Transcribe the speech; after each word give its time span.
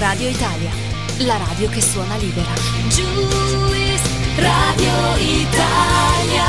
Radio 0.00 0.30
Italia, 0.30 0.70
la 1.18 1.36
radio 1.36 1.68
che 1.68 1.82
suona 1.82 2.16
libera. 2.16 2.54
Juice 2.88 4.02
Radio 4.36 5.16
Italia. 5.18 6.46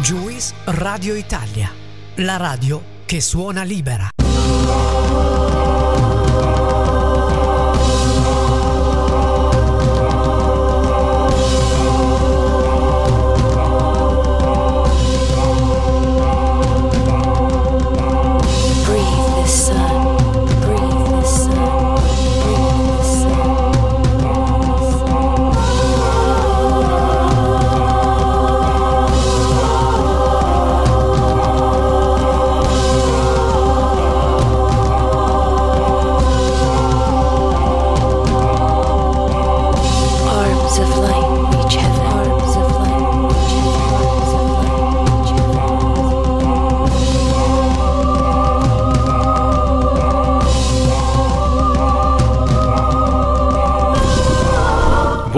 Juice 0.00 0.54
Radio 0.64 1.14
Italia, 1.14 1.70
la 2.14 2.38
radio 2.38 2.82
che 3.04 3.20
suona 3.20 3.64
libera. 3.64 4.08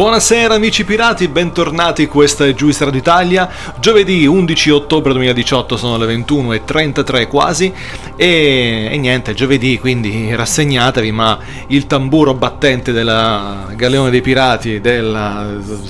Buonasera 0.01 0.55
amici 0.55 0.87
pirati, 0.87 1.29
bentornati, 1.29 2.07
questa 2.07 2.47
è 2.47 2.55
Juice 2.55 2.87
Radio 2.87 3.01
Italia, 3.01 3.51
giovedì 3.81 4.25
11 4.25 4.71
ottobre 4.71 5.13
2018 5.13 5.77
sono 5.77 5.99
le 5.99 6.17
21.33 6.17 7.29
quasi. 7.29 7.71
E, 8.17 8.89
e 8.91 8.97
niente, 8.97 9.35
giovedì 9.35 9.79
quindi 9.79 10.35
rassegnatevi 10.35 11.13
ma 11.13 11.39
il 11.67 11.87
tamburo 11.87 12.33
battente 12.33 12.93
della 12.93 13.67
Galeone 13.77 14.09
dei 14.09 14.23
Pirati, 14.23 14.81
della 14.81 15.47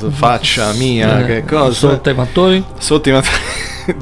faccia 0.08 0.72
mia, 0.72 1.20
Eh, 1.20 1.27
che 1.27 1.45
cosa? 1.45 1.91
Sotto 1.91 2.11
i 2.11 2.14
mattoni, 2.14 2.64
Sotto 2.78 3.08
i 3.11 3.12
mat- 3.12 3.28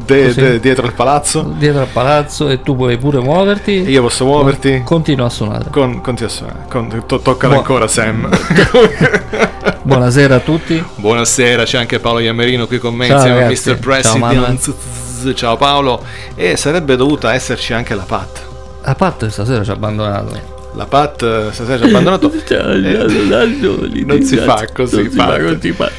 de- 0.04 0.24
Così. 0.26 0.40
de- 0.40 0.60
dietro 0.60 0.86
il 0.86 0.92
palazzo, 0.92 1.54
dietro 1.56 1.80
al 1.82 1.88
palazzo 1.92 2.48
e 2.48 2.62
tu 2.62 2.76
puoi 2.76 2.96
pure 2.98 3.18
muoverti. 3.20 3.72
io 3.88 4.02
posso 4.02 4.24
muoverti? 4.24 4.82
Continua 4.84 5.26
a 5.26 5.30
suonare. 5.30 5.64
Con, 5.70 6.00
continua 6.00 6.30
a 6.30 6.34
suonare. 6.34 6.58
Con, 6.68 7.04
to- 7.06 7.20
toccalo 7.20 7.52
Buo- 7.54 7.62
ancora 7.62 7.86
Sam. 7.88 8.28
Buonasera 9.82 10.36
a 10.36 10.40
tutti. 10.40 10.82
Buonasera, 10.96 11.64
c'è 11.64 11.78
anche 11.78 11.98
Paolo 11.98 12.18
Iammerino 12.20 12.66
qui 12.66 12.78
con 12.78 12.94
me 12.94 13.06
Ciao, 13.06 13.16
insieme 13.16 13.40
ragazzi. 13.40 13.70
a 13.70 13.72
Mr. 13.72 13.78
Ciao. 13.78 14.18
President. 14.18 15.34
Ciao, 15.34 15.56
Paolo. 15.56 16.02
E 16.34 16.56
sarebbe 16.56 16.96
dovuta 16.96 17.32
esserci 17.34 17.72
anche 17.72 17.94
la 17.94 18.04
Pat. 18.06 18.42
A 18.82 18.94
parte 18.94 19.30
stasera 19.30 19.64
ci 19.64 19.70
ha 19.70 19.74
abbandonato. 19.74 20.56
La 20.74 20.84
Pat 20.86 21.22
eh, 21.22 21.48
stasera 21.52 21.78
ci 21.78 21.84
ha 21.84 21.86
abbandonato. 21.86 22.30
Eh, 22.48 24.04
non 24.04 24.22
si 24.22 24.36
fa 24.36 24.64
così, 24.72 25.08
Pat. 25.08 25.90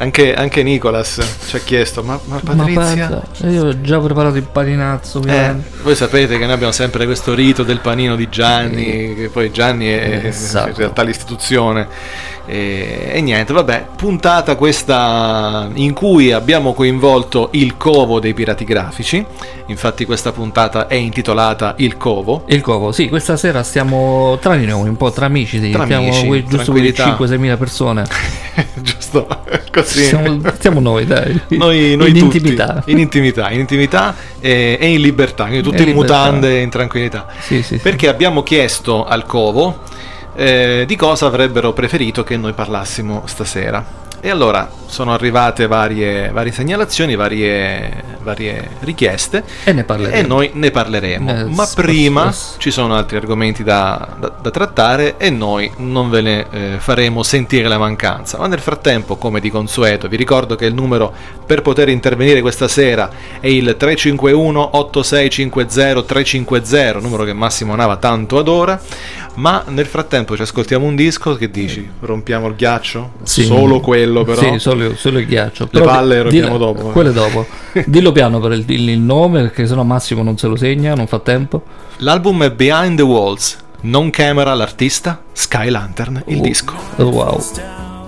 Anche, 0.00 0.32
anche 0.32 0.62
Nicolas 0.62 1.18
ci 1.48 1.56
ha 1.56 1.58
chiesto, 1.58 2.04
ma, 2.04 2.18
ma 2.26 2.40
Ma 2.44 2.54
Patrizia... 2.54 3.08
pensa, 3.08 3.48
io 3.48 3.66
ho 3.66 3.80
già 3.80 3.98
preparato 3.98 4.36
il 4.36 4.44
paninazzo. 4.50 5.20
Eh, 5.26 5.54
voi 5.82 5.96
sapete 5.96 6.38
che 6.38 6.44
noi 6.44 6.52
abbiamo 6.54 6.72
sempre 6.72 7.04
questo 7.04 7.34
rito 7.34 7.64
del 7.64 7.80
panino 7.80 8.14
di 8.14 8.28
Gianni, 8.28 9.14
che 9.16 9.28
poi 9.32 9.50
Gianni 9.50 9.86
è 9.88 10.20
Esatto. 10.24 10.68
in 10.68 10.76
realtà 10.76 11.02
l'istituzione. 11.02 11.88
E, 12.46 13.10
e 13.12 13.20
niente, 13.20 13.52
vabbè, 13.52 13.88
puntata 13.96 14.54
questa 14.56 15.68
in 15.74 15.92
cui 15.92 16.32
abbiamo 16.32 16.72
coinvolto 16.72 17.48
il 17.52 17.76
covo 17.76 18.20
dei 18.20 18.32
pirati 18.34 18.64
grafici. 18.64 19.22
Infatti 19.66 20.06
questa 20.06 20.32
puntata 20.32 20.86
è 20.86 20.94
intitolata 20.94 21.74
Il 21.78 21.96
covo. 21.98 22.44
Il 22.46 22.62
covo, 22.62 22.92
sì, 22.92 23.08
questa 23.10 23.36
sera 23.36 23.62
stiamo 23.62 24.38
tra 24.40 24.56
di 24.56 24.64
noi, 24.64 24.88
un 24.88 24.96
po' 24.96 25.10
tra 25.10 25.26
amici, 25.26 25.60
sì, 25.60 25.70
Tra 25.72 25.84
siamo 25.86 26.06
amici, 26.06 26.26
quei- 26.26 26.44
giusto 26.44 26.72
tranquillità. 26.72 27.16
5-6 27.18 27.36
mila 27.38 27.56
persone. 27.58 28.04
Giusto 28.80 29.26
così. 29.70 29.87
Siamo, 29.88 30.40
siamo 30.58 30.80
noi, 30.80 31.06
dai. 31.06 31.40
Noi, 31.48 31.96
noi 31.96 32.10
in 32.10 32.18
tutti, 32.18 32.36
intimità. 32.36 32.82
in 32.86 32.98
intimità, 32.98 33.50
in 33.50 33.60
intimità 33.60 34.14
e, 34.40 34.76
e 34.80 34.86
in 34.88 35.00
libertà, 35.00 35.44
quindi 35.44 35.62
tutti 35.62 35.82
in 35.82 35.88
libertà. 35.88 36.24
mutande 36.24 36.58
e 36.58 36.62
in 36.62 36.70
tranquillità. 36.70 37.26
Sì, 37.40 37.62
sì, 37.62 37.76
sì. 37.76 37.78
Perché 37.78 38.08
abbiamo 38.08 38.42
chiesto 38.42 39.04
al 39.04 39.24
covo 39.24 39.80
eh, 40.34 40.84
di 40.86 40.96
cosa 40.96 41.26
avrebbero 41.26 41.72
preferito 41.72 42.22
che 42.22 42.36
noi 42.36 42.52
parlassimo 42.52 43.22
stasera. 43.26 44.06
E 44.20 44.30
allora 44.30 44.68
sono 44.86 45.12
arrivate 45.12 45.66
varie, 45.66 46.30
varie 46.30 46.52
segnalazioni, 46.52 47.14
varie, 47.14 48.02
varie 48.22 48.68
richieste 48.80 49.42
E 49.64 49.72
ne 49.72 49.84
parleremo. 49.84 50.16
e 50.16 50.22
noi 50.26 50.50
ne 50.54 50.70
parleremo. 50.70 51.30
Eh, 51.30 51.44
Ma 51.44 51.68
prima 51.74 52.32
ci 52.58 52.70
sono 52.70 52.94
altri 52.94 53.16
argomenti 53.16 53.62
da, 53.64 54.08
da- 54.18 54.32
da 54.40 54.50
trattare 54.50 55.16
e 55.16 55.30
noi 55.30 55.70
non 55.78 56.10
ve 56.10 56.20
ne 56.20 56.46
eh, 56.50 56.74
faremo 56.78 57.22
sentire 57.22 57.68
la 57.68 57.78
mancanza. 57.78 58.38
Ma 58.38 58.46
nel 58.46 58.60
frattempo, 58.60 59.16
come 59.16 59.40
di 59.40 59.50
consueto, 59.50 60.08
vi 60.08 60.16
ricordo 60.16 60.54
che 60.56 60.66
il 60.66 60.74
numero 60.74 61.12
per 61.46 61.62
poter 61.62 61.88
intervenire 61.88 62.40
questa 62.40 62.68
sera 62.68 63.10
è 63.40 63.46
il 63.46 63.74
351 63.78 64.76
8650 64.78 66.02
350, 66.02 66.98
numero 67.00 67.24
che 67.24 67.32
Massimo 67.32 67.74
Nava 67.74 67.96
tanto 67.96 68.38
adora. 68.38 68.80
Ma 69.38 69.62
nel 69.68 69.86
frattempo 69.86 70.34
ci 70.34 70.42
ascoltiamo 70.42 70.84
un 70.84 70.96
disco, 70.96 71.36
che 71.36 71.48
dici? 71.48 71.88
Rompiamo 72.00 72.48
il 72.48 72.56
ghiaccio? 72.56 73.12
Sì. 73.22 73.44
Solo 73.44 73.78
quello 73.78 74.24
però. 74.24 74.40
Sì, 74.40 74.58
solo, 74.58 74.96
solo 74.96 75.20
il 75.20 75.26
ghiaccio. 75.26 75.64
Le 75.70 75.78
Però 75.78 75.84
palle 75.84 76.14
di- 76.16 76.22
rompiamo 76.40 76.58
dopo, 76.58 76.88
eh. 76.88 76.92
Quelle 76.92 77.12
dopo. 77.12 77.46
Dillo 77.86 78.10
piano 78.10 78.40
per 78.40 78.52
il, 78.52 78.64
il- 78.66 78.88
il 78.88 78.98
nome, 78.98 79.42
perché 79.42 79.66
sennò 79.66 79.84
Massimo 79.84 80.24
non 80.24 80.36
se 80.36 80.48
lo 80.48 80.56
segna, 80.56 80.94
non 80.94 81.06
fa 81.06 81.20
tempo. 81.20 81.62
L'album 81.98 82.42
è 82.44 82.50
Behind 82.50 82.96
the 82.96 83.02
Walls. 83.02 83.56
Non 83.82 84.10
camera 84.10 84.52
l'artista, 84.54 85.22
Sky 85.30 85.70
Lantern 85.70 86.20
il 86.26 86.38
Oh. 86.38 86.42
disco. 86.42 86.74
Oh, 86.96 87.04
wow. 87.04 87.40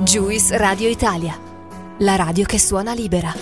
Juice 0.01 0.57
Radio 0.57 0.89
Italia, 0.89 1.39
la 1.99 2.17
radio 2.17 2.45
che 2.45 2.59
suona 2.59 2.93
libera. 2.93 3.33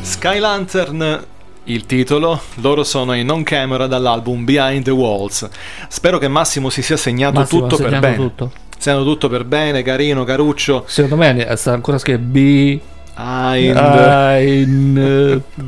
Sky 0.00 0.38
Lantern, 0.38 1.24
il 1.66 1.86
titolo, 1.86 2.40
loro 2.56 2.84
sono 2.84 3.14
in 3.14 3.24
non 3.26 3.42
camera 3.42 3.86
dall'album 3.86 4.44
Behind 4.44 4.84
the 4.84 4.90
Walls. 4.90 5.48
Spero 5.88 6.18
che 6.18 6.28
Massimo 6.28 6.68
si 6.70 6.82
sia 6.82 6.96
segnato 6.96 7.40
Massimo, 7.40 7.66
tutto 7.66 7.82
per 7.82 7.98
bene. 7.98 8.16
tutto. 8.16 8.52
Segnato 8.78 9.04
tutto 9.04 9.28
per 9.28 9.44
bene, 9.44 9.82
carino, 9.82 10.24
caruccio. 10.24 10.84
Secondo 10.86 11.16
me 11.16 11.54
sta 11.56 11.72
ancora 11.72 11.98
scritto 11.98 12.20
B. 12.20 12.78
Behind 13.16 14.94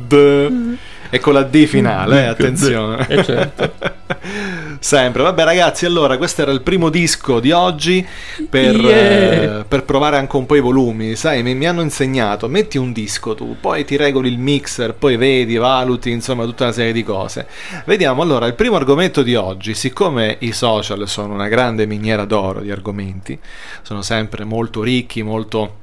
the... 0.07 0.77
E 1.11 1.19
con 1.19 1.33
la 1.33 1.41
D 1.43 1.65
finale, 1.65 2.23
eh, 2.23 2.25
attenzione. 2.27 3.07
Eh, 3.07 3.23
certo. 3.23 3.71
Sempre, 4.79 5.23
vabbè 5.23 5.43
ragazzi, 5.43 5.85
allora 5.85 6.17
questo 6.17 6.43
era 6.43 6.51
il 6.51 6.61
primo 6.61 6.89
disco 6.89 7.39
di 7.39 7.51
oggi 7.51 8.05
per, 8.49 8.75
Yeah. 8.75 9.59
eh, 9.59 9.63
per 9.65 9.83
provare 9.83 10.17
anche 10.17 10.35
un 10.37 10.45
po' 10.45 10.55
i 10.55 10.61
volumi, 10.61 11.15
sai, 11.15 11.43
mi, 11.43 11.53
mi 11.55 11.67
hanno 11.67 11.81
insegnato, 11.81 12.47
metti 12.47 12.77
un 12.77 12.93
disco 12.93 13.35
tu, 13.35 13.57
poi 13.59 13.83
ti 13.85 13.97
regoli 13.97 14.29
il 14.29 14.37
mixer, 14.37 14.93
poi 14.93 15.17
vedi, 15.17 15.57
valuti, 15.57 16.11
insomma 16.11 16.45
tutta 16.45 16.65
una 16.65 16.73
serie 16.73 16.93
di 16.93 17.03
cose. 17.03 17.47
Vediamo 17.85 18.21
allora, 18.21 18.45
il 18.45 18.53
primo 18.53 18.75
argomento 18.75 19.21
di 19.21 19.35
oggi, 19.35 19.73
siccome 19.73 20.37
i 20.39 20.51
social 20.53 21.07
sono 21.07 21.33
una 21.33 21.47
grande 21.47 21.85
miniera 21.85 22.23
d'oro 22.25 22.61
di 22.61 22.71
argomenti, 22.71 23.37
sono 23.81 24.01
sempre 24.01 24.43
molto 24.45 24.81
ricchi, 24.83 25.23
molto... 25.23 25.75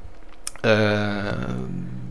eh, 0.63 2.05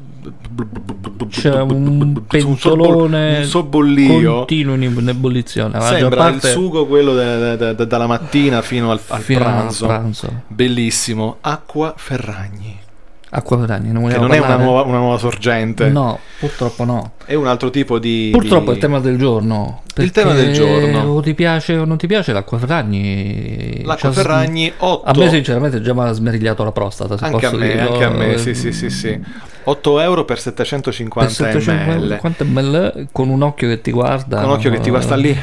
C'è 1.30 1.60
un 1.62 2.22
pentolone 2.28 3.38
un 3.40 3.44
sobbollio 3.46 4.36
continuo 4.38 4.76
in, 4.76 5.06
ebollizione. 5.10 5.78
La 5.78 5.86
Sembra 5.86 6.16
parte 6.24 6.48
il 6.48 6.54
sugo 6.54 6.86
quello 6.86 7.14
de- 7.14 7.56
de- 7.58 7.76
de- 7.76 7.88
dalla 7.88 8.08
mattina 8.08 8.62
fino 8.62 8.92
al, 8.92 9.00
al 9.08 9.22
fino 9.22 9.40
pranzo. 9.40 9.86
pranzo. 9.86 10.42
Bellissimo. 10.48 11.38
Acqua 11.42 11.94
Ferragni. 11.98 12.80
Acqua 13.28 13.58
Ferragni, 13.60 13.92
non 13.92 14.08
che 14.08 14.18
non 14.18 14.32
è 14.32 14.38
una 14.38 14.56
nuova, 14.56 14.84
una 14.84 14.98
nuova 15.00 15.18
sorgente, 15.18 15.90
No, 15.90 16.20
purtroppo 16.40 16.86
no. 16.86 17.12
è 17.26 17.34
un 17.34 17.48
altro 17.48 17.70
tipo 17.70 18.00
di... 18.00 18.30
Purtroppo 18.32 18.66
di- 18.66 18.70
è 18.70 18.74
il 18.74 18.80
tema 18.80 19.00
del 19.00 19.18
giorno. 19.18 19.82
Il 19.98 20.12
tema 20.12 20.34
del 20.34 20.54
giorno. 20.54 21.02
O 21.02 21.22
ti 21.22 21.34
piace 21.34 21.76
o 21.76 21.84
non 21.84 21.98
ti 21.98 22.08
piace 22.08 22.32
l'acqua 22.32 22.58
Ferragni. 22.60 23.82
L'acqua 23.84 24.14
Cioè, 24.14 24.24
Ferragni 24.24 24.72
8... 24.78 25.04
A 25.06 25.14
me 25.18 25.30
sinceramente 25.30 25.82
già 25.82 25.94
mi 25.94 26.02
ha 26.02 26.12
smerigliato 26.14 26.64
la 26.64 26.72
prostata. 26.72 27.18
Anche 27.20 27.46
a 27.48 27.52
me, 27.52 27.78
anche 27.80 28.04
a 28.06 28.10
me, 28.10 28.38
sì, 28.38 28.54
sì, 28.56 28.72
sì, 28.72 28.90
sì. 28.90 29.20
8 29.66 30.00
euro 30.00 30.24
per 30.26 30.36
per 30.36 30.40
750 30.44 31.34
750 31.34 32.44
ml. 32.44 32.52
ml, 32.52 33.08
con 33.12 33.30
un 33.30 33.42
occhio 33.42 33.68
che 33.68 33.82
ti 33.82 33.92
guarda. 33.92 34.42
Con 34.42 34.52
occhio 34.52 34.70
che 34.72 34.80
ti 34.80 34.90
guarda 34.90 35.16
eh, 35.16 35.20
lì. 35.20 35.40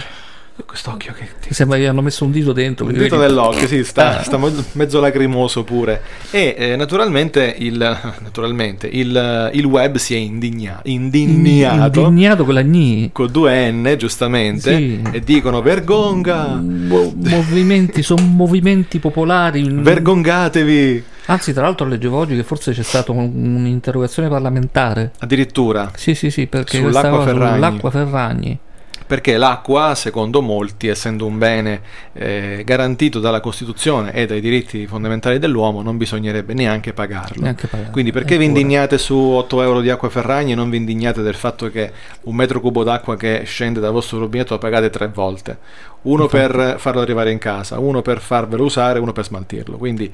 Quest'occhio 0.66 1.14
che 1.16 1.26
ti... 1.40 1.52
Sembra 1.54 1.78
che 1.78 1.86
hanno 1.88 2.02
messo 2.02 2.24
un 2.24 2.30
dito 2.30 2.52
dentro. 2.52 2.84
Un 2.84 2.92
perché 2.92 3.06
dito 3.06 3.18
vedi- 3.18 3.32
nell'occhio, 3.34 3.66
sì, 3.66 3.82
sta, 3.84 4.18
Ah. 4.18 4.22
sta 4.22 4.38
mezzo 4.72 5.00
lacrimoso 5.00 5.64
pure. 5.64 6.02
E 6.30 6.54
eh, 6.56 6.76
naturalmente, 6.76 7.54
il, 7.58 7.76
naturalmente 8.20 8.86
il, 8.86 9.50
il 9.54 9.64
web 9.64 9.96
si 9.96 10.14
è 10.14 10.18
indigna- 10.18 10.80
indignato. 10.84 12.00
Indignato 12.00 12.44
con 12.44 12.54
la 12.54 12.62
gni. 12.62 13.08
Con 13.12 13.32
due 13.32 13.70
N, 13.72 13.94
giustamente, 13.98 14.76
Sì. 14.76 15.02
e 15.10 15.20
dicono 15.20 15.62
vergonga, 15.62 16.48
Mo- 16.62 17.12
movimenti, 17.16 18.02
sono 18.02 18.22
movimenti 18.22 18.98
popolari. 18.98 19.66
vergongatevi. 19.68 21.04
Anzi, 21.26 21.52
tra 21.52 21.62
l'altro 21.62 21.86
leggevo 21.86 22.18
oggi 22.18 22.34
che 22.36 22.42
forse 22.42 22.72
c'è 22.72 22.82
stata 22.82 23.12
un- 23.12 23.30
un'interrogazione 23.56 24.28
parlamentare. 24.28 25.12
Addirittura, 25.20 25.90
Sì, 25.94 26.14
sì, 26.14 26.30
sì, 26.30 26.46
perché 26.46 26.78
Sull'acqua 26.78 27.22
Ferragni. 27.22 27.52
sull'acqua 27.54 27.90
Ferragni. 27.90 28.58
perché 29.04 29.36
l'acqua, 29.36 29.94
secondo 29.94 30.40
molti, 30.40 30.88
essendo 30.88 31.26
un 31.26 31.36
bene 31.36 31.80
eh, 32.14 32.62
garantito 32.64 33.20
dalla 33.20 33.40
Costituzione 33.40 34.12
e 34.14 34.24
dai 34.24 34.40
diritti 34.40 34.86
fondamentali 34.86 35.38
dell'uomo, 35.38 35.82
non 35.82 35.98
bisognerebbe 35.98 36.54
neanche 36.54 36.94
pagarlo. 36.94 37.42
Neanche 37.42 37.66
pagarlo. 37.66 37.92
Quindi 37.92 38.10
perché 38.10 38.38
vi 38.38 38.44
Eppure. 38.44 38.60
indignate 38.60 38.96
su 38.96 39.14
8 39.16 39.60
euro 39.62 39.80
di 39.82 39.90
acqua 39.90 40.08
Ferragni 40.08 40.52
e 40.52 40.54
non 40.54 40.70
vi 40.70 40.78
indignate 40.78 41.20
del 41.20 41.34
fatto 41.34 41.68
che 41.70 41.92
un 42.22 42.34
metro 42.34 42.60
cubo 42.60 42.84
d'acqua 42.84 43.16
che 43.16 43.42
scende 43.44 43.80
dal 43.80 43.92
vostro 43.92 44.18
rubinetto 44.18 44.54
lo 44.54 44.58
pagate 44.58 44.88
tre 44.88 45.08
volte? 45.08 45.58
Uno 46.02 46.26
per 46.26 46.76
farlo 46.78 47.00
arrivare 47.00 47.30
in 47.30 47.38
casa, 47.38 47.78
uno 47.78 48.02
per 48.02 48.20
farvelo 48.20 48.64
usare, 48.64 48.98
uno 48.98 49.12
per 49.12 49.24
smaltirlo. 49.24 49.76
Quindi 49.76 50.12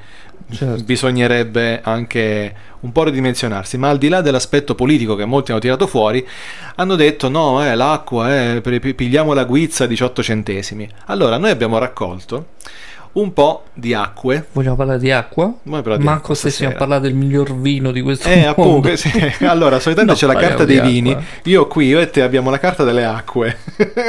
Certo. 0.50 0.82
bisognerebbe 0.84 1.80
anche 1.82 2.54
un 2.80 2.92
po' 2.92 3.04
ridimensionarsi. 3.04 3.78
Ma 3.78 3.88
al 3.88 3.96
di 3.98 4.08
là 4.08 4.20
dell'aspetto 4.20 4.74
politico 4.74 5.14
che 5.14 5.24
molti 5.24 5.50
hanno 5.50 5.60
tirato 5.60 5.86
fuori, 5.86 6.26
hanno 6.76 6.94
detto 6.94 7.28
no, 7.30 7.64
eh, 7.64 7.74
l'acqua, 7.74 8.54
eh, 8.54 8.60
pi- 8.60 8.80
pi- 8.80 8.94
pigliamo 8.94 9.32
la 9.32 9.44
guizza 9.44 9.84
a 9.84 9.86
18 9.86 10.22
centesimi. 10.22 10.86
Allora 11.06 11.38
noi 11.38 11.50
abbiamo 11.50 11.78
raccolto 11.78 12.48
un 13.20 13.32
po' 13.32 13.64
di 13.74 13.94
acque. 13.94 14.46
Vogliamo 14.52 14.76
parlare 14.76 14.98
di 14.98 15.10
acqua? 15.10 15.52
Però 15.62 15.96
di 15.96 16.04
Manco 16.04 16.10
acqua 16.20 16.34
stessimo 16.34 16.68
a 16.68 16.72
stasera. 16.72 16.78
parlare 16.78 17.00
del 17.02 17.14
miglior 17.14 17.54
vino 17.58 17.90
di 17.92 18.00
questo 18.00 18.28
Eh, 18.28 18.36
mondo. 18.36 18.48
appunto, 18.50 18.96
sì. 18.96 19.10
allora, 19.46 19.80
solitamente 19.80 20.12
No, 20.12 20.14
c'è 20.18 20.26
la 20.26 20.40
carta 20.40 20.64
dei 20.64 20.80
di 20.80 20.88
vini. 20.90 21.10
acqua. 21.10 21.24
Io 21.44 21.66
qui, 21.66 21.86
io 21.86 22.00
e 22.00 22.10
te 22.10 22.22
abbiamo 22.22 22.50
la 22.50 22.58
carta 22.58 22.84
delle 22.84 23.04
acque. 23.04 23.56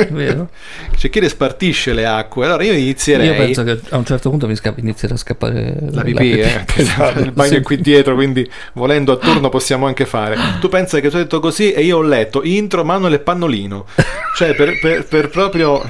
Vero? 0.09 0.49
C'è 0.95 1.09
chi 1.09 1.19
le 1.19 1.29
spartisce 1.29 1.93
le 1.93 2.05
acque. 2.05 2.45
Allora 2.45 2.63
io 2.63 2.73
inizierei. 2.73 3.27
Io 3.27 3.35
penso 3.35 3.63
che 3.63 3.79
a 3.89 3.97
un 3.97 4.05
certo 4.05 4.29
punto 4.29 4.47
mi 4.47 4.55
scappa, 4.55 4.79
inizierà 4.79 5.13
a 5.13 5.17
scappare 5.17 5.75
La 5.91 6.01
pipì, 6.01 6.39
eh, 6.39 6.65
Esatto, 6.75 7.19
il 7.19 7.31
bagno 7.31 7.49
sì. 7.49 7.55
è 7.55 7.61
qui 7.61 7.77
dietro, 7.81 8.15
quindi 8.15 8.49
volendo 8.73 9.13
a 9.13 9.17
turno 9.17 9.49
possiamo 9.49 9.85
anche 9.87 10.05
fare. 10.05 10.35
Tu 10.59 10.67
pensa 10.69 10.99
che 10.99 11.09
tu 11.09 11.15
hai 11.15 11.23
detto 11.23 11.39
così 11.39 11.71
e 11.71 11.81
io 11.83 11.97
ho 11.97 12.01
letto 12.01 12.43
intro 12.43 12.83
Manuel 12.83 13.13
e 13.13 13.19
Pannolino, 13.19 13.85
cioè 14.35 14.53
per, 14.55 14.79
per- 14.79 15.05
per 15.05 15.29
proprio 15.29 15.81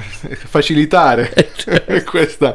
facilitare 0.48 1.32
questa 2.04 2.54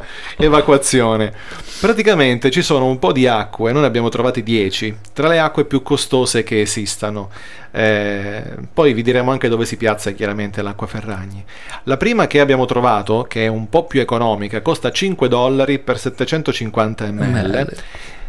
evacuazione. 0.55 1.33
Praticamente 1.79 2.49
ci 2.49 2.61
sono 2.61 2.85
un 2.85 2.97
po' 2.99 3.11
di 3.11 3.27
acque, 3.27 3.71
noi 3.71 3.81
ne 3.81 3.87
abbiamo 3.87 4.09
trovate 4.09 4.41
10, 4.41 4.97
tra 5.13 5.27
le 5.27 5.39
acque 5.39 5.65
più 5.65 5.83
costose 5.83 6.43
che 6.43 6.61
esistano. 6.61 7.29
Eh, 7.71 8.41
poi 8.73 8.93
vi 8.93 9.01
diremo 9.01 9.31
anche 9.31 9.49
dove 9.49 9.65
si 9.65 9.75
piazza 9.75 10.11
chiaramente 10.11 10.61
l'acqua 10.61 10.87
Ferragni. 10.87 11.43
La 11.83 11.97
prima 11.97 12.27
che 12.27 12.39
abbiamo 12.39 12.65
trovato, 12.65 13.23
che 13.23 13.45
è 13.45 13.47
un 13.47 13.69
po' 13.69 13.85
più 13.85 13.99
economica, 13.99 14.61
costa 14.61 14.91
5 14.91 15.27
dollari 15.27 15.79
per 15.79 15.99
750 15.99 17.11
ml, 17.11 17.29
Ml. 17.29 17.77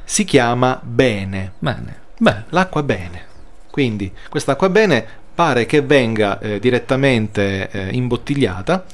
si 0.04 0.24
chiama 0.24 0.80
Bene, 0.82 1.52
Bene. 1.58 2.00
Beh, 2.18 2.44
l'acqua 2.48 2.82
Bene. 2.82 3.24
Quindi 3.70 4.12
quest'acqua 4.28 4.68
Bene 4.68 5.06
pare 5.34 5.66
che 5.66 5.82
venga 5.82 6.38
eh, 6.40 6.58
direttamente 6.58 7.68
eh, 7.70 7.88
imbottigliata 7.92 8.84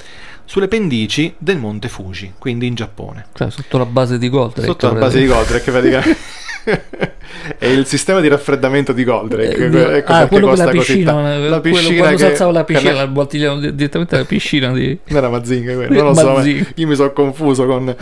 sulle 0.45 0.69
pendici 0.69 1.35
del 1.39 1.59
Monte 1.59 1.89
Fuji, 1.89 2.35
quindi 2.39 2.67
in 2.67 2.75
Giappone. 2.75 3.27
cioè 3.35 3.51
sotto 3.51 3.79
la 3.79 3.87
base 3.87 4.19
di 4.19 4.29
Goldrake. 4.29 4.67
Sotto 4.67 4.93
la 4.93 4.99
base 4.99 5.19
di 5.19 5.27
Goldrake, 5.27 5.71
praticamente. 5.71 6.17
è 7.59 7.67
il 7.67 7.87
sistema 7.87 8.21
di 8.21 8.29
raffreddamento 8.29 8.93
di 8.93 9.03
Goldrake. 9.05 9.65
Eh, 9.67 9.97
ecco 9.97 10.13
ah, 10.13 10.27
quello 10.27 10.47
con 10.47 10.55
costa 10.55 10.67
la 10.67 10.77
così 10.77 10.93
piscina, 10.93 11.35
eh, 11.35 11.49
la 11.49 11.61
piscina 11.61 11.99
quando 11.99 12.19
si 12.19 12.25
che- 12.25 12.31
alzava 12.31 12.53
la 12.53 12.65
piscina, 12.65 12.93
la 12.93 13.07
bottiglia 13.09 13.55
direttamente 13.57 14.15
alla 14.15 14.25
piscina 14.25 14.73
di... 14.73 14.99
non 15.07 15.17
era 15.19 15.29
Mazinga 15.29 15.75
quello, 15.75 15.95
non 15.95 16.05
lo 16.07 16.15
so, 16.15 16.41
io 16.41 16.87
mi 16.87 16.95
sono 16.95 17.13
confuso 17.13 17.67
con... 17.67 17.95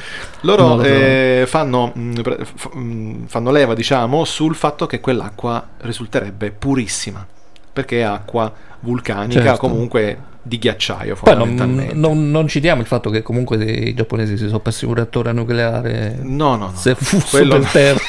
Loro 0.43 0.77
lo 0.77 0.83
so. 0.83 0.89
eh, 0.89 1.45
fanno, 1.47 1.93
f- 1.95 2.75
mh, 2.75 3.27
fanno 3.27 3.51
leva, 3.51 3.75
diciamo, 3.75 4.25
sul 4.25 4.55
fatto 4.55 4.87
che 4.87 5.01
quell'acqua 5.01 5.67
risulterebbe 5.79 6.51
purissima, 6.51 7.27
perché 7.73 8.01
è 8.01 8.03
acqua 8.03 8.53
vulcanica, 8.81 9.41
Certo. 9.43 9.59
comunque 9.59 10.19
di 10.43 10.59
ghiacciaio 10.59 11.17
Poi 11.21 11.37
non, 11.37 11.91
non, 11.93 12.31
non 12.31 12.49
citiamo 12.49 12.81
il 12.81 12.87
fatto 12.87 13.11
che 13.11 13.23
comunque 13.23 13.63
i 13.63 13.95
giapponesi 13.95 14.37
si 14.37 14.47
sono 14.47 14.61
persi 14.61 14.85
un 14.87 14.95
reattore 14.95 15.33
nucleare 15.33 16.19
No, 16.23 16.57
no, 16.57 16.67
no. 16.67 16.73
se 16.75 16.95
fu 16.95 17.19
Quello- 17.31 17.59
per 17.59 17.71
terra. 17.71 17.99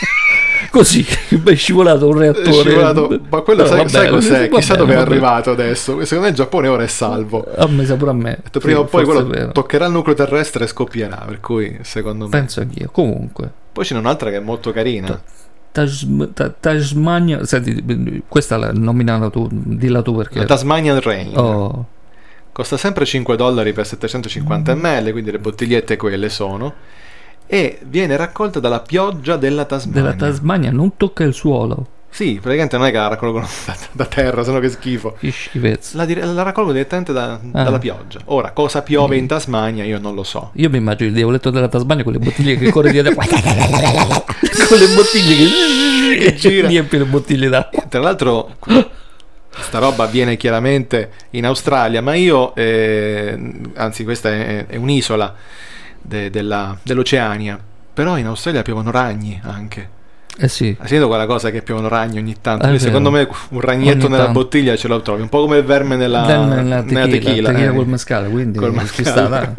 Così 0.70 1.06
è 1.44 1.56
scivolato 1.56 2.08
un 2.08 2.18
reattore. 2.18 2.54
scivolato- 2.54 3.20
ma 3.30 3.42
quello 3.42 3.66
sai, 3.66 3.82
va 3.82 3.88
sai 3.90 4.02
bene, 4.04 4.14
cos'è? 4.16 4.50
va 4.50 4.58
Chissà 4.58 4.76
dove 4.76 4.94
è 4.94 4.98
arrivato 4.98 5.52
adesso. 5.52 6.00
Secondo 6.06 6.24
me 6.24 6.30
il 6.30 6.36
Giappone 6.36 6.68
ora 6.70 6.84
è 6.84 6.88
salvo. 6.88 7.46
A 7.58 7.68
me 7.68 7.84
sa 7.86 7.96
pure 7.96 8.12
a 8.12 8.14
me. 8.14 8.40
Prima 8.52 8.68
Sì, 8.68 8.74
o 8.74 8.86
poi 8.86 9.04
quello 9.04 9.26
vero. 9.26 9.52
toccherà 9.52 9.88
il 9.88 9.92
nucleo 9.92 10.16
terrestre 10.16 10.64
e 10.64 10.68
scoppierà. 10.68 11.24
Per 11.28 11.40
cui, 11.42 11.80
secondo 11.82 12.26
me. 12.26 12.30
Penso 12.30 12.62
anch'io. 12.62 12.90
Comunque, 12.92 13.52
Poi 13.74 13.84
ce 13.84 13.96
n'è 13.96 14.00
un'altra 14.00 14.30
che 14.30 14.38
è 14.38 14.40
molto 14.40 14.72
carina. 14.72 15.20
Tasm- 15.72 16.32
Ta- 16.34 16.54
Tasmania. 16.58 17.44
Senti, 17.46 18.24
questa 18.28 18.56
la 18.56 18.72
nominata 18.72 19.30
tu, 19.30 19.48
dilla 19.52 20.02
tu 20.02 20.16
perché. 20.16 20.40
La 20.40 20.46
Tasmanian 20.46 21.02
Rain. 21.02 21.38
Oh, 21.38 21.86
Costa 22.52 22.76
sempre 22.78 23.06
5 23.06 23.36
dollari 23.38 23.72
per 23.74 23.86
750 23.88 24.76
ml, 24.76 25.12
quindi 25.12 25.32
le 25.32 25.40
bottigliette 25.40 25.96
quelle 25.98 26.30
sono. 26.30 26.74
E 27.48 27.80
viene 27.84 28.16
raccolta 28.18 28.60
dalla 28.60 28.80
pioggia 28.82 29.36
della 29.38 29.66
Tasmania. 29.66 30.02
della 30.02 30.14
Tasmania 30.16 30.72
non 30.72 30.96
tocca 30.98 31.24
il 31.24 31.34
suolo. 31.34 31.88
Sì, 32.14 32.40
praticamente 32.42 32.76
non 32.78 32.88
è 32.88 32.92
che 32.92 32.98
la 32.98 33.08
raccolgono 33.08 33.48
da, 33.66 33.76
da 33.94 34.06
terra, 34.06 34.44
sennò 34.44 34.60
che 34.60 34.70
schifo. 34.70 35.16
Che 35.18 35.32
schifezza. 35.32 35.96
La, 35.96 36.06
la 36.26 36.44
raccolgo 36.44 36.74
direttamente 36.74 37.14
da- 37.14 37.40
Ah. 37.54 37.64
dalla 37.64 37.80
pioggia. 37.80 38.20
Ora, 38.26 38.52
cosa 38.52 38.82
piove 38.82 39.16
in 39.16 39.28
Tasmania 39.28 39.86
io 39.86 39.98
non 40.00 40.14
lo 40.14 40.24
so. 40.24 40.52
Io 40.56 40.70
mi 40.70 40.78
immagino 40.78 41.08
il 41.10 41.16
diavoletto 41.16 41.50
della 41.52 41.70
Tasmania 41.70 42.04
con 42.04 42.12
le 42.12 42.20
bottiglie 42.20 42.58
che 42.58 42.70
corre 42.70 42.92
dietro. 42.92 43.14
con 43.16 44.78
le 44.78 44.88
bottiglie 44.94 46.18
che, 46.18 46.26
Che 46.26 46.36
gira. 46.36 46.68
riempie 46.68 47.00
le 47.00 47.06
bottiglie 47.06 47.48
d'acqua. 47.48 47.84
Tra 47.88 48.02
l'altro, 48.02 48.56
sta 49.60 49.80
roba 49.80 50.06
avviene 50.06 50.38
chiaramente 50.38 51.12
in 51.32 51.46
Australia, 51.46 52.02
ma 52.02 52.14
io, 52.16 52.56
eh, 52.56 53.38
anzi, 53.76 54.04
questa 54.04 54.30
è, 54.30 54.66
è 54.68 54.76
un'isola 54.78 55.34
de- 56.02 56.30
della- 56.30 56.78
dell'Oceania. 56.82 57.60
Però 57.94 58.18
in 58.18 58.26
Australia 58.28 58.62
piovono 58.62 58.90
ragni 58.92 59.40
anche. 59.44 60.00
Eh 60.38 60.48
sì. 60.48 60.68
Hai 60.80 60.88
sentito 60.88 61.08
quella 61.08 61.26
cosa 61.26 61.52
che 61.52 61.62
piovono 61.62 61.88
ragni 61.88 62.18
ogni 62.18 62.36
tanto? 62.42 62.66
Vero. 62.66 62.80
secondo 62.80 63.12
me 63.12 63.28
un 63.50 63.60
ragnetto 63.62 64.06
Ogni 64.06 64.10
nella 64.14 64.24
tanto. 64.26 64.40
bottiglia 64.40 64.76
ce 64.76 64.88
lo 64.88 65.02
trovi, 65.02 65.22
un 65.22 65.30
po' 65.30 65.42
come 65.42 65.58
il 65.58 65.64
verme 65.66 65.98
nella, 65.98 66.26
Nella- 66.26 66.46
nella 66.46 66.82
nella 66.82 66.82
tequila, 66.84 67.06
tequila. 67.12 67.50
tequila 67.50 67.72
eh. 67.72 67.76
col 67.76 67.88
mascara, 67.88 68.28
quindi 68.28 68.58
Col 68.58 68.74
mascara. 68.74 69.54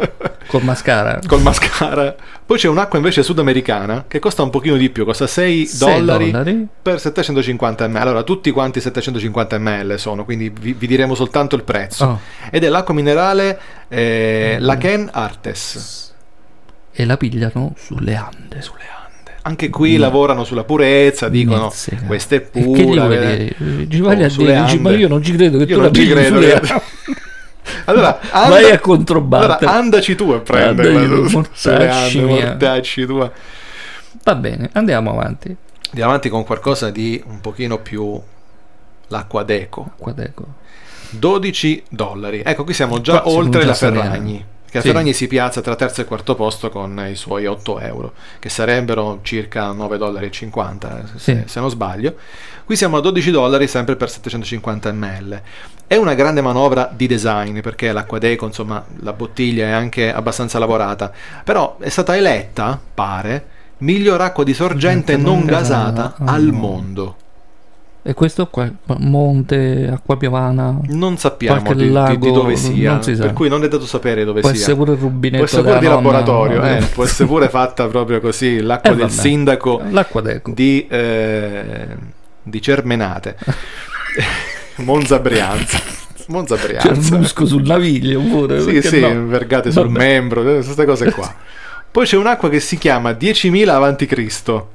Col 0.47 0.63
mascara. 0.65 1.21
Col 1.29 1.41
mascara. 1.43 2.15
Poi 2.45 2.59
c'è 2.59 2.69
un'acqua 2.69 2.99
invece 2.99 3.23
sudamericana 3.23 4.05
che 4.09 4.19
costa 4.19 4.43
un 4.43 4.51
pochino 4.51 4.77
di 4.77 4.91
più, 4.91 5.05
costa 5.05 5.27
6 5.27 5.67
Sei 5.67 5.79
dollari, 5.95 6.31
dollari. 6.31 6.67
per 6.83 6.99
750 7.01 7.87
ml. 7.89 7.97
Allora, 7.97 8.23
tutti 8.25 8.51
quanti 8.51 8.81
750 8.81 9.59
ml 9.59 9.99
sono, 9.99 10.25
quindi 10.25 10.51
vi, 10.59 10.73
vi 10.73 10.87
diremo 10.87 11.15
soltanto 11.15 11.55
il 11.55 11.63
prezzo. 11.63 12.05
Oh. 12.05 12.21
Ed 12.51 12.65
è 12.65 12.69
l'acqua 12.69 12.93
minerale 12.95 13.61
eh, 13.89 14.57
la 14.59 14.77
Ken 14.79 15.09
Artes. 15.13 16.13
E 16.93 17.05
la 17.05 17.17
pigliano 17.17 17.75
sulle 17.77 18.15
Ande. 18.17 18.61
Sulle 18.63 18.83
Ande. 18.93 19.01
Anche 19.45 19.71
qui 19.71 19.97
lavorano 19.97 20.45
sulla 20.45 20.63
purezza, 20.65 21.29
dicono 21.29 21.65
Mizzica. 21.67 22.03
questa 22.07 22.37
è 22.37 22.39
E 22.39 22.51
che 22.51 22.61
gli 22.61 22.83
pura. 22.85 23.07
vai 23.09 23.55
Oh, 23.59 23.85
dici, 23.85 24.79
ma 24.79 24.91
io 24.93 25.09
non 25.09 25.23
ci 25.23 25.33
credo 25.33 25.59
che 25.59 25.65
Io 25.65 25.77
tu 25.77 25.83
la 25.83 25.91
ci 25.93 26.07
credo. 26.09 26.41
Allora, 27.87 28.19
Vai 28.33 28.71
a 28.71 28.79
controbattere. 28.79 29.67
Allora, 29.67 29.79
andaci 29.79 30.15
tu 30.15 30.31
a 30.31 30.41
prenderla 30.41 31.01
Andaci 31.01 31.15
tu, 31.15 31.29
su- 31.29 31.45
sulle 31.53 32.25
mortacci 32.25 32.25
mortacci. 32.25 33.07
Va 34.25 34.35
bene, 34.37 34.71
andiamo 34.75 35.11
avanti. 35.11 35.55
Andiamo 35.89 36.11
avanti 36.11 36.29
con 36.29 36.45
qualcosa 36.45 36.91
di 36.91 37.23
un 37.27 37.41
pochino 37.41 37.79
più 37.79 38.21
l'acqua 39.09 39.43
d'eco. 39.43 39.91
Qua 39.97 40.15
ecco. 40.17 40.45
12 41.11 41.83
dollari. 41.89 42.43
Ecco, 42.45 42.65
qui 42.65 42.75
siamo 42.75 43.01
già 43.01 43.21
Qua 43.21 43.31
siamo 43.31 43.45
oltre 43.45 43.61
già 43.63 43.67
la. 43.67 43.75
Ferragni. 43.75 44.45
Che 44.73 44.79
a 44.79 44.81
Sì. 44.81 45.13
Si 45.13 45.27
piazza 45.27 45.61
tra 45.61 45.77
terzo 45.77 46.01
e 46.01 46.07
quarto 46.07 46.35
posto 46.35 46.71
con 46.71 47.07
i 47.11 47.15
suoi 47.15 47.45
8 47.45 47.79
euro, 47.81 48.15
che 48.39 48.49
sarebbero 48.49 49.19
circa 49.21 49.71
9,50 49.71 49.99
dollari, 49.99 50.31
se, 50.33 51.19
Sì. 51.19 51.43
se 51.45 51.61
non 51.61 51.69
sbaglio. 51.69 52.15
Qui 52.65 52.75
siamo 52.75 52.97
a 52.97 53.01
12 53.01 53.31
dollari 53.31 53.69
sempre 53.69 53.97
per 53.97 54.11
750 54.11 54.91
ml. 54.93 55.43
È 55.87 55.97
una 55.97 56.15
grande 56.15 56.41
manovra 56.41 56.91
di 56.91 57.07
design 57.07 57.61
perché 57.61 57.93
l'acqua 57.93 58.19
d'eco, 58.19 58.47
insomma, 58.47 58.83
la 59.01 59.13
bottiglia 59.13 59.67
è 59.67 59.71
anche 59.73 60.11
abbastanza 60.11 60.59
lavorata, 60.59 61.13
però 61.45 61.77
è 61.79 61.91
stata 61.91 62.17
eletta, 62.17 62.81
pare, 62.95 63.45
miglior 63.79 64.23
acqua 64.23 64.43
di 64.43 64.55
sorgente 64.55 65.17
Non 65.19 65.39
non 65.41 65.45
gasata 65.45 66.15
gasata 66.15 66.15
al 66.25 66.35
al 66.35 66.43
mondo. 66.45 66.57
mondo. 66.67 67.17
E 68.05 68.15
questo 68.15 68.49
qua, 68.49 68.69
Monte, 68.99 69.89
Acqua 69.93 70.17
Piovana, 70.17 70.77
Non 70.89 71.19
sappiamo 71.19 71.73
di, 71.73 71.75
di- 71.75 71.85
di 71.87 71.93
lago, 71.93 72.31
dove 72.33 72.57
sia, 72.57 73.01
si 73.01 73.13
per 73.15 73.33
cui 73.33 73.49
non 73.49 73.63
è 73.63 73.69
dato 73.69 73.87
sapere 73.87 74.25
dove 74.25 74.41
può 74.41 74.51
sia. 74.51 74.59
essere 74.59 74.75
pure 74.77 74.93
il 74.95 74.99
rubinetto 74.99 75.37
Può 75.37 75.47
essere 75.47 75.63
pure 75.63 75.79
di 75.79 75.85
nonna, 75.87 75.97
laboratorio, 75.97 76.59
no? 76.61 76.67
eh, 76.69 76.83
può 76.93 77.05
essere 77.05 77.29
pure 77.29 77.49
fatta 77.49 77.87
proprio 77.87 78.21
così, 78.21 78.61
l'acqua 78.61 78.91
Eh, 78.91 78.97
del 78.97 79.07
vabbè. 79.07 79.21
sindaco 79.21 79.83
L'acqua 79.91 80.21
di, 80.47 80.85
eh, 80.89 81.87
di 82.43 82.61
Cermenate, 82.61 83.37
Monza 84.83 85.19
Brianza. 85.21 85.79
Monza 86.27 86.57
Brianza. 86.57 87.17
musco 87.17 87.47
sul 87.47 87.63
naviglio 87.63 88.21
pure. 88.21 88.61
Sì, 88.63 88.83
sì, 88.83 89.01
no? 89.01 89.27
vergate 89.27 89.71
sul 89.71 89.87
Vabbè. 89.87 89.99
membro, 89.99 90.41
eh, 90.43 90.63
queste 90.63 90.85
cose 90.85 91.13
qua. 91.13 91.33
Poi 91.91 92.05
c'è 92.05 92.17
un'acqua 92.17 92.49
che 92.49 92.59
si 92.59 92.79
chiama 92.79 93.11
10.000 93.13 93.69
avanti 93.69 94.07
Cristo. 94.07 94.71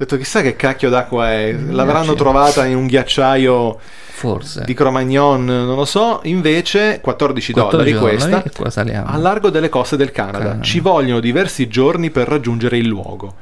Ho 0.00 0.04
detto 0.04 0.16
chissà 0.16 0.40
che 0.40 0.56
cacchio 0.56 0.88
d'acqua 0.88 1.30
è, 1.30 1.52
l'avranno 1.52 2.14
trovata 2.14 2.64
in 2.64 2.74
un 2.74 2.86
ghiacciaio 2.86 3.78
Forse. 4.12 4.62
di 4.64 4.72
Cro-Magnon, 4.72 5.44
non 5.44 5.74
lo 5.76 5.84
so, 5.84 6.20
invece 6.22 7.00
14 7.02 7.52
dollari 7.52 7.92
14 7.92 7.98
questa, 7.98 8.42
e 8.42 8.50
qua 8.50 8.70
saliamo. 8.70 9.06
a 9.10 9.18
largo 9.18 9.50
delle 9.50 9.68
coste 9.68 9.98
del 9.98 10.10
Canada. 10.10 10.38
Canada. 10.38 10.62
Ci 10.62 10.80
vogliono 10.80 11.20
diversi 11.20 11.68
giorni 11.68 12.08
per 12.08 12.28
raggiungere 12.28 12.78
il 12.78 12.86
luogo. 12.86 13.34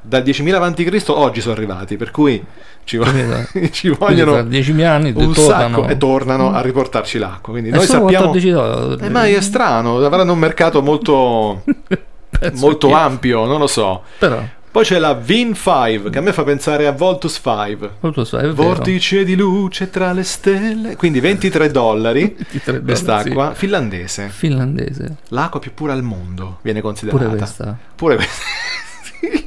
Dal 0.00 0.22
10.000 0.22 0.54
avanti 0.54 0.84
Cristo 0.84 1.18
oggi 1.18 1.40
sono 1.40 1.54
arrivati, 1.54 1.96
per 1.96 2.12
cui 2.12 2.40
ci, 2.84 2.96
vo- 2.96 3.02
Capito? 3.06 3.68
ci 3.74 3.88
vogliono 3.88 4.32
tra 4.34 4.42
10.000 4.42 4.84
anni 4.86 5.12
un 5.16 5.32
tornano. 5.32 5.78
sacco 5.78 5.88
e 5.88 5.96
tornano 5.98 6.52
a 6.52 6.60
riportarci 6.60 7.18
l'acqua. 7.18 7.52
Quindi 7.54 7.70
E 7.70 7.72
noi 7.72 7.86
sappiamo... 7.86 8.28
14 8.30 8.50
dollari. 8.50 9.04
Eh, 9.04 9.08
ma 9.08 9.26
è 9.26 9.40
strano, 9.40 9.96
avranno 9.98 10.30
un 10.32 10.38
mercato 10.38 10.80
molto, 10.80 11.64
molto 12.54 12.92
ampio, 12.92 13.46
non 13.46 13.58
lo 13.58 13.66
so. 13.66 14.02
Però, 14.18 14.40
Poi 14.74 14.82
c'è 14.82 14.98
la 14.98 15.14
Vin 15.14 15.54
5, 15.54 16.10
che 16.10 16.18
a 16.18 16.20
me 16.20 16.32
fa 16.32 16.42
pensare 16.42 16.88
a 16.88 16.90
Voltus 16.90 17.40
5. 17.40 17.90
molto 18.00 18.24
so, 18.24 18.38
è 18.38 18.40
vero. 18.40 18.54
Vortice 18.54 19.22
di 19.22 19.36
luce 19.36 19.88
tra 19.88 20.12
le 20.12 20.24
stelle. 20.24 20.96
Quindi 20.96 21.20
23 21.20 21.70
dollari 21.70 22.22
23 22.34 22.60
dollari, 22.64 22.84
quest'acqua 22.84 23.54
finlandese. 23.54 24.28
Finlandese. 24.30 25.18
L'acqua 25.28 25.60
più 25.60 25.72
pura 25.74 25.92
al 25.92 26.02
mondo 26.02 26.58
viene 26.62 26.80
Pure 26.80 26.92
considerata. 26.92 27.36
questa. 27.36 27.78
Pure 27.94 28.16
questa. 28.16 28.42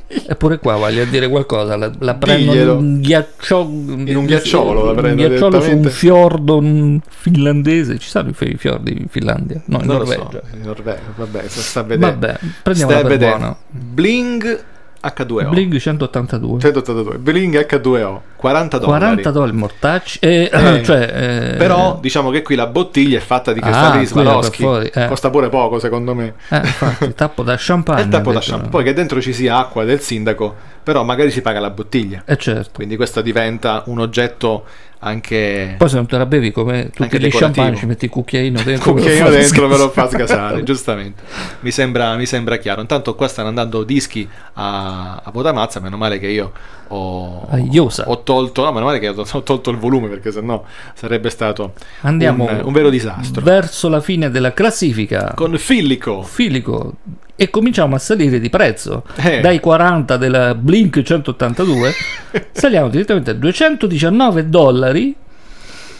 Eppure 0.30 0.60
qua 0.60 0.78
voglio 0.78 1.04
dire 1.04 1.28
qualcosa. 1.28 1.76
La, 1.76 1.92
la 2.00 2.16
prendo 2.16 2.54
in 2.54 2.70
un 2.70 3.02
ghiacciolo. 3.02 3.70
In 4.06 4.16
un 4.16 4.26
ghiacciolo 4.26 4.86
la 4.86 4.94
prendo 5.02 5.24
Un 5.24 5.28
ghiacciolo 5.28 5.60
su 5.62 5.72
un 5.76 5.84
fiordo 5.90 6.64
finlandese. 7.10 7.98
Ci 8.00 8.08
sono 8.08 8.30
i 8.30 8.34
fi- 8.34 8.56
fiordi 8.56 8.94
in 8.98 9.08
Finlandia? 9.10 9.62
No, 9.66 9.82
in 9.82 9.88
non 9.88 9.98
Norvegia. 9.98 10.30
so. 10.32 10.42
In 10.56 10.62
Norvegia, 10.62 11.02
vabbè, 11.18 11.44
sta 11.50 11.60
sta 11.62 11.80
a 11.82 11.84
vedere. 11.84 12.12
Vabbè, 12.12 12.40
prendiamola 12.64 12.98
Stai 13.00 13.18
per 13.18 13.30
buona. 13.30 13.58
Bling 13.70 14.64
H2O. 15.08 15.52
Bling 15.52 15.72
182. 15.74 16.60
182. 16.60 17.18
Bling 17.20 17.54
H2O. 17.54 18.22
40 18.38 18.78
dollari. 18.78 19.00
40 19.00 19.32
dollari 19.32 19.52
mortacci. 19.52 20.20
E, 20.22 20.50
Eh, 20.54 20.84
cioè, 20.84 21.52
eh, 21.54 21.58
Però 21.58 21.98
diciamo 22.00 22.30
che 22.30 22.42
qui 22.44 22.56
la 22.56 22.68
bottiglia 22.68 23.18
è 23.18 23.22
fatta 23.22 23.52
di 23.52 23.60
Ah, 23.60 23.64
cristalli 23.64 23.98
per 23.98 24.08
Swarovski. 24.08 24.62
fuori, 24.64 24.88
eh. 24.94 25.08
Costa 25.08 25.30
pure 25.30 25.50
poco, 25.50 25.80
secondo 25.80 26.14
me. 26.16 26.36
eh, 26.50 26.58
infatti, 26.58 27.14
tappo 27.16 27.44
da 27.44 27.56
champagne. 27.58 28.02
il 28.04 28.08
tappo 28.10 28.32
da 28.32 28.42
no. 28.56 28.70
Poi 28.70 28.84
che 28.84 28.94
dentro 28.94 29.20
ci 29.22 29.34
sia 29.34 29.58
acqua 29.58 29.84
del 29.84 30.00
sindaco, 30.02 30.56
però 30.84 31.04
magari 31.04 31.32
si 31.32 31.42
paga 31.42 31.60
la 31.60 31.72
bottiglia. 31.72 32.22
Eh 32.26 32.38
certo. 32.38 32.70
Quindi 32.76 32.96
questo 32.96 33.22
diventa 33.22 33.82
un 33.88 34.00
oggetto 34.00 34.66
anche 35.00 35.76
Poi 35.78 35.90
se 35.90 35.96
non 35.96 36.08
te 36.08 36.18
la 36.18 36.26
bevi 36.26 36.52
come 36.52 36.90
tutti 36.90 37.20
gli 37.20 37.30
champagne, 37.30 37.76
ci 37.76 37.86
metti 37.86 38.06
il 38.06 38.12
cucchiaino 38.12 38.62
dentro. 38.64 38.94
cucchiaino 38.94 39.26
lo 39.26 39.32
far 39.32 39.40
dentro 39.42 39.68
ve 39.68 39.78
lo 39.78 39.90
fa 39.90 40.08
sgasare. 40.08 40.28
sgasare, 40.28 40.64
giustamente. 40.66 41.22
Mi 41.60 41.72
sembra, 41.72 42.16
mi 42.16 42.26
sembra 42.26 42.58
chiaro. 42.58 42.82
Intanto 42.82 43.14
qua 43.16 43.28
stanno 43.28 43.48
andando 43.50 43.84
dischi 43.84 44.28
a, 44.54 45.22
a 45.24 45.32
Botamazza, 45.32 45.80
meno 45.80 45.98
male 45.98 46.18
che 46.20 46.28
io 46.28 46.52
ho, 46.90 47.48
A 47.50 47.58
Iosa. 47.58 48.06
ho 48.10 48.22
tolto, 48.24 48.64
no, 48.64 48.72
meno 48.72 48.86
male 48.86 49.00
che 49.00 49.10
ho, 49.10 49.44
tolto 49.44 49.70
il 49.70 49.78
volume 49.78 50.08
perché 50.08 50.32
sennò 50.32 50.64
sarebbe 50.94 51.30
stato 51.30 51.74
Andiamo 52.02 52.46
un, 52.46 52.62
un 52.66 52.74
vero 52.74 52.90
disastro. 52.90 53.42
verso 53.42 53.90
la 53.90 54.02
fine 54.02 54.30
della 54.30 54.54
classifica. 54.54 55.34
Con 55.36 55.58
Fillico, 55.58 56.22
Filico 56.24 56.94
e 57.36 57.50
cominciamo 57.52 57.96
a 57.96 58.00
salire 58.00 58.40
di 58.40 58.50
prezzo 58.50 59.04
Eh. 59.18 59.42
dai 59.42 59.60
40 59.60 60.18
della 60.18 60.56
Blink 60.56 61.02
182 61.04 61.92
saliamo 62.52 62.90
direttamente 62.90 63.30
a 63.30 63.34
219 63.36 64.50
dollari 64.50 65.16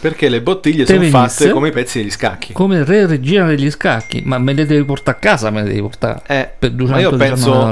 perché 0.00 0.28
le 0.28 0.40
bottiglie 0.42 0.86
sono 0.86 1.02
fatte 1.04 1.50
come 1.50 1.68
i 1.68 1.72
pezzi 1.72 1.98
degli 1.98 2.10
scacchi. 2.10 2.52
come 2.52 2.84
re 2.84 3.06
regina 3.06 3.46
degli 3.46 3.70
scacchi 3.70 4.22
ma 4.24 4.38
me 4.38 4.52
le 4.52 4.64
devi 4.66 4.84
portare 4.84 5.16
a 5.16 5.20
casa 5.20 5.50
me 5.50 5.62
le 5.62 5.68
devi 5.68 5.80
portare 5.80 6.20
Eh, 6.26 6.50
per 6.58 6.72
ma, 6.72 6.98
io 7.00 7.10
219 7.10 7.16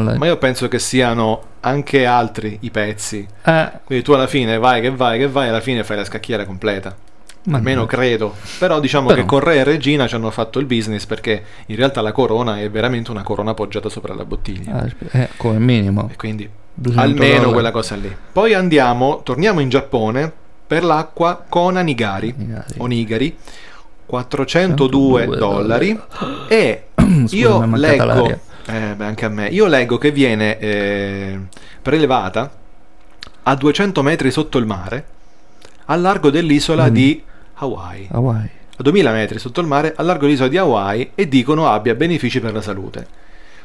penso, 0.05 0.19
ma 0.19 0.27
io 0.27 0.37
penso 0.37 0.69
che 0.69 0.79
siano 0.79 1.43
anche 1.61 2.07
altri 2.07 2.59
i 2.61 2.71
pezzi. 2.71 3.27
Eh, 3.45 3.71
Quindi 3.85 4.05
tu 4.05 4.13
alla 4.13 4.29
fine 4.29 4.57
vai 4.59 4.81
che 4.81 4.91
vai 4.91 5.19
che 5.19 5.27
vai, 5.29 5.49
alla 5.49 5.61
fine 5.61 5.83
fai 5.83 5.97
la 5.97 6.05
scacchiera 6.05 6.45
completa. 6.45 6.95
ma 7.45 7.57
Almeno 7.57 7.81
no. 7.81 7.87
credo. 7.87 8.35
Però 8.61 8.79
diciamo 8.79 9.09
Però. 9.09 9.21
che 9.21 9.27
con 9.27 9.41
Re 9.41 9.57
e 9.57 9.65
Regina 9.65 10.07
ci 10.07 10.15
hanno 10.15 10.31
fatto 10.31 10.61
il 10.61 10.67
business 10.67 11.07
perché 11.07 11.43
in 11.67 11.75
realtà 11.77 12.01
la 12.03 12.13
corona 12.13 12.61
è 12.61 12.71
veramente 12.71 13.11
una 13.11 13.23
corona 13.25 13.51
appoggiata 13.51 13.89
sopra 13.89 14.15
la 14.15 14.25
bottiglia. 14.25 14.75
Ah, 14.83 15.19
eh, 15.19 15.29
come 15.37 15.59
minimo 15.59 16.09
E 16.13 16.15
quindi 16.17 16.49
200 16.75 17.01
almeno 17.11 17.35
dollari. 17.35 17.53
quella 17.53 17.71
cosa 17.73 17.97
lì. 17.97 18.17
Poi 18.33 18.55
andiamo, 18.55 19.23
torniamo 19.25 19.59
in 19.59 19.69
Giappone 19.69 20.33
per 20.67 20.85
l'acqua 20.85 21.45
con 21.49 21.77
Anigari. 21.77 22.35
Onigari. 22.37 22.75
Onigari 22.79 23.39
402 24.07 25.27
dollari. 25.27 26.01
e 26.49 26.87
Scusa, 26.97 27.37
io 27.37 27.77
leggo 27.77 28.27
eh, 28.69 28.95
beh, 28.97 29.05
anche 29.05 29.25
a 29.25 29.29
me 29.29 29.47
io 29.49 29.67
leggo 29.67 29.97
che 29.99 30.11
viene 30.11 30.59
eh, 30.59 31.39
prelevata 31.83 32.51
a 33.45 33.55
200 33.55 34.03
metri 34.03 34.31
sotto 34.31 34.59
il 34.59 34.67
mare 34.67 35.05
al 35.87 36.01
largo 36.01 36.31
dell'isola 36.31 36.87
Mm. 36.91 36.93
di 36.95 37.23
Hawaii. 37.55 38.09
Hawaii. 38.11 38.51
A 38.79 38.83
2000 38.83 39.13
metri 39.13 39.39
sotto 39.39 39.61
il 39.61 39.67
mare 39.67 39.95
al 39.97 40.05
largo 40.05 40.27
dell'isola 40.27 40.49
di 40.49 40.57
Hawaii 40.59 41.11
e 41.15 41.29
dicono 41.29 41.69
abbia 41.69 41.95
benefici 41.95 42.41
per 42.41 42.53
la 42.53 42.61
salute. 42.61 43.07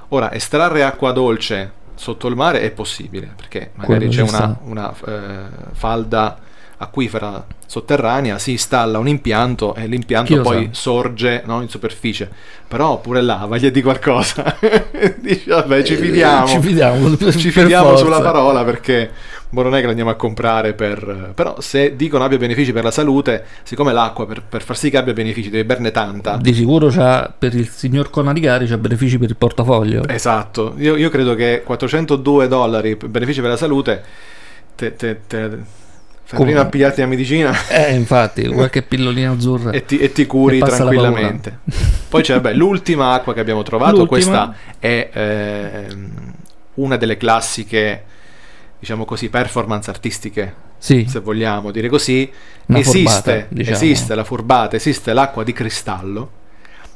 Ora 0.10 0.32
estrarre 0.34 0.84
acqua 0.84 1.12
dolce 1.12 1.72
sotto 1.96 2.28
il 2.28 2.36
mare 2.36 2.62
è 2.62 2.72
possibile 2.72 3.32
perché 3.36 3.72
magari 3.76 4.08
Quello 4.08 4.28
c'è 4.28 4.36
una, 4.36 4.58
una, 4.64 4.94
eh, 5.08 5.44
falda 5.74 6.38
acquifera 6.82 7.46
sotterranea 7.66 8.38
si 8.38 8.52
installa 8.52 8.98
un 8.98 9.08
impianto 9.08 9.76
e 9.76 9.84
Chi 9.84 9.88
l'impianto 9.88 10.36
lo 10.36 10.42
poi 10.42 10.70
sorge 10.72 11.44
no, 11.46 11.62
in 11.62 11.70
superficie. 11.70 12.30
Però 12.68 13.00
pure 13.00 13.22
là 13.22 13.46
voglia 13.48 13.70
di 13.70 13.82
qualcosa. 13.82 14.58
Dici 15.22 15.50
vabbè 15.50 15.84
ci 15.84 15.96
fidiamo. 15.96 16.46
Eh, 16.46 16.50
ci 16.50 16.60
fidiamo 16.60 17.18
ci 17.18 17.52
fidiamo 17.52 17.96
sulla 17.98 18.20
parola 18.20 18.64
perché 18.64 19.12
boh, 19.50 19.62
non 19.62 19.76
è 19.76 19.80
che 19.80 19.84
la 19.84 19.90
andiamo 19.90 20.10
a 20.10 20.16
comprare 20.16 20.74
per 20.74 21.32
però 21.36 21.62
se 21.62 21.96
dicono 21.96 22.24
abbia 22.24 22.38
benefici 22.38 22.72
per 22.74 22.84
la 22.84 22.92
salute 22.92 23.46
siccome 23.64 23.94
l'acqua 23.94 24.26
per, 24.26 24.42
per 24.42 24.64
far 24.64 24.78
sì 24.78 24.90
che 24.90 24.98
abbia 24.98 25.14
benefici 25.14 25.50
devi 25.50 25.64
berne 25.64 25.92
tanta. 25.92 26.38
Di 26.38 26.54
sicuro 26.54 26.90
c'ha 26.90 27.32
per 27.38 27.54
il 27.54 27.70
signor 27.70 28.10
Conarigari 28.10 28.66
c'ha 28.66 28.78
benefici 28.78 29.18
per 29.18 29.30
il 29.30 29.36
portafoglio. 29.36 30.08
Esatto. 30.08 30.74
Io, 30.78 30.96
io 30.96 31.10
credo 31.10 31.36
che 31.36 31.62
402 31.64 32.48
dollari 32.48 32.96
per 32.96 33.10
benefici 33.10 33.40
per 33.40 33.52
la 33.52 33.58
salute 33.58 34.04
te, 34.76 34.96
te, 34.96 35.20
te- 35.28 35.50
Come? 36.30 36.46
prima 36.46 36.62
a 36.62 36.66
pigliarti 36.66 37.02
la 37.02 37.08
medicina 37.08 37.54
eh 37.68 37.94
infatti 37.94 38.48
qualche 38.48 38.84
pillolina 38.88 39.32
azzurra 39.32 39.72
e 39.72 39.84
ti, 39.86 39.98
e 39.98 40.12
ti 40.14 40.26
curi 40.26 40.60
E 40.60 40.62
tranquillamente. 40.62 41.60
Poi 42.08 42.22
c'è 42.24 42.36
vabbè, 42.36 42.54
l'ultima 42.54 43.14
acqua 43.14 43.34
che 43.34 43.40
abbiamo 43.40 43.64
trovato, 43.64 43.98
L'ultima. 43.98 44.08
questa 44.08 44.56
è 44.80 45.10
ehm, 45.14 46.34
una 46.76 46.98
delle 46.98 47.16
classiche, 47.18 48.04
diciamo 48.80 49.06
così, 49.06 49.30
performance 49.30 49.90
artistiche, 49.90 50.54
sì 50.78 51.06
se 51.08 51.20
vogliamo 51.20 51.72
dire 51.72 51.88
così. 51.88 52.30
Esiste, 52.68 53.04
furbata, 53.04 53.46
diciamo. 53.50 53.76
esiste 53.76 54.16
la 54.16 54.24
furbata, 54.24 54.76
esiste 54.76 55.14
l'acqua 55.14 55.44
di 55.44 55.54
cristallo, 55.54 56.32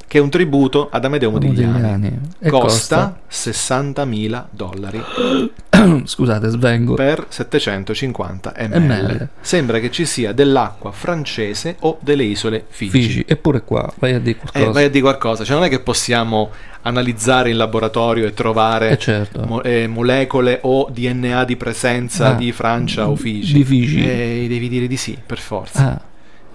che 0.08 0.18
è 0.18 0.20
un 0.20 0.30
tributo 0.30 0.88
ad 0.90 1.04
Amedeo 1.04 1.30
Modigliani. 1.32 2.18
E 2.38 2.48
Costa 2.50 3.18
60.000 3.30 4.44
dollari 4.50 5.02
scusate 6.04 6.48
svengo 6.48 6.94
per 6.94 7.26
750 7.28 8.54
ml. 8.56 8.80
ML. 8.80 9.28
Sembra 9.40 9.78
che 9.80 9.90
ci 9.90 10.04
sia 10.06 10.32
dell'acqua 10.32 10.92
francese 10.92 11.76
o 11.80 11.98
delle 12.00 12.22
isole 12.22 12.64
Figi. 12.68 13.00
Figi 13.00 13.24
eppure 13.26 13.62
qua 13.62 13.92
vai 13.98 14.14
a 14.14 14.20
dire 14.20 14.38
Eh, 14.38 14.40
qualcosa 14.40 14.70
vai 14.72 14.84
a 14.84 14.88
dire 14.90 15.02
qualcosa, 15.02 15.44
cioè 15.44 15.56
non 15.56 15.64
è 15.64 15.68
che 15.68 15.80
possiamo 15.80 16.50
analizzare 16.82 17.50
in 17.50 17.56
laboratorio 17.56 18.26
e 18.26 18.32
trovare 18.34 18.90
Eh, 18.90 18.98
certo. 18.98 19.44
mo- 19.44 19.62
eh, 19.62 19.88
molecole 19.88 20.60
o 20.62 20.88
DNA 20.88 21.44
di 21.44 21.56
presenza 21.56 22.28
Ah, 22.28 22.34
di 22.34 22.52
Francia 22.52 23.08
o 23.08 23.16
Figi. 23.16 23.52
di 23.54 23.64
Figi. 23.64 24.04
Eh, 24.08 24.46
devi 24.48 24.68
dire 24.68 24.86
di 24.86 24.96
sì, 24.96 25.18
per 25.24 25.38
forza. 25.38 25.92
ah, 25.94 26.00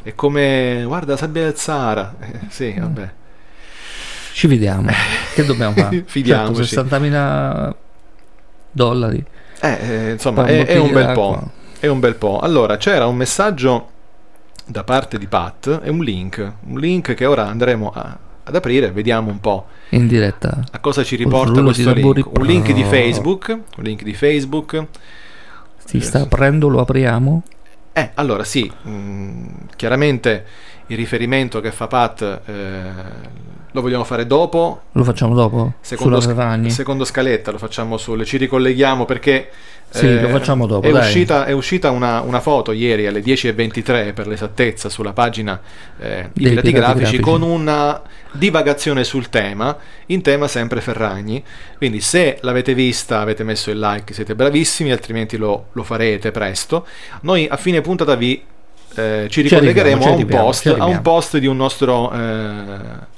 È 0.03 0.15
come, 0.15 0.84
guarda, 0.86 1.15
sabbia 1.17 1.43
del 1.43 1.55
Sahara. 1.58 2.15
Eh, 2.20 2.39
sì, 2.48 2.74
vabbè. 2.79 3.10
Ci 4.33 4.47
fidiamo. 4.47 4.89
Che 5.33 5.45
dobbiamo 5.45 5.73
fare? 5.73 6.03
Fidiamoci. 6.07 6.65
Certo, 6.65 6.95
60.000 6.95 7.73
dollari. 8.71 9.23
Eh, 9.59 9.77
eh, 9.81 10.11
insomma, 10.11 10.45
è, 10.45 10.65
è 10.65 10.77
un 10.77 10.91
bel 10.91 11.11
po'. 11.13 11.51
È 11.79 11.88
un 11.88 12.00
bel 12.00 12.15
po'. 12.15 12.39
Allora, 12.39 12.77
c'era 12.77 13.05
un 13.07 13.15
messaggio 13.15 13.89
da 14.65 14.83
parte 14.83 15.17
di 15.17 15.27
Pat 15.27 15.81
e 15.83 15.89
un 15.89 16.03
link. 16.03 16.53
Un 16.67 16.79
link 16.79 17.13
che 17.13 17.25
ora 17.25 17.47
andremo 17.47 17.91
a- 17.93 18.17
ad 18.43 18.55
aprire, 18.55 18.91
vediamo 18.91 19.29
un 19.29 19.39
po' 19.39 19.67
In 19.89 20.07
diretta. 20.07 20.63
a 20.71 20.79
cosa 20.79 21.03
ci 21.03 21.15
riporta 21.15 21.61
questo 21.61 21.93
link. 21.93 22.29
Un 22.38 22.45
link 22.45 22.71
di. 22.71 22.83
Facebook. 22.83 23.47
Un 23.77 23.83
link 23.83 24.03
di 24.03 24.13
Facebook. 24.13 24.85
Si 25.85 26.00
sta 26.00 26.21
aprendo, 26.21 26.67
lo 26.69 26.79
apriamo. 26.79 27.43
Eh, 27.93 28.11
allora 28.13 28.43
sì, 28.45 28.71
mm, 28.88 29.47
chiaramente 29.75 30.45
il 30.88 30.95
riferimento 30.95 31.59
che 31.59 31.71
fa 31.71 31.88
Pat 31.88 32.41
eh, 32.45 32.89
lo 33.72 33.82
vogliamo 33.82 34.04
fare 34.04 34.25
dopo. 34.28 34.82
Lo 34.92 35.04
facciamo 35.04 35.34
dopo? 35.34 35.74
Secondo, 35.82 36.20
sc- 36.20 36.70
secondo 36.70 37.06
scaletta 37.06 37.51
lo 37.51 37.58
facciamo 37.58 37.98
sulle. 37.98 38.25
Ci 38.25 38.38
ricolleghiamo 38.38 39.06
perché. 39.06 39.50
eh, 39.94 39.98
Sì, 39.98 40.20
lo 40.22 40.30
facciamo 40.30 40.66
dopo, 40.68 40.88
È 40.88 40.92
dai. 40.92 41.01
uscita, 41.01 41.46
è 41.46 41.51
uscita 41.51 41.90
una, 41.92 42.22
una 42.22 42.40
foto 42.40 42.72
ieri 42.72 43.08
alle 43.08 43.22
10.23 43.22 44.13
per 44.13 44.28
l'esattezza 44.28 44.88
sulla 44.90 45.12
pagina 45.13 45.60
eh, 46.00 46.30
Pirati 46.32 46.34
Pirati 46.34 46.72
Grafici 46.72 47.01
Grafici. 47.18 47.22
con 47.22 47.42
una 47.42 48.01
divagazione 48.32 49.04
sul 49.04 49.30
tema, 49.30 49.75
in 50.08 50.22
tema 50.22 50.48
sempre 50.48 50.80
Ferragni. 50.82 51.44
Quindi 51.78 52.00
se 52.01 52.38
l'avete 52.42 52.74
vista, 52.74 53.20
avete 53.20 53.44
messo 53.44 53.70
il 53.72 53.80
like, 53.80 54.13
siete 54.13 54.36
bravissimi, 54.36 54.92
altrimenti 54.92 55.38
lo, 55.38 55.68
lo 55.74 55.84
farete 55.84 56.32
presto. 56.32 56.86
Noi 57.22 57.48
a 57.50 57.58
fine 57.58 57.82
puntata 57.82 58.16
vi 58.16 58.42
eh, 58.95 59.27
ci 59.29 59.41
ricollegheremo 59.41 60.01
ci 60.01 60.07
a, 60.07 60.12
un 60.12 60.25
post, 60.25 60.67
a 60.67 60.86
un 60.86 61.01
post 61.01 61.38
di 61.38 61.48
un 61.48 61.55
nostro 61.57 62.12
eh, 62.12 62.63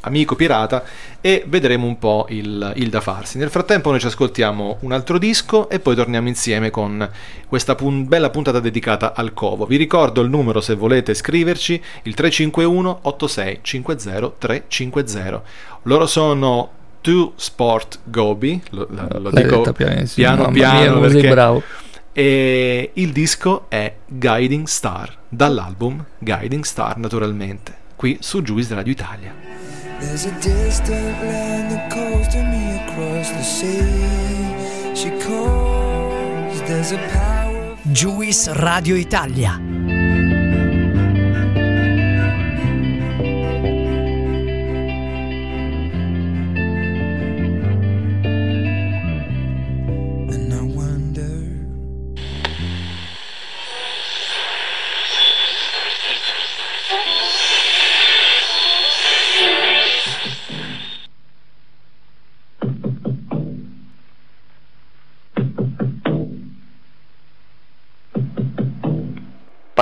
amico 0.02 0.36
pirata 0.36 0.84
e 1.22 1.44
vedremo 1.48 1.88
un 1.88 1.98
po' 1.98 2.26
il, 2.30 2.74
il 2.76 2.90
da 2.90 3.02
farsi. 3.02 3.38
Nel 3.38 3.50
frattempo 3.50 3.90
noi 3.90 4.00
ci 4.00 4.08
ascoltiamo 4.08 4.78
un 4.82 4.92
altro 4.92 5.18
disco 5.18 5.70
e 5.70 5.80
poi 5.80 5.96
torniamo 5.96 6.28
insieme 6.28 6.70
con 6.70 7.10
questa 7.48 7.76
pun- 7.76 8.08
bella 8.08 8.30
puntata 8.30 8.60
dedicata 8.60 9.14
al 9.16 9.34
covo. 9.34 9.66
Vi 9.66 9.78
ricordo 9.78 10.22
il 10.22 10.30
numero 10.30 10.62
se 10.62 10.76
volete 10.76 11.14
scriverci, 11.14 11.82
il 12.04 12.14
351 12.14 13.00
8650 13.04 14.36
350. 14.38 15.42
Loro 15.84 16.06
sono 16.06 16.70
Two 17.02 17.34
Sport 17.36 18.00
Gobi, 18.06 18.62
lo, 18.72 18.88
lo- 18.90 19.30
dico 19.32 19.62
piano 20.16 20.50
piano 20.52 20.94
come 20.94 21.10
sei 21.10 21.22
perché 21.22 21.30
bravo. 21.30 21.64
E 22.14 22.92
il 22.94 23.12
disco 23.12 23.66
è 23.70 23.96
Guiding 24.06 24.68
Star, 24.68 25.18
dall'album 25.28 26.06
Guiding 26.20 26.64
Star 26.64 26.98
naturalmente, 26.98 27.76
qui 27.96 28.18
su 28.22 28.42
Juice 28.42 28.74
Radio 28.74 28.92
Italia. 28.92 29.34
There's 30.00 30.26
a 30.26 30.32
distant 30.40 31.22
land 31.24 31.72
that 31.72 31.90
calls 31.90 32.28
to 32.30 32.38
me 32.38 32.80
across 32.86 33.32
the 33.32 33.44
sea. 33.44 34.96
She 34.96 35.10
calls, 35.26 36.62
there's 36.66 36.92
a 36.92 37.00
power. 37.12 37.76
Juice 37.92 38.52
Radio 38.54 38.96
Italia. 38.96 39.93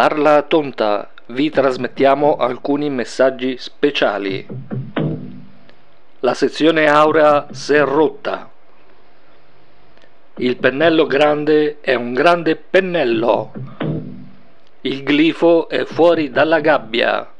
Parla 0.02 0.42
Tonta, 0.42 1.12
vi 1.28 1.52
trasmettiamo 1.52 2.38
alcuni 2.38 2.90
messaggi 2.90 3.56
speciali. 3.60 4.44
La 6.22 6.34
sezione 6.34 6.88
aurea 6.88 7.46
si 7.52 7.76
è 7.76 7.84
rotta. 7.84 8.50
Il 10.38 10.58
pennello 10.58 11.06
grande 11.06 11.82
è 11.82 11.94
un 11.94 12.14
grande 12.14 12.56
pennello. 12.56 13.52
Il 14.82 15.04
glifo 15.04 15.70
è 15.70 15.84
fuori 15.84 16.32
dalla 16.32 16.62
gabbia. 16.62 17.32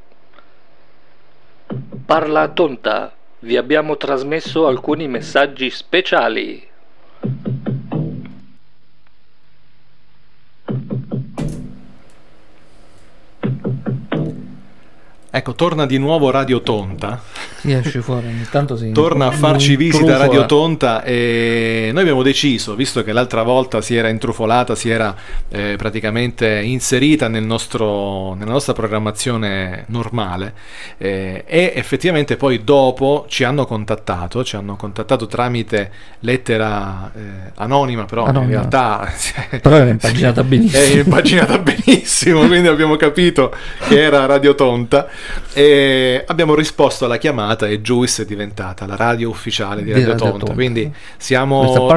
Parla 2.06 2.48
Tonta, 2.50 3.12
vi 3.40 3.58
abbiamo 3.58 3.98
trasmesso 3.98 4.68
alcuni 4.68 5.08
messaggi 5.08 5.72
speciali. 5.72 6.70
Ecco, 15.34 15.56
torna 15.56 15.86
di 15.86 15.98
nuovo 15.98 16.30
Radio 16.30 16.60
Tonta. 16.60 17.22
Si 17.56 17.72
esce 17.72 18.02
fuori, 18.02 18.28
ogni 18.28 18.46
tanto 18.52 18.76
si 18.76 18.92
Torna 18.92 19.28
a 19.28 19.32
farci 19.32 19.78
visita 19.78 20.18
Radio. 20.18 20.46
Tonta 20.46 21.04
e 21.04 21.92
noi 21.94 22.02
abbiamo 22.02 22.22
deciso, 22.22 22.76
visto 22.76 23.02
che 23.02 23.14
l'altra 23.14 23.42
volta 23.42 23.80
si 23.82 23.96
era 23.96 24.10
intrufolata, 24.10 24.76
si 24.76 24.90
era 24.90 25.16
eh, 25.48 25.76
praticamente 25.78 26.60
inserita 26.62 27.30
nel 27.30 27.44
nostro- 27.44 28.34
nella 28.34 28.52
nostra 28.52 28.74
programmazione 28.74 29.86
normale 29.88 30.54
eh, 30.98 31.46
e 31.48 31.72
effettivamente 31.76 32.36
poi 32.36 32.66
dopo 32.66 33.26
ci 33.30 33.46
hanno 33.46 33.66
contattato, 33.66 34.44
ci 34.44 34.58
hanno 34.58 34.76
contattato 34.76 35.28
tramite 35.28 35.92
lettera 36.20 37.10
eh, 37.16 37.52
anonima, 37.56 38.04
però 38.04 38.24
in 38.24 38.30
Anonima. 38.30 38.52
realtà 38.52 39.10
Però 39.62 39.76
era 39.78 39.90
impaginata 39.90 40.44
benissimo. 40.44 40.82
è 40.84 41.04
impaginata 41.04 41.58
benissimo, 41.58 42.46
quindi 42.48 42.68
abbiamo 42.68 42.98
capito 42.98 43.56
che 43.88 44.02
era 44.02 44.26
Radio 44.26 44.56
Tonta 44.56 45.08
e 45.54 46.24
abbiamo 46.28 46.56
risposto 46.56 47.06
alla 47.06 47.18
chiamata 47.18 47.68
e 47.68 47.82
Juice 47.82 48.24
è 48.24 48.26
diventata 48.26 48.86
la 48.86 48.96
radio 48.96 49.30
ufficiale 49.30 49.84
di 49.84 49.94
Di 49.94 50.00
Radio, 50.00 50.16
Tonta. 50.16 50.38
Tonta. 50.38 50.54
Quindi 50.54 50.92
siamo, 51.18 51.96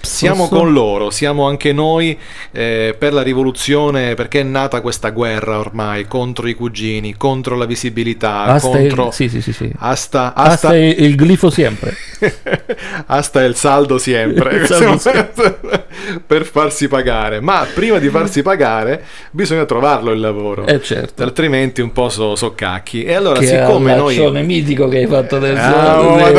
siamo 0.00 0.48
con 0.48 0.72
loro, 0.72 1.10
siamo 1.10 1.46
anche 1.46 1.72
noi 1.72 2.18
eh, 2.52 2.94
per 2.98 3.12
la 3.12 3.22
rivoluzione, 3.22 4.14
perché 4.14 4.40
è 4.40 4.44
nata 4.44 4.80
questa 4.80 5.10
guerra 5.10 5.58
ormai 5.58 6.06
contro 6.06 6.48
i 6.48 6.54
cugini, 6.54 7.16
contro 7.16 7.56
la 7.56 7.64
visibilità, 7.64 8.42
Asta 8.42 8.68
contro... 8.68 9.06
il, 9.06 9.12
sì, 9.12 9.28
sì, 9.28 9.40
sì, 9.40 9.52
sì. 9.52 9.70
Asta, 9.78 10.34
Asta 10.34 10.68
asta, 10.68 10.76
il, 10.76 10.94
il 10.98 11.16
glifo 11.16 11.50
sempre. 11.50 11.96
Asta 13.06 13.42
il 13.42 13.56
saldo 13.56 13.98
sempre, 13.98 14.56
Il 14.56 14.66
saldo 14.66 14.98
per 16.26 16.44
farsi 16.44 16.88
pagare. 16.88 17.40
Ma 17.40 17.66
prima 17.72 17.98
di 17.98 18.08
farsi 18.08 18.42
pagare 18.42 19.04
bisogna 19.30 19.64
trovarlo 19.64 20.12
il 20.12 20.20
lavoro. 20.20 20.66
Eh 20.66 20.80
certo. 20.80 21.22
Altrimenti 21.22 21.80
un 21.80 21.92
po' 21.92 22.08
so, 22.08 22.36
so 22.36 22.51
cacchi. 22.54 23.04
E 23.04 23.14
allora, 23.14 23.38
che 23.38 23.46
siccome 23.46 23.94
noi 23.94 24.42
mitico 24.44 24.88
che 24.88 24.98
hai 24.98 25.06
fatto 25.06 25.36
adesso. 25.36 25.60
Ah, 25.60 26.00
oh, 26.00 26.32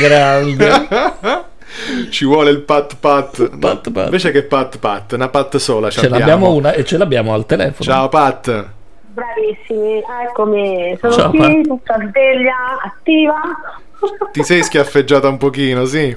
grande. 0.00 1.46
ci 2.10 2.24
vuole 2.24 2.50
il 2.50 2.60
pat 2.62 2.96
pat, 2.98 3.56
Pat 3.58 3.90
pat. 3.90 4.04
invece 4.06 4.30
che 4.30 4.42
pat 4.42 4.78
pat, 4.78 5.12
una 5.12 5.28
pat 5.28 5.56
sola. 5.56 5.90
Ce 5.90 6.08
l'abbiamo 6.08 6.52
una 6.52 6.72
e 6.72 6.84
ce 6.84 6.96
l'abbiamo 6.98 7.34
al 7.34 7.46
telefono. 7.46 7.90
Ciao 7.90 8.08
Pat. 8.08 8.66
Bravissimi, 9.08 10.02
eccomi, 10.26 10.96
sono 11.00 11.12
Ciao, 11.12 11.30
qui, 11.30 11.62
tutta 11.62 11.96
sveglia, 12.08 12.54
attiva. 12.84 13.40
Ti 14.32 14.42
sei 14.44 14.62
schiaffeggiata 14.62 15.28
un 15.28 15.38
pochino, 15.38 15.84
sì? 15.84 16.16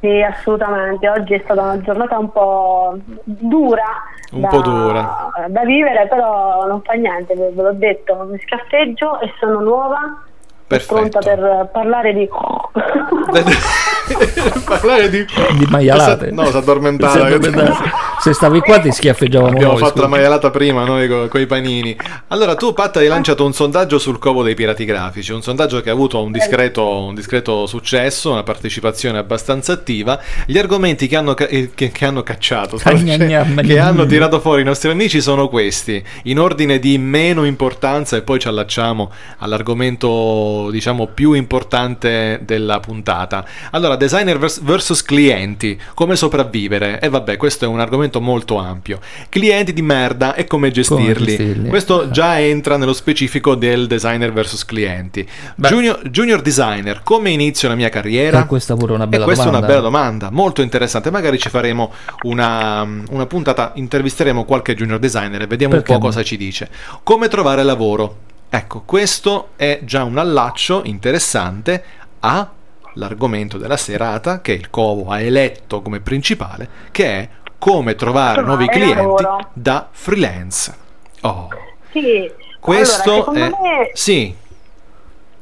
Sì, 0.00 0.22
assolutamente. 0.22 1.08
Oggi 1.08 1.34
è 1.34 1.40
stata 1.42 1.62
una 1.62 1.80
giornata 1.80 2.18
un 2.18 2.30
po' 2.30 2.98
dura. 3.24 3.84
Un 4.32 4.40
da, 4.40 4.48
po' 4.48 4.60
dura. 4.60 5.30
Da 5.48 5.64
vivere, 5.64 6.06
però 6.06 6.66
non 6.66 6.82
fa 6.82 6.92
niente, 6.92 7.34
ve 7.34 7.50
l'ho 7.54 7.72
detto. 7.72 8.14
Mi 8.30 8.38
scaffeggio 8.38 9.20
e 9.20 9.32
sono 9.40 9.60
nuova. 9.60 10.22
Perfetto. 10.68 10.94
Pronta 10.94 11.18
per 11.20 11.70
parlare 11.72 12.12
di. 12.12 12.28
Parlare 14.64 15.10
di... 15.10 15.24
Di 15.56 15.66
maialate. 15.68 16.30
No, 16.30 16.44
si 16.46 16.54
è 16.54 16.58
addormentata. 16.58 17.24
Addormentata. 17.24 18.08
Se 18.20 18.32
stavi 18.32 18.60
qua 18.60 18.80
ti 18.80 18.90
schiaffeggiavamo 18.90 19.52
Abbiamo 19.52 19.72
noi. 19.72 19.80
fatto 19.80 20.00
la 20.00 20.06
scusa. 20.06 20.16
maialata 20.16 20.50
prima 20.50 20.84
noi 20.84 21.28
con 21.28 21.40
i 21.40 21.46
panini. 21.46 21.96
Allora, 22.28 22.54
tu, 22.56 22.72
Pat, 22.72 22.96
hai 22.96 23.06
lanciato 23.06 23.44
un 23.44 23.52
sondaggio 23.52 23.98
sul 23.98 24.18
covo 24.18 24.42
dei 24.42 24.54
pirati 24.54 24.84
grafici. 24.84 25.32
Un 25.32 25.42
sondaggio 25.42 25.80
che 25.80 25.90
ha 25.90 25.92
avuto 25.92 26.20
un 26.22 26.32
discreto, 26.32 27.04
un 27.04 27.14
discreto 27.14 27.66
successo, 27.66 28.32
una 28.32 28.42
partecipazione 28.42 29.18
abbastanza 29.18 29.72
attiva. 29.72 30.18
Gli 30.46 30.58
argomenti 30.58 31.06
che 31.06 31.16
hanno, 31.16 31.36
eh, 31.36 31.70
che, 31.74 31.90
che 31.90 32.04
hanno 32.04 32.22
cacciato, 32.22 32.78
gnam, 32.82 33.62
che 33.62 33.78
hanno 33.78 34.04
tirato 34.06 34.40
fuori 34.40 34.62
i 34.62 34.64
nostri 34.64 34.90
amici 34.90 35.20
sono 35.20 35.48
questi, 35.48 36.02
in 36.24 36.40
ordine 36.40 36.78
di 36.78 36.98
meno 36.98 37.44
importanza, 37.44 38.16
e 38.16 38.22
poi 38.22 38.40
ci 38.40 38.48
allacciamo 38.48 39.12
all'argomento, 39.38 40.57
diciamo, 40.70 41.06
più 41.06 41.32
importante 41.32 42.40
della 42.44 42.80
puntata. 42.80 43.44
Allora, 43.70 43.96
designer 43.96 44.38
vers- 44.38 44.60
versus 44.62 45.02
clienti, 45.02 45.78
come 45.94 46.16
sopravvivere? 46.16 47.00
E 47.00 47.08
vabbè, 47.08 47.36
questo 47.36 47.64
è 47.64 47.68
un 47.68 47.80
argomento 47.80 48.20
molto 48.20 48.58
ampio. 48.58 49.00
Clienti 49.28 49.72
di 49.72 49.82
merda 49.82 50.34
e 50.34 50.46
come 50.46 50.70
gestirli. 50.70 51.26
gestirli. 51.26 51.68
Questo 51.68 52.10
già 52.10 52.40
entra 52.40 52.76
nello 52.76 52.92
specifico 52.92 53.54
del 53.54 53.86
designer 53.86 54.32
versus 54.32 54.64
clienti. 54.64 55.26
Junior, 55.56 56.00
junior 56.08 56.40
designer, 56.40 57.00
come 57.02 57.30
inizio 57.30 57.68
la 57.68 57.74
mia 57.74 57.88
carriera? 57.88 58.42
E 58.42 58.46
questa 58.46 58.74
pure 58.74 58.92
una 58.92 59.06
bella 59.06 59.22
e 59.22 59.26
questa 59.26 59.44
domanda. 59.44 59.66
è 59.66 59.70
una 59.70 59.80
bella 59.80 59.88
domanda, 59.88 60.30
molto 60.30 60.62
interessante. 60.62 61.10
Magari 61.10 61.38
ci 61.38 61.48
faremo 61.48 61.92
una, 62.22 62.86
una 63.10 63.26
puntata, 63.26 63.72
intervisteremo 63.74 64.44
qualche 64.44 64.74
junior 64.74 64.98
designer 64.98 65.42
e 65.42 65.46
vediamo 65.46 65.74
Perché 65.74 65.92
un 65.92 65.98
po' 65.98 66.04
cosa 66.06 66.22
ci 66.22 66.36
dice. 66.36 66.68
Come 67.02 67.28
trovare 67.28 67.62
lavoro? 67.62 68.26
Ecco, 68.50 68.82
questo 68.84 69.48
è 69.56 69.80
già 69.82 70.04
un 70.04 70.16
allaccio 70.18 70.80
interessante 70.84 71.84
all'argomento 72.20 73.58
della 73.58 73.76
serata 73.76 74.40
che 74.40 74.52
il 74.52 74.70
Covo 74.70 75.10
ha 75.10 75.20
eletto 75.20 75.82
come 75.82 76.00
principale, 76.00 76.68
che 76.90 77.04
è 77.06 77.28
come 77.58 77.94
trovare 77.94 78.42
nuovi 78.42 78.66
clienti 78.68 78.94
lavoro. 78.96 79.38
da 79.52 79.86
freelance. 79.90 80.74
Oh, 81.22 81.48
Sì, 81.90 82.30
questo 82.60 83.10
allora, 83.24 83.32
è... 83.32 83.44
secondo 83.44 83.58
me 83.62 83.90
Sì, 83.92 84.36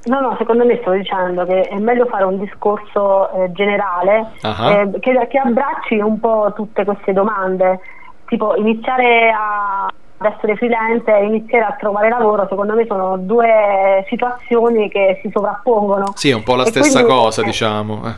No, 0.06 0.20
no, 0.20 0.36
secondo 0.38 0.64
me 0.64 0.78
sto 0.82 0.92
dicendo 0.92 1.44
che 1.44 1.62
è 1.62 1.78
meglio 1.78 2.06
fare 2.06 2.22
un 2.22 2.38
discorso 2.38 3.28
eh, 3.42 3.50
generale 3.50 4.34
Ah. 4.42 4.70
eh, 4.72 4.90
che, 5.00 5.26
che 5.28 5.38
abbracci 5.38 5.96
un 5.96 6.20
po' 6.20 6.52
tutte 6.54 6.84
queste 6.84 7.12
domande, 7.12 7.80
tipo 8.26 8.54
iniziare 8.54 9.30
a, 9.36 9.92
ad 10.18 10.32
essere 10.32 10.56
freelance 10.56 11.14
e 11.14 11.24
iniziare 11.26 11.64
a 11.64 11.76
trovare 11.78 12.08
lavoro, 12.08 12.46
secondo 12.48 12.74
me 12.74 12.86
sono 12.86 13.16
due 13.18 14.04
situazioni 14.08 14.88
che 14.88 15.18
si 15.22 15.30
sovrappongono. 15.32 16.12
sì, 16.14 16.30
è 16.30 16.34
un 16.34 16.42
po' 16.42 16.54
la 16.54 16.64
E 16.64 16.66
stessa 16.66 17.00
quindi- 17.02 17.12
cosa, 17.12 17.42
eh, 17.42 17.44
diciamo. 17.44 18.02
eh. 18.06 18.14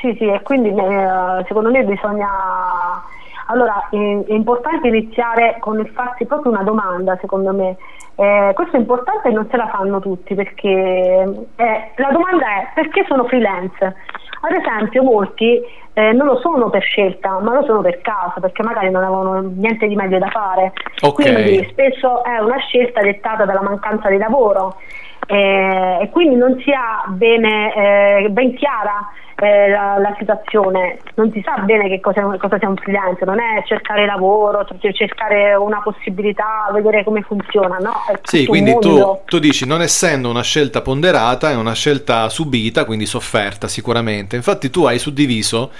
Sì, 0.00 0.14
sì, 0.18 0.24
e 0.26 0.40
quindi 0.42 0.68
eh, 0.70 1.44
secondo 1.46 1.70
me 1.70 1.82
bisogna... 1.84 2.28
Allora, 3.46 3.88
è, 3.90 3.96
importante 4.28 4.86
iniziare 4.88 5.56
con 5.58 5.78
il 5.80 5.88
farsi 5.88 6.24
proprio 6.24 6.52
una 6.52 6.62
domanda, 6.62 7.16
secondo 7.20 7.52
me. 7.52 7.76
Eh, 8.14 8.52
questo 8.54 8.76
è 8.76 8.78
importante 8.78 9.28
e 9.28 9.32
non 9.32 9.48
se 9.50 9.56
la 9.56 9.66
fanno 9.68 9.98
tutti 9.98 10.34
perché 10.34 10.68
eh, 11.56 11.90
la 11.96 12.10
domanda 12.12 12.46
è 12.46 12.68
perché 12.74 13.04
sono 13.08 13.24
freelance? 13.24 13.96
Ad 14.40 14.52
esempio 14.52 15.02
molti 15.02 15.60
eh, 15.92 16.12
non 16.12 16.26
lo 16.26 16.38
sono 16.38 16.70
per 16.70 16.82
scelta, 16.82 17.38
ma 17.40 17.54
lo 17.54 17.64
sono 17.64 17.80
per 17.82 18.00
caso, 18.00 18.40
perché 18.40 18.62
magari 18.62 18.90
non 18.90 19.02
avevano 19.02 19.40
niente 19.40 19.86
di 19.86 19.94
meglio 19.94 20.18
da 20.18 20.28
fare. 20.28 20.72
Ok. 21.02 21.14
Quindi 21.14 21.68
spesso 21.70 22.24
è 22.24 22.38
una 22.38 22.58
scelta 22.58 23.00
dettata 23.00 23.44
dalla 23.44 23.62
mancanza 23.62 24.08
di 24.08 24.16
lavoro 24.16 24.76
eh, 25.26 25.98
e 26.00 26.08
quindi 26.10 26.36
non 26.36 26.60
si 26.60 26.70
ha 26.70 27.04
bene, 27.08 27.74
eh, 27.74 28.28
ben 28.30 28.54
chiara 28.54 29.10
eh, 29.40 29.70
la, 29.70 29.96
la 29.98 30.14
situazione, 30.18 30.98
non 31.14 31.32
si 31.32 31.42
sa 31.42 31.62
bene 31.62 31.88
che 31.88 32.00
cosa, 32.00 32.22
cosa 32.36 32.58
sia 32.58 32.68
un 32.68 32.76
freelance, 32.76 33.24
non 33.24 33.40
è 33.40 33.62
cercare 33.66 34.04
lavoro, 34.04 34.66
cioè 34.78 34.92
cercare 34.92 35.54
una 35.54 35.80
possibilità, 35.82 36.68
vedere 36.72 37.04
come 37.04 37.22
funziona, 37.22 37.78
no? 37.78 37.92
È 38.06 38.18
Sì, 38.22 38.46
quindi 38.46 38.76
tu, 38.78 39.20
tu 39.24 39.38
dici 39.38 39.66
non 39.66 39.80
essendo 39.80 40.28
una 40.28 40.42
scelta 40.42 40.82
ponderata, 40.82 41.50
è 41.50 41.56
una 41.56 41.74
scelta 41.74 42.28
subita, 42.28 42.84
quindi 42.84 43.06
sofferta 43.06 43.66
sicuramente. 43.66 44.36
Infatti 44.36 44.68
tu 44.68 44.84
hai 44.84 44.98
suddiviso 44.98 45.70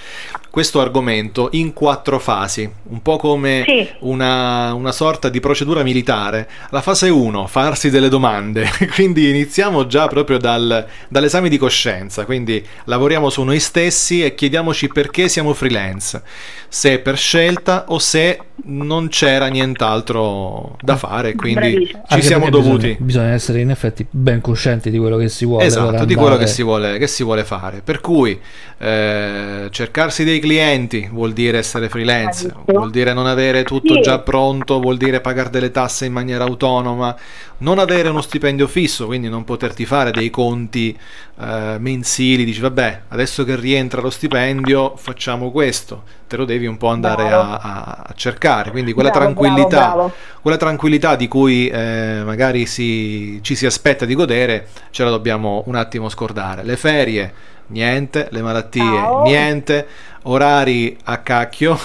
questo 0.51 0.81
argomento 0.81 1.47
in 1.53 1.71
quattro 1.71 2.19
fasi, 2.19 2.69
un 2.89 3.01
po' 3.01 3.15
come 3.15 3.63
Sì. 3.65 3.87
una, 3.99 4.73
una 4.73 4.91
sorta 4.91 5.29
di 5.29 5.39
procedura 5.39 5.81
militare. 5.81 6.47
La 6.71 6.81
fase 6.81 7.07
1, 7.09 7.47
farsi 7.47 7.89
delle 7.89 8.09
domande, 8.09 8.69
quindi 8.93 9.29
iniziamo 9.29 9.87
già 9.87 10.07
proprio 10.09 10.37
dal- 10.37 10.85
dall'esame 11.07 11.47
di 11.47 11.57
coscienza, 11.57 12.25
quindi 12.25 12.63
lavoriamo 12.83 13.29
su 13.29 13.43
noi 13.43 13.59
stessi 13.61 14.23
e 14.25 14.35
chiediamoci 14.35 14.89
perché 14.89 15.29
siamo 15.29 15.53
freelance, 15.53 16.21
se 16.67 16.95
è 16.95 16.99
per 16.99 17.17
scelta 17.17 17.85
o 17.87 17.97
se 17.97 18.39
non 18.63 19.07
c'era 19.07 19.47
nient'altro 19.47 20.75
da 20.81 20.97
fare, 20.97 21.33
quindi 21.33 21.59
Bravissimo. 21.71 22.03
ci 22.07 22.13
Anche 22.13 22.25
siamo 22.25 22.49
dovuti. 22.49 22.87
Bisogna, 22.87 22.97
bisogna 22.99 23.31
essere 23.31 23.61
in 23.61 23.69
effetti 23.69 24.05
ben 24.09 24.41
coscienti 24.41 24.89
di 24.91 24.97
quello 24.97 25.15
che 25.17 25.29
si 25.29 25.45
vuole. 25.45 25.63
Esatto, 25.65 26.03
di 26.05 26.13
quello 26.13 26.35
che 26.37 26.45
si, 26.47 26.61
vuole, 26.61 26.97
che 26.97 27.07
si 27.07 27.23
vuole 27.23 27.43
fare. 27.45 27.81
Per 27.83 28.01
cui 28.01 28.39
eh, 28.77 29.67
cercarsi 29.71 30.23
dei 30.23 30.39
clienti 30.41 31.07
vuol 31.09 31.31
dire 31.31 31.59
essere 31.59 31.87
freelance, 31.87 32.53
vuol 32.65 32.91
dire 32.91 33.13
non 33.13 33.27
avere 33.27 33.63
tutto 33.63 34.01
già 34.01 34.19
pronto, 34.19 34.81
vuol 34.81 34.97
dire 34.97 35.21
pagare 35.21 35.49
delle 35.49 35.71
tasse 35.71 36.05
in 36.05 36.11
maniera 36.11 36.43
autonoma, 36.43 37.15
non 37.61 37.79
avere 37.79 38.09
uno 38.09 38.21
stipendio 38.21 38.67
fisso, 38.67 39.05
quindi 39.05 39.29
non 39.29 39.43
poterti 39.43 39.85
fare 39.85 40.11
dei 40.11 40.29
conti 40.29 40.97
eh, 41.39 41.75
mensili, 41.79 42.43
dici 42.43 42.59
vabbè, 42.59 43.01
adesso 43.09 43.43
che 43.43 43.55
rientra 43.55 44.01
lo 44.01 44.09
stipendio 44.09 44.95
facciamo 44.95 45.51
questo, 45.51 46.03
te 46.27 46.37
lo 46.37 46.45
devi 46.45 46.65
un 46.65 46.77
po' 46.77 46.87
andare 46.89 47.31
a- 47.31 47.57
a 48.03 48.13
cercare, 48.15 48.71
quindi 48.71 48.93
quella 48.93 49.09
Bravo, 49.09 49.25
tranquillità 49.33 49.77
bravo, 49.77 49.93
bravo. 49.95 50.13
quella 50.41 50.57
tranquillità 50.57 51.15
di 51.15 51.27
cui 51.27 51.67
eh, 51.67 52.21
magari 52.25 52.65
si- 52.65 53.39
ci 53.41 53.55
si 53.55 53.65
aspetta 53.65 54.05
di 54.05 54.15
godere, 54.15 54.67
ce 54.91 55.03
la 55.03 55.09
dobbiamo 55.09 55.63
un 55.67 55.75
attimo 55.75 56.09
scordare. 56.09 56.63
Le 56.63 56.77
ferie, 56.77 57.33
niente, 57.67 58.27
le 58.31 58.41
malattie, 58.41 58.81
Ciao. 58.81 59.23
niente, 59.23 59.87
orari 60.23 60.97
a 61.03 61.17
cacchio 61.19 61.79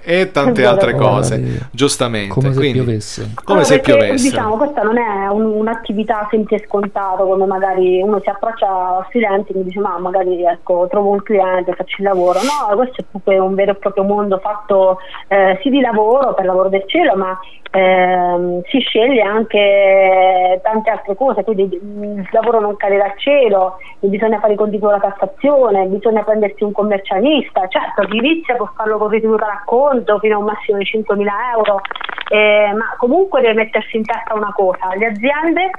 e 0.04 0.30
tante 0.30 0.64
altre 0.64 0.94
cose, 0.94 1.34
Orari. 1.34 1.58
giustamente. 1.70 2.32
Come 2.34 2.52
se 2.52 2.58
Quindi, 2.58 2.78
piovesse. 2.80 3.30
come 3.44 3.58
No, 3.60 3.64
se 3.64 3.80
perché, 3.80 3.96
piovesse. 3.96 4.28
Diciamo, 4.30 4.56
questa 4.56 4.82
non 4.82 4.98
è 4.98 5.26
un- 5.28 5.44
un'attività 5.44 6.26
semplice 6.30 6.62
e 6.62 6.66
scontato 6.66 7.24
come 7.26 7.46
magari 7.46 8.00
uno 8.02 8.20
si 8.20 8.28
approccia 8.28 8.66
al 8.98 9.06
freelancing 9.10 9.58
e 9.60 9.64
dice 9.64 9.80
ma 9.80 9.98
magari 9.98 10.44
ecco, 10.44 10.86
trovo 10.90 11.10
un 11.10 11.22
cliente, 11.22 11.72
faccio 11.74 11.96
il 11.98 12.04
lavoro. 12.04 12.38
No, 12.40 12.74
questo 12.76 13.00
è 13.00 13.04
proprio 13.10 13.44
un 13.44 13.54
vero 13.54 13.72
e 13.72 13.74
proprio 13.76 14.04
mondo 14.04 14.38
fatto 14.38 14.98
eh, 15.28 15.58
sì 15.62 15.70
di 15.70 15.80
lavoro, 15.80 16.34
per 16.34 16.44
lavoro 16.44 16.68
del 16.68 16.84
cielo, 16.86 17.14
ma 17.16 17.38
ehm, 17.70 18.62
si 18.70 18.78
sceglie 18.80 19.22
anche 19.22 20.60
tante 20.62 20.90
altre 20.90 21.14
cose, 21.16 21.44
quindi 21.44 21.62
il 21.72 22.28
lavoro 22.30 22.60
non 22.60 22.76
cade 22.76 22.96
dal 22.96 23.12
cielo, 23.18 23.76
bisogna 24.00 24.38
fare 24.40 24.54
i 24.54 24.56
conti 24.56 24.78
con 24.78 24.90
la 24.90 24.98
tassazione, 25.00 25.86
bisogna 25.86 26.22
prendersi 26.22 26.62
un 26.64 26.72
commercialista, 26.72 27.66
certo 27.68 28.02
chi 28.08 28.16
inizia 28.16 28.56
può 28.56 28.68
farlo 28.74 28.98
con 28.98 29.08
ritenuta 29.08 29.46
a 29.46 29.62
sconto 29.86 30.18
fino 30.18 30.36
a 30.36 30.38
un 30.38 30.44
massimo 30.44 30.78
di 30.78 30.84
5.000 30.84 31.26
euro, 31.54 31.80
eh, 32.28 32.72
ma 32.76 32.94
comunque 32.98 33.40
deve 33.40 33.54
mettersi 33.54 33.96
in 33.96 34.04
testa 34.04 34.34
una 34.34 34.52
cosa, 34.52 34.94
le 34.96 35.06
aziende 35.06 35.70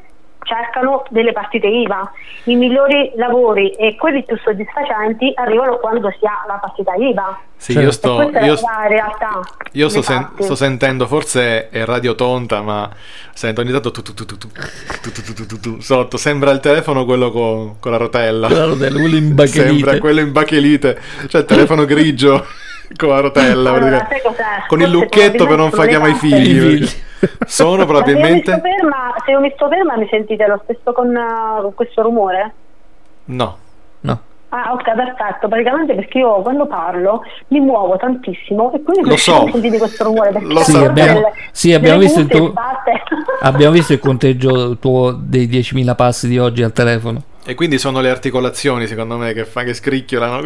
cercano 0.48 1.04
delle 1.10 1.34
partite 1.34 1.68
IVA, 1.68 2.10
i 2.46 2.56
migliori 2.56 3.12
lavori 3.16 3.72
e 3.72 3.98
quelli 3.98 4.24
più 4.24 4.38
soddisfacenti 4.38 5.34
arrivano 5.36 5.76
quando 5.76 6.10
si 6.18 6.26
ha 6.26 6.46
la 6.48 6.54
partita 6.54 6.94
IVA. 6.94 7.38
Sì, 7.58 7.74
cioè, 7.74 7.84
io 7.84 7.92
sto, 7.92 8.22
io, 8.22 8.56
realtà, 8.88 9.42
io 9.74 9.90
sto, 9.90 10.02
sen- 10.02 10.30
sto, 10.40 10.56
sentendo, 10.56 11.06
forse 11.06 11.68
è 11.68 11.84
radio 11.84 12.16
tonta, 12.16 12.62
ma 12.62 12.90
sento 13.34 13.60
ogni 13.60 13.72
tanto 13.72 13.92
sotto, 15.80 16.16
sembra 16.16 16.52
il 16.52 16.62
telefono 16.62 17.04
quello 17.04 17.30
con, 17.30 17.80
con 17.82 17.92
la 17.92 17.98
rotella. 17.98 18.48
La 18.48 18.64
rotella, 18.64 18.98
quello 18.98 19.18
in 19.18 19.36
bachelite. 19.36 19.68
sembra 19.68 20.00
quello 20.00 20.22
in 20.22 20.32
bachelite, 20.32 21.02
cioè 21.28 21.42
il 21.42 21.48
telefono 21.48 21.84
grigio 21.84 22.46
con 22.96 23.10
la 23.10 23.20
rotella, 23.20 23.72
Allora, 23.74 24.08
con 24.68 24.82
il 24.82 24.90
lucchetto 24.90 25.46
per 25.46 25.58
non 25.58 25.72
far 25.72 25.88
probabilmente 25.88 25.90
chiamare 25.90 26.12
i 26.12 26.16
figli. 26.16 26.88
Sono 27.46 27.70
Ma 27.72 27.78
Se 27.78 27.82
io, 27.82 27.86
probabilmente... 27.86 28.52
ferma, 28.62 29.16
se 29.26 29.32
io 29.32 29.40
mi 29.40 29.52
sto 29.56 29.68
ferma 29.68 29.98
mi 29.98 30.08
sentite 30.10 30.46
lo 30.48 30.60
stesso 30.64 30.94
con, 30.94 31.08
uh, 31.16 31.62
con 31.62 31.74
questo 31.74 32.02
rumore? 32.04 32.54
No. 33.26 33.58
No. 34.02 34.22
Ah 34.50 34.72
ok 34.72 34.84
perfetto, 34.94 35.48
praticamente 35.50 35.94
perché 35.94 36.20
io 36.20 36.42
quando 36.42 36.66
parlo 36.68 37.22
mi 37.50 37.60
muovo 37.60 37.98
tantissimo 37.98 38.72
e 38.74 38.82
quindi 38.82 39.10
Lo 39.10 39.18
so. 39.18 39.50
sentite 39.52 39.78
questo 39.78 40.06
rumore 40.06 40.32
perché 40.32 40.48
Lo. 40.54 40.62
Sì, 40.62 40.76
abbiamo- 40.78 41.14
delle- 41.20 41.32
sì, 41.52 41.74
abbiamo 41.74 42.00
visto 42.00 42.26
tuo- 42.28 42.54
Abbiamo 43.42 43.74
visto 43.74 43.92
il 43.94 44.00
conteggio 44.00 44.78
tuo 44.78 45.12
dei 45.12 45.48
10.000 45.48 45.96
passi 45.96 46.28
di 46.30 46.40
oggi 46.40 46.64
al 46.64 46.72
telefono. 46.72 47.22
E 47.50 47.56
quindi 47.56 47.78
sono 47.78 48.02
le 48.02 48.10
articolazioni, 48.10 48.88
secondo 48.88 49.16
me, 49.16 49.32
che, 49.32 49.46
fa, 49.46 49.64
che 49.64 49.74
scricchiolano. 49.74 50.42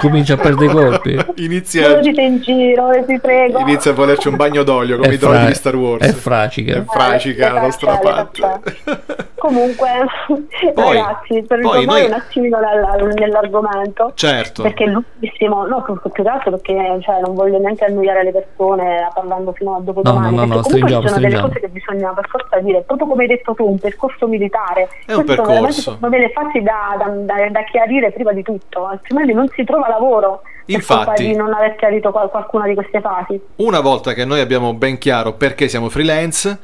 Comincia 0.00 0.34
a 0.34 0.36
perdere 0.36 0.70
i 0.70 0.74
colpi. 0.74 1.16
Inizia, 1.36 2.00
in 2.00 2.40
giro, 2.40 2.90
eh, 2.90 3.04
vi 3.04 3.20
prego. 3.20 3.60
inizia 3.60 3.92
a 3.92 3.94
volerci 3.94 4.26
un 4.26 4.34
bagno 4.34 4.64
d'olio 4.64 4.96
come 4.96 5.10
È 5.10 5.12
i 5.12 5.18
fra- 5.18 5.44
di 5.46 5.54
Star 5.54 5.76
Wars. 5.76 6.04
è 6.04 6.12
fracica. 6.12 6.76
È 6.78 6.84
fracica 6.84 7.52
la 7.52 7.60
nostra 7.60 7.96
parte. 7.98 9.28
Comunque, 9.40 9.88
Poi- 10.74 10.96
ragazzi, 10.96 11.42
per 11.42 11.60
poi 11.60 11.80
ritornare 11.80 11.84
noi- 11.84 12.04
un 12.04 12.12
attimino 12.12 12.58
nella- 12.60 13.12
nell'argomento, 13.14 14.12
Certo. 14.14 14.62
perché 14.62 14.84
è 14.84 14.86
lunghissimo, 14.88 15.66
no, 15.66 15.82
più, 15.82 15.98
più 15.98 16.10
che 16.22 16.28
altro 16.28 16.50
perché 16.50 16.98
cioè, 17.00 17.20
non 17.20 17.34
voglio 17.34 17.58
neanche 17.58 17.84
annoiare 17.86 18.22
le 18.24 18.32
persone 18.32 19.08
parlando 19.14 19.52
fino 19.52 19.76
a 19.76 19.80
dopo 19.80 20.02
No, 20.04 20.10
domani, 20.12 20.36
no, 20.36 20.44
no, 20.44 20.46
no, 20.46 20.60
perché 20.60 20.70
comunque 20.70 20.88
stringiamo, 20.88 21.02
ci 21.02 21.08
sono 21.08 21.20
delle 21.20 21.36
stringiamo. 21.36 21.48
cose 21.48 21.60
che 21.60 21.68
bisogna 21.68 22.12
per 22.12 22.28
forza 22.28 22.58
dire, 22.60 22.82
proprio 22.82 23.06
come 23.08 23.22
hai 23.22 23.28
detto 23.28 23.54
tu, 23.54 23.64
un 23.66 23.78
percorso 23.78 24.26
militare, 24.28 24.88
È 25.06 25.12
un 25.14 25.24
percorso. 25.24 25.80
sono 25.92 26.08
delle 26.10 26.30
fasi 26.30 26.60
da, 26.62 26.96
da- 26.98 27.08
da- 27.10 27.48
da 27.50 27.64
chiarire 27.64 28.12
prima 28.12 28.32
di 28.32 28.42
tutto, 28.42 28.86
altrimenti 28.86 29.32
non 29.32 29.48
si 29.48 29.64
trova 29.64 29.88
lavoro. 29.88 30.42
Infatti- 30.66 31.26
di 31.26 31.34
non 31.34 31.52
aver 31.52 31.74
chiarito 31.74 32.12
qual- 32.12 32.30
qualcuna 32.30 32.66
di 32.66 32.74
queste 32.74 33.00
fasi. 33.00 33.40
Una 33.56 33.80
volta 33.80 34.12
che 34.12 34.24
noi 34.24 34.38
abbiamo 34.40 34.72
ben 34.74 34.98
chiaro 34.98 35.32
perché 35.32 35.66
siamo 35.66 35.88
freelance, 35.88 36.58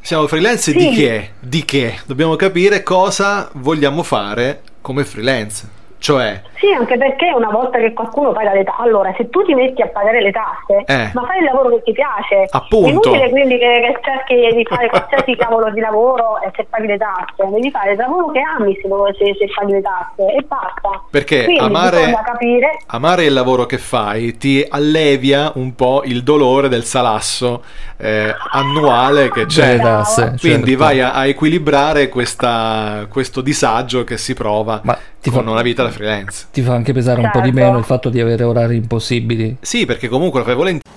siamo 0.00 0.26
freelance 0.26 0.72
Sì. 0.72 0.78
di 0.78 0.90
che? 0.94 1.30
Di 1.40 1.64
che? 1.64 1.98
Dobbiamo 2.06 2.36
capire 2.36 2.82
cosa 2.82 3.50
vogliamo 3.54 4.02
fare 4.02 4.62
come 4.80 5.04
freelance. 5.04 5.78
Cioè, 6.00 6.40
Sì, 6.58 6.72
anche 6.72 6.96
perché 6.96 7.30
una 7.34 7.50
volta 7.50 7.78
che 7.78 7.92
qualcuno 7.92 8.32
paga 8.32 8.54
le 8.54 8.64
tasse, 8.64 8.82
allora 8.82 9.12
se 9.18 9.28
tu 9.28 9.44
ti 9.44 9.54
metti 9.54 9.82
a 9.82 9.86
pagare 9.88 10.22
le 10.22 10.30
tasse, 10.32 10.82
Eh. 10.86 11.10
ma 11.12 11.24
fai 11.26 11.38
il 11.38 11.44
lavoro 11.44 11.76
che 11.76 11.82
ti 11.84 11.92
piace, 11.92 12.46
Appunto. 12.50 12.86
è 12.86 12.90
inutile 12.90 13.28
quindi 13.30 13.58
che, 13.58 13.80
che 13.80 13.98
cerchi 14.02 14.56
di 14.56 14.64
fare 14.64 14.88
qualsiasi 14.88 15.36
cavolo 15.36 15.70
di 15.70 15.80
lavoro 15.80 16.40
e 16.40 16.50
se 16.56 16.66
paghi 16.70 16.86
le 16.86 16.96
tasse, 16.96 17.48
devi 17.50 17.70
fare 17.70 17.92
il 17.92 17.98
lavoro 17.98 18.30
che 18.30 18.40
ami 18.40 18.74
se, 18.80 18.88
se, 19.18 19.36
se 19.38 19.52
paghi 19.54 19.72
le 19.72 19.82
tasse 19.82 20.32
e 20.34 20.42
basta. 20.42 21.02
perché 21.10 21.44
Quindi 21.44 21.62
amare, 21.64 22.12
capire 22.24 22.78
amare 22.86 23.24
il 23.24 23.32
lavoro 23.34 23.66
che 23.66 23.76
fai 23.78 24.36
ti 24.38 24.64
allevia 24.68 25.52
un 25.56 25.74
po' 25.74 26.00
il 26.04 26.22
dolore 26.22 26.68
del 26.70 26.84
salasso 26.84 27.62
eh, 27.98 28.34
annuale 28.52 29.30
che 29.30 29.44
c'è. 29.46 29.78
Tasse, 29.78 30.34
Quindi 30.40 30.70
certo. 30.70 30.84
vai 30.84 31.00
a, 31.02 31.12
a 31.12 31.26
equilibrare 31.26 32.08
questa- 32.08 33.06
questo 33.10 33.40
disagio 33.42 34.04
che 34.04 34.16
si 34.16 34.32
prova 34.34 34.80
ti 35.20 35.30
con 35.30 35.44
fa- 35.44 35.50
una 35.50 35.62
vita 35.62 35.82
da 35.82 35.90
freelance. 35.90 36.46
Ti 36.52 36.62
fa 36.62 36.74
anche 36.74 36.92
pesare 36.92 37.20
un 37.20 37.30
po' 37.30 37.40
di 37.40 37.46
Certo. 37.52 37.60
meno 37.64 37.78
il 37.78 37.84
fatto 37.84 38.08
di 38.08 38.20
avere 38.20 38.44
orari 38.44 38.76
impossibili. 38.76 39.56
Sì, 39.60 39.86
perché 39.86 40.08
comunque 40.08 40.40
lo 40.40 40.44
fai 40.46 40.54
volentieri. 40.54 40.88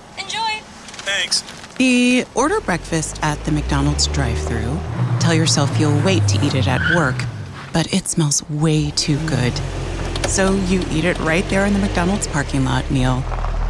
The 1.76 2.24
order 2.34 2.60
breakfast 2.60 3.18
at 3.22 3.36
the 3.44 3.50
McDonald's 3.50 4.06
drive 4.06 4.38
thru 4.46 4.78
Tell 5.18 5.34
yourself 5.34 5.76
you'll 5.80 6.00
wait 6.04 6.22
to 6.28 6.38
eat 6.44 6.54
it 6.54 6.68
at 6.68 6.80
work, 6.94 7.16
but 7.72 7.92
it 7.92 8.06
smells 8.08 8.44
way 8.48 8.92
too 8.92 9.16
good. 9.26 9.52
So 10.28 10.52
you 10.68 10.82
eat 10.92 11.04
it 11.04 11.18
right 11.20 11.44
there 11.48 11.66
in 11.66 11.72
the 11.72 11.80
McDonald's 11.80 12.28
parking 12.28 12.64
lot 12.64 12.88
meal. 12.90 13.24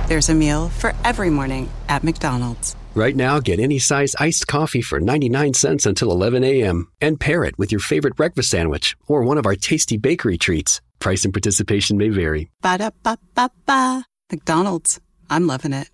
There's 0.06 0.28
a 0.28 0.34
meal 0.34 0.68
for 0.68 0.92
every 1.02 1.30
morning 1.30 1.70
at 1.88 2.04
McDonald's. 2.04 2.76
Right 2.94 3.16
now, 3.16 3.40
get 3.40 3.58
any 3.58 3.80
size 3.80 4.14
iced 4.20 4.46
coffee 4.46 4.80
for 4.80 5.00
99 5.00 5.54
cents 5.54 5.84
until 5.84 6.12
11 6.12 6.44
a.m. 6.44 6.86
and 7.00 7.18
pair 7.18 7.42
it 7.42 7.58
with 7.58 7.72
your 7.72 7.80
favorite 7.80 8.14
breakfast 8.14 8.50
sandwich 8.50 8.96
or 9.08 9.22
one 9.22 9.38
of 9.38 9.46
our 9.46 9.56
tasty 9.56 9.96
bakery 9.96 10.38
treats. 10.38 10.80
Price 11.00 11.24
and 11.24 11.34
participation 11.34 11.98
may 11.98 12.10
vary. 12.10 12.50
Ba 12.62 12.78
da 12.78 12.90
ba 13.02 13.18
ba 13.34 13.50
ba. 13.66 14.06
McDonald's. 14.30 15.00
I'm 15.28 15.46
loving 15.46 15.72
it. 15.72 15.93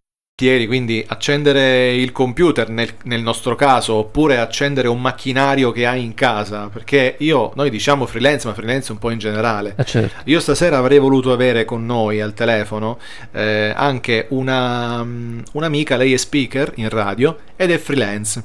Quindi 0.66 1.04
accendere 1.06 1.94
il 1.94 2.12
computer 2.12 2.68
nel, 2.70 2.90
nel 3.04 3.20
nostro 3.20 3.54
caso, 3.54 3.94
oppure 3.94 4.38
accendere 4.38 4.88
un 4.88 5.00
macchinario 5.00 5.70
che 5.70 5.86
hai 5.86 6.02
in 6.02 6.14
casa, 6.14 6.68
perché 6.72 7.16
io, 7.18 7.52
noi 7.54 7.68
diciamo 7.68 8.06
freelance, 8.06 8.46
ma 8.46 8.54
freelance 8.54 8.92
un 8.92 8.98
po' 8.98 9.10
in 9.10 9.18
generale. 9.18 9.74
Eh, 9.76 9.84
certo. 9.84 10.22
Io 10.24 10.40
stasera 10.40 10.78
avrei 10.78 10.98
voluto 10.98 11.32
avere 11.32 11.64
con 11.64 11.84
noi 11.84 12.20
al 12.20 12.32
telefono 12.32 12.98
eh, 13.32 13.72
anche 13.74 14.26
una, 14.30 15.04
mm, 15.04 15.40
un'amica, 15.52 15.96
lei 15.96 16.14
è 16.14 16.16
speaker 16.16 16.72
in 16.76 16.88
radio 16.88 17.36
ed 17.56 17.70
è 17.70 17.78
freelance. 17.78 18.42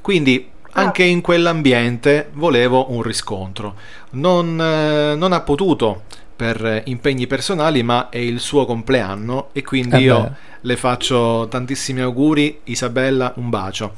Quindi 0.00 0.48
anche 0.72 1.04
in 1.04 1.20
quell'ambiente 1.20 2.30
volevo 2.32 2.92
un 2.92 3.02
riscontro. 3.02 3.74
Non, 4.10 4.60
eh, 4.60 5.14
non 5.16 5.32
ha 5.32 5.40
potuto 5.40 6.02
per 6.36 6.82
impegni 6.84 7.26
personali, 7.26 7.82
ma 7.82 8.10
è 8.10 8.18
il 8.18 8.40
suo 8.40 8.66
compleanno 8.66 9.48
e 9.52 9.62
quindi 9.62 9.96
Eh 9.96 10.00
io 10.00 10.20
beh. 10.20 10.32
Le 10.66 10.76
faccio 10.76 11.46
tantissimi 11.48 12.00
auguri. 12.00 12.60
Isabella, 12.64 13.32
un 13.36 13.48
bacio. 13.48 13.92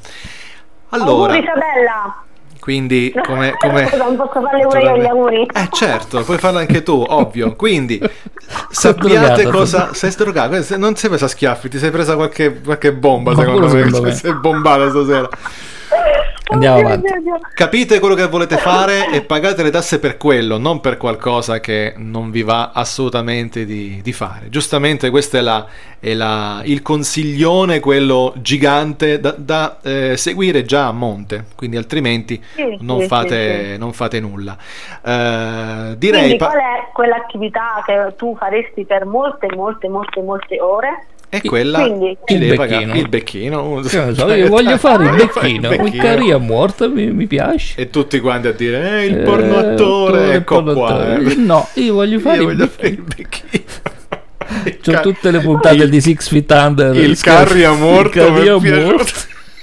Allora, 0.89 1.33
Auguri 1.33 1.39
Isabella! 1.39 2.23
quindi 2.59 3.11
come... 3.25 3.53
come... 3.57 3.87
Scusa, 3.87 4.03
non 4.03 4.15
posso 4.15 4.41
farle 4.41 4.63
pure 4.63 4.81
io 4.83 4.97
gli 4.97 5.05
auguri? 5.05 5.45
Eh 5.51 5.67
certo, 5.71 6.23
puoi 6.23 6.37
farlo 6.37 6.59
anche 6.59 6.83
tu, 6.83 7.03
ovvio. 7.07 7.55
Quindi 7.55 7.99
sappiate 8.69 9.47
cosa. 9.47 9.93
Sei 9.93 10.13
drogato, 10.15 10.61
se- 10.61 10.77
non 10.77 10.95
sei 10.95 11.09
presa 11.09 11.25
a 11.25 11.29
schiaffi, 11.29 11.69
ti 11.69 11.79
sei 11.79 11.89
presa 11.89 12.15
qualche, 12.15 12.61
qualche 12.61 12.93
bomba, 12.93 13.33
Qualcuno 13.33 13.67
secondo 13.67 13.75
me. 13.77 13.83
secondo 13.85 14.07
me. 14.07 14.13
Sei 14.13 14.33
bombata 14.33 14.89
stasera. 14.89 15.29
Andiamo 16.51 16.79
avanti. 16.79 17.07
Capite 17.53 17.99
quello 17.99 18.15
che 18.15 18.27
volete 18.27 18.57
fare 18.59 19.11
e 19.11 19.21
pagate 19.21 19.61
le 19.61 19.69
tasse 19.69 19.99
per 19.99 20.17
quello, 20.17 20.57
non 20.57 20.79
per 20.79 20.97
qualcosa 20.97 21.59
che 21.59 21.93
non 21.97 22.31
vi 22.31 22.41
va 22.41 22.71
assolutamente 22.73 23.65
di, 23.65 23.99
di 24.01 24.13
fare. 24.13 24.49
Giustamente 24.49 25.09
questo 25.11 25.37
è, 25.37 25.41
la, 25.41 25.65
è 25.99 26.13
la- 26.13 26.61
il 26.63 26.81
consiglione, 26.81 27.79
quello 27.79 28.33
gigante 28.37 29.19
da, 29.19 29.33
da, 29.37 29.77
eh, 29.83 30.17
seguire 30.17 30.63
già 30.63 30.87
a 30.87 30.91
monte, 30.91 31.45
quindi 31.55 31.77
altrimenti 31.77 32.41
Sì, 32.55 32.77
non, 32.81 33.01
sì, 33.01 33.07
fate, 33.07 33.63
sì, 33.65 33.71
sì. 33.73 33.77
non 33.77 33.93
fate 33.93 34.19
nulla. 34.19 34.57
Eh, 35.03 35.95
direi... 35.97 36.19
Quindi 36.21 36.37
qual 36.37 36.57
è 36.57 36.89
quell'attività 36.93 37.83
che 37.85 38.13
tu 38.17 38.35
faresti 38.35 38.85
per 38.85 39.05
molte, 39.05 39.47
molte, 39.55 39.87
molte, 39.87 40.21
molte 40.21 40.59
ore? 40.59 41.05
È 41.29 41.41
quella 41.41 41.87
Quindi- 41.87 42.17
ci 42.25 42.33
Il 42.33 42.39
devi 42.39 42.55
becchino. 42.57 42.79
pagare 42.79 42.99
il 42.99 43.07
becchino. 43.09 43.79
Ne 43.81 44.13
so, 44.15 44.33
io 44.33 44.47
voglio 44.47 44.77
fare 44.79 45.03
il 45.05 45.11
becchino. 45.15 45.71
il 45.73 45.93
Il 45.93 45.99
carriera 46.01 46.37
morta 46.39 46.87
mi, 46.87 47.11
mi 47.11 47.27
piace. 47.27 47.79
E 47.79 47.89
tutti 47.89 48.19
quanti 48.19 48.47
a 48.47 48.51
dire, 48.53 49.01
eh, 49.01 49.05
il 49.05 49.17
Eh, 49.19 49.23
porno 49.23 49.57
attore, 49.57 49.73
attore, 49.73 50.33
ecco 50.33 50.55
porno 50.55 50.73
qua. 50.73 50.87
attore. 50.89 51.31
eh. 51.31 51.35
No, 51.35 51.67
io 51.75 51.93
voglio 51.93 52.19
fare 52.19 52.37
Io 52.41 52.49
il 52.49 52.55
voglio 52.57 52.65
becchino. 52.65 52.75
fare 52.75 52.87
il 52.89 53.01
becchino. 53.15 54.77
C'ho 54.81 54.99
tutte 55.01 55.29
le 55.31 55.39
puntate 55.41 55.87
di 55.87 56.01
Six 56.01 56.27
Feet 56.29 56.51
Under. 56.51 56.95
il 56.95 57.15
scherzo. 57.15 57.43
carri 57.45 57.63
a 57.63 57.73
morto, 57.73 58.17
Il 58.17 58.25
carri 58.25 58.39
mi 58.41 58.45
è 58.47 58.49
a 58.49 58.57
piaciuto. 58.57 58.95
morto. 58.95 59.13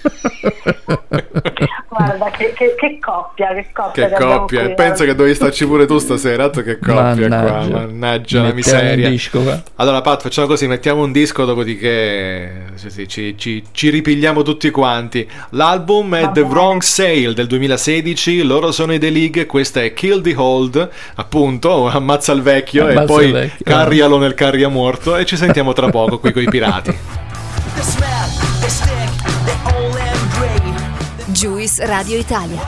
Guarda, 1.96 2.30
che, 2.30 2.52
che- 2.54 2.74
che 2.76 2.98
coppia, 3.00 3.54
che 3.54 3.66
coppia. 3.72 4.09
Che 4.09 4.14
coppia, 4.24 4.62
qui, 4.62 4.70
e 4.70 4.74
penso 4.74 5.02
eh. 5.02 5.06
che 5.06 5.14
dovevi 5.14 5.35
starci 5.35 5.66
pure 5.66 5.87
tu 5.87 5.98
stasera, 5.98 6.44
altro 6.44 6.62
che 6.62 6.78
coppia 6.78 6.94
Mannaggia. 7.28 7.40
qua, 7.42 7.66
mannaggia 7.68 8.42
la 8.42 8.52
miseria. 8.52 9.09
disco. 9.09 9.62
Allora 9.76 10.00
Pat, 10.02 10.22
facciamo 10.22 10.46
così, 10.46 10.66
mettiamo 10.66 11.02
un 11.02 11.12
disco, 11.12 11.44
dopodiché 11.44 12.64
sì, 12.74 12.90
sì, 12.90 13.09
ci, 13.09 13.35
ci- 13.38 13.64
ci 13.72 13.88
ripigliamo 13.90 14.42
tutti 14.42 14.70
quanti. 14.70 15.28
L'album 15.50 16.14
è 16.16 16.30
The 16.32 16.40
Wrong 16.42 16.82
Sale 16.82 17.32
del 17.35 17.46
2016, 17.46 18.42
loro 18.42 18.72
sono 18.72 18.92
i 18.92 18.98
The 18.98 19.11
League, 19.11 19.46
questa 19.46 19.82
è 19.82 19.92
Kill 19.94 20.20
the 20.22 20.35
Hold, 20.37 20.88
appunto, 21.16 21.87
ammazza 21.88 22.32
il 22.32 22.42
vecchio 22.42 22.87
e 22.88 22.90
Ammazza 22.92 23.06
poi 23.06 23.26
il 23.26 23.32
vecchio. 23.32 23.64
carrialo 23.64 24.18
nel 24.18 24.35
carria 24.35 24.68
morto 24.68 25.16
e 25.16 25.24
ci 25.24 25.37
sentiamo 25.37 25.72
tra 25.72 25.88
poco 25.88 26.18
qui 26.18 26.32
con 26.32 26.42
i 26.42 26.46
pirati. 26.48 26.96
Juice 31.66 31.85
Radio 31.85 32.16
Italia. 32.16 32.61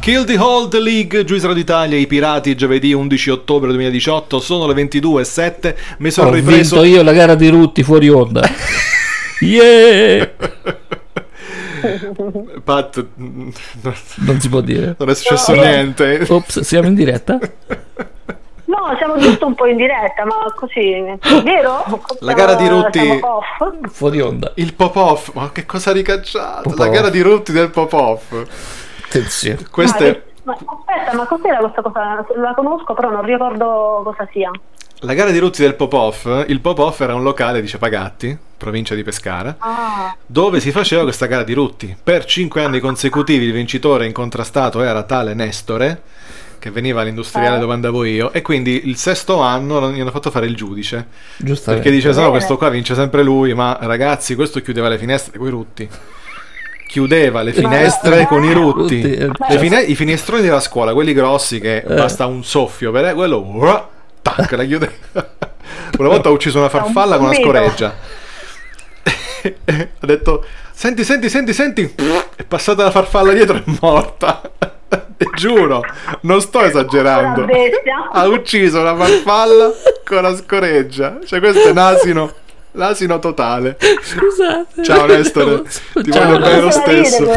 Kill 0.00 0.24
the 0.26 0.36
Hold 0.36 0.74
League, 0.78 1.24
Giuisero 1.24 1.54
d'Italia, 1.54 1.96
i 1.96 2.06
pirati, 2.06 2.54
giovedì 2.54 2.92
11 2.92 3.30
ottobre 3.30 3.70
2018, 3.70 4.38
sono 4.38 4.66
le 4.66 4.74
22.07, 4.74 5.74
mi 6.00 6.10
sono 6.10 6.28
Ho 6.28 6.32
ripreso... 6.34 6.82
vinto 6.82 6.96
io 6.96 7.02
la 7.02 7.12
gara 7.14 7.34
di 7.34 7.48
Rutti 7.48 7.82
fuori 7.82 8.10
onda. 8.10 8.46
yeah! 9.40 10.30
Pat, 12.62 13.06
Non 13.16 14.38
si 14.38 14.48
può 14.50 14.60
dire. 14.60 14.96
non 14.98 15.08
è 15.08 15.14
successo 15.14 15.54
No, 15.54 15.62
niente. 15.62 16.26
Ops, 16.28 16.60
siamo 16.60 16.88
in 16.88 16.94
diretta? 16.94 17.38
No, 18.66 18.94
siamo 18.98 19.16
giusto 19.18 19.46
un 19.46 19.54
po' 19.54 19.66
in 19.66 19.76
diretta, 19.76 20.24
ma 20.24 20.34
così, 20.54 21.02
vero? 21.44 21.84
La 22.20 22.32
gara 22.32 22.54
di 22.54 22.66
Rutti-? 22.68 23.20
Fuori 23.90 24.20
onda. 24.20 24.52
Il 24.56 24.74
pop-off, 24.74 25.30
ma 25.34 25.50
che 25.52 25.64
cosa 25.66 25.90
ha 25.90 25.92
ricacciato? 25.92 26.68
La 26.70 26.74
Pop-off. 26.74 26.90
gara 26.90 27.08
di 27.10 27.20
Rutti 27.20 27.52
del 27.52 27.70
pop-off. 27.70 28.32
Attenzione. 29.04 29.58
Questa 29.70 29.98
Ma, 30.04 30.10
è 30.10 30.22
ma 30.42 30.52
aspetta, 30.54 31.16
ma 31.16 31.26
cos'era 31.26 31.58
questa 31.58 31.82
cosa? 31.82 32.26
La 32.36 32.54
conosco, 32.54 32.94
però 32.94 33.10
non 33.10 33.22
ricordo 33.24 34.00
cosa 34.04 34.28
sia. 34.32 34.50
la 35.00 35.14
gara 35.14 35.30
di 35.30 35.38
Rutti 35.38 35.62
del 35.62 35.74
pop-off. 35.76 36.26
Il 36.48 36.60
pop-off 36.60 37.00
era 37.00 37.14
un 37.14 37.22
locale 37.22 37.60
di 37.60 37.68
Cepagatti, 37.68 38.36
provincia 38.56 38.94
di 38.96 39.02
Pescara, 39.04 39.54
Ah, 39.58 40.16
dove 40.26 40.58
si 40.60 40.72
faceva 40.72 41.02
questa 41.02 41.26
gara 41.26 41.44
di 41.44 41.52
Rutti. 41.52 41.96
Per 42.02 42.24
cinque 42.24 42.64
anni 42.64 42.80
consecutivi 42.80 43.44
il 43.44 43.52
vincitore 43.52 44.06
incontrastato 44.06 44.82
era 44.82 45.04
tale 45.04 45.34
Nestore, 45.34 46.02
che 46.58 46.70
veniva 46.70 47.00
all'industriale 47.00 47.56
Eh. 47.56 47.60
dove 47.60 47.72
andavo 47.72 48.04
io, 48.04 48.32
e 48.32 48.42
quindi 48.42 48.88
il 48.88 48.96
sesto 48.96 49.40
anno 49.40 49.90
gli 49.92 50.00
hanno 50.00 50.10
fatto 50.10 50.30
fare 50.30 50.46
il 50.46 50.54
giudice. 50.56 51.06
Perché 51.74 51.90
dice, 51.90 52.08
no, 52.08 52.14
Bene. 52.14 52.30
questo 52.30 52.56
qua 52.56 52.68
vince 52.68 52.94
sempre 52.94 53.22
lui, 53.22 53.54
ma 53.54 53.78
ragazzi, 53.80 54.34
questo 54.34 54.60
chiudeva 54.60 54.88
le 54.88 54.98
finestre 54.98 55.38
con 55.38 55.46
i 55.46 55.50
rutti. 55.50 55.88
Chiudeva 56.88 57.42
le 57.42 57.52
finestre 57.52 58.26
con 58.26 58.44
i 58.44 58.52
rutti. 58.52 59.02
Rutti, 59.02 59.14
eh, 59.14 59.30
Le 59.48 59.58
fine- 59.58 59.82
I 59.82 59.94
finestroni 59.94 60.40
della 60.42 60.60
scuola, 60.60 60.92
quelli 60.94 61.12
grossi 61.12 61.60
che 61.60 61.84
basta 61.86 62.26
un 62.26 62.44
soffio, 62.44 62.90
per 62.92 63.12
quello... 63.14 63.42
uah, 63.42 63.88
tac, 64.22 64.52
la 64.52 64.64
chiude. 64.64 64.98
Una 65.98 66.08
volta 66.08 66.28
ha 66.28 66.32
ucciso 66.32 66.58
una 66.58 66.68
farfalla 66.68 67.16
con 67.16 67.26
una 67.26 67.34
scoreggia. 67.34 67.94
ha 69.66 70.06
detto, 70.06 70.44
senti, 70.72 71.04
senti, 71.04 71.28
senti, 71.28 71.52
senti. 71.52 71.94
È 72.36 72.44
passata 72.44 72.84
la 72.84 72.90
farfalla 72.90 73.32
dietro 73.32 73.56
e 73.56 73.62
è 73.64 73.72
morta. 73.80 74.40
Giuro, 75.36 75.82
non 76.22 76.40
sto 76.40 76.62
esagerando. 76.62 77.46
Ha 78.12 78.26
ucciso 78.26 78.80
una 78.80 78.96
farfalla 78.96 79.70
con 80.04 80.22
la 80.22 80.34
scoreggia. 80.34 81.18
Cioè, 81.24 81.38
questo 81.38 81.68
è 81.68 81.70
un 81.70 81.78
asino. 81.78 82.32
L'asino 82.72 83.18
totale. 83.18 83.78
Scusate. 84.02 84.82
Ciao 84.84 85.06
Nestore, 85.06 85.62
ti 85.94 86.10
Ciao, 86.12 86.26
voglio 86.26 86.38
bene 86.40 86.60
lo 86.60 86.70
stesso. 86.70 87.32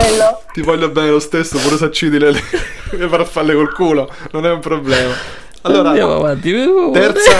Ti 0.52 0.62
voglio 0.62 0.90
bene 0.90 1.10
lo 1.12 1.20
stesso, 1.20 1.58
pure 1.60 1.78
se 1.78 1.86
accidi 1.86 2.20
le, 2.20 2.32
le 2.32 3.08
farfalle 3.08 3.54
col 3.54 3.74
culo, 3.74 4.12
non 4.32 4.46
è 4.46 4.52
un 4.52 4.60
problema. 4.60 5.14
Andiamo 5.62 5.90
Allora, 5.92 6.16
avanti. 6.16 6.52
per 6.52 6.68
favore. 6.68 7.00
terza. 7.00 7.32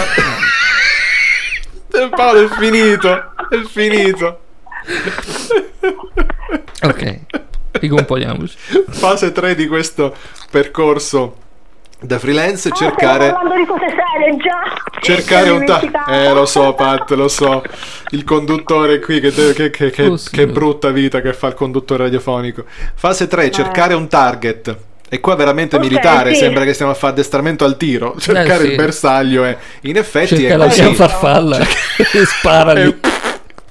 Paolo 2.08 2.44
è 2.44 2.48
finito, 2.58 3.14
è 3.50 3.60
finito. 3.68 4.40
Ok. 6.82 7.20
Ricomponiamoci. 7.80 8.56
Fase 8.90 9.32
3 9.32 9.54
di 9.54 9.66
questo 9.66 10.14
percorso 10.50 11.36
da 12.02 12.18
freelance 12.18 12.68
Ah, 12.70 12.74
cercare 12.74 13.26
di 13.26 13.66
cose 13.66 13.84
serie 13.88 14.36
già. 14.38 14.62
cercare 15.00 15.50
un 15.50 15.64
ta- 15.66 15.82
eh 16.08 16.32
lo 16.32 16.46
so 16.46 16.72
Pat 16.72 17.10
lo 17.10 17.28
so 17.28 17.62
il 18.12 18.24
conduttore 18.24 19.00
qui 19.00 19.20
che, 19.20 19.30
deve- 19.30 19.52
che, 19.52 19.68
che- 19.70 19.90
che- 19.90 20.06
Oh, 20.06 20.18
che 20.30 20.46
brutta 20.46 20.88
vita 20.90 21.20
che 21.20 21.34
fa 21.34 21.48
il 21.48 21.54
conduttore 21.54 22.04
radiofonico 22.04 22.64
fase 22.94 23.26
3 23.28 23.44
Eh. 23.44 23.50
cercare 23.50 23.92
un 23.92 24.08
target 24.08 24.74
e 25.10 25.20
qua 25.20 25.34
veramente 25.34 25.76
Ok, 25.76 25.82
militare 25.82 26.32
sì. 26.32 26.40
sembra 26.40 26.64
che 26.64 26.72
stiamo 26.72 26.92
a 26.92 26.94
fare 26.94 27.12
addestramento 27.12 27.64
al 27.66 27.76
tiro 27.76 28.14
cercare 28.18 28.62
Eh, 28.62 28.66
sì. 28.66 28.70
il 28.70 28.76
bersaglio 28.76 29.44
e 29.44 29.56
in 29.82 29.96
effetti 29.98 30.36
Cerca 30.38 30.54
è 30.54 30.56
la 30.56 30.64
così 30.68 30.82
tua 30.82 30.94
farfalla 30.94 31.58
e 31.58 31.66
sparali. 32.24 32.80
Eh, 32.80 32.96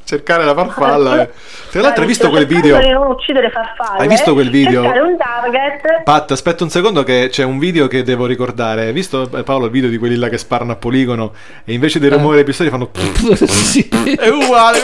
cercare 0.09 0.43
la 0.43 0.55
farfalla 0.55 1.27
tra 1.69 1.81
l'altro 1.81 2.01
hai 2.01 2.07
visto 2.07 2.29
quel 2.31 2.47
video 2.47 2.79
di 2.79 2.89
non 2.89 3.11
uccidere 3.11 3.51
farfalle. 3.51 3.99
Hai 3.99 4.07
visto 4.07 4.33
quel 4.33 4.49
video? 4.49 4.81
Cercare 4.81 5.01
un 5.01 5.17
target. 5.17 6.03
Pat, 6.03 6.31
aspetta 6.31 6.63
un 6.63 6.71
secondo 6.71 7.03
che 7.03 7.27
c'è 7.29 7.43
un 7.43 7.59
video 7.59 7.85
che 7.87 8.01
devo 8.01 8.25
ricordare. 8.25 8.85
Hai 8.87 8.91
visto 8.91 9.29
eh, 9.37 9.43
Paolo 9.43 9.65
il 9.65 9.71
video 9.71 9.87
di 9.87 9.99
quelli 9.99 10.15
là 10.15 10.27
che 10.29 10.39
sparano 10.39 10.71
a 10.71 10.75
poligono 10.77 11.33
e 11.63 11.73
invece 11.73 11.99
di 11.99 12.07
Eh. 12.07 12.09
rimuovere 12.09 12.41
i 12.41 12.43
pistoli 12.43 12.69
fanno... 12.71 12.89
sì. 13.45 13.87
È 13.87 14.29
uguale. 14.29 14.79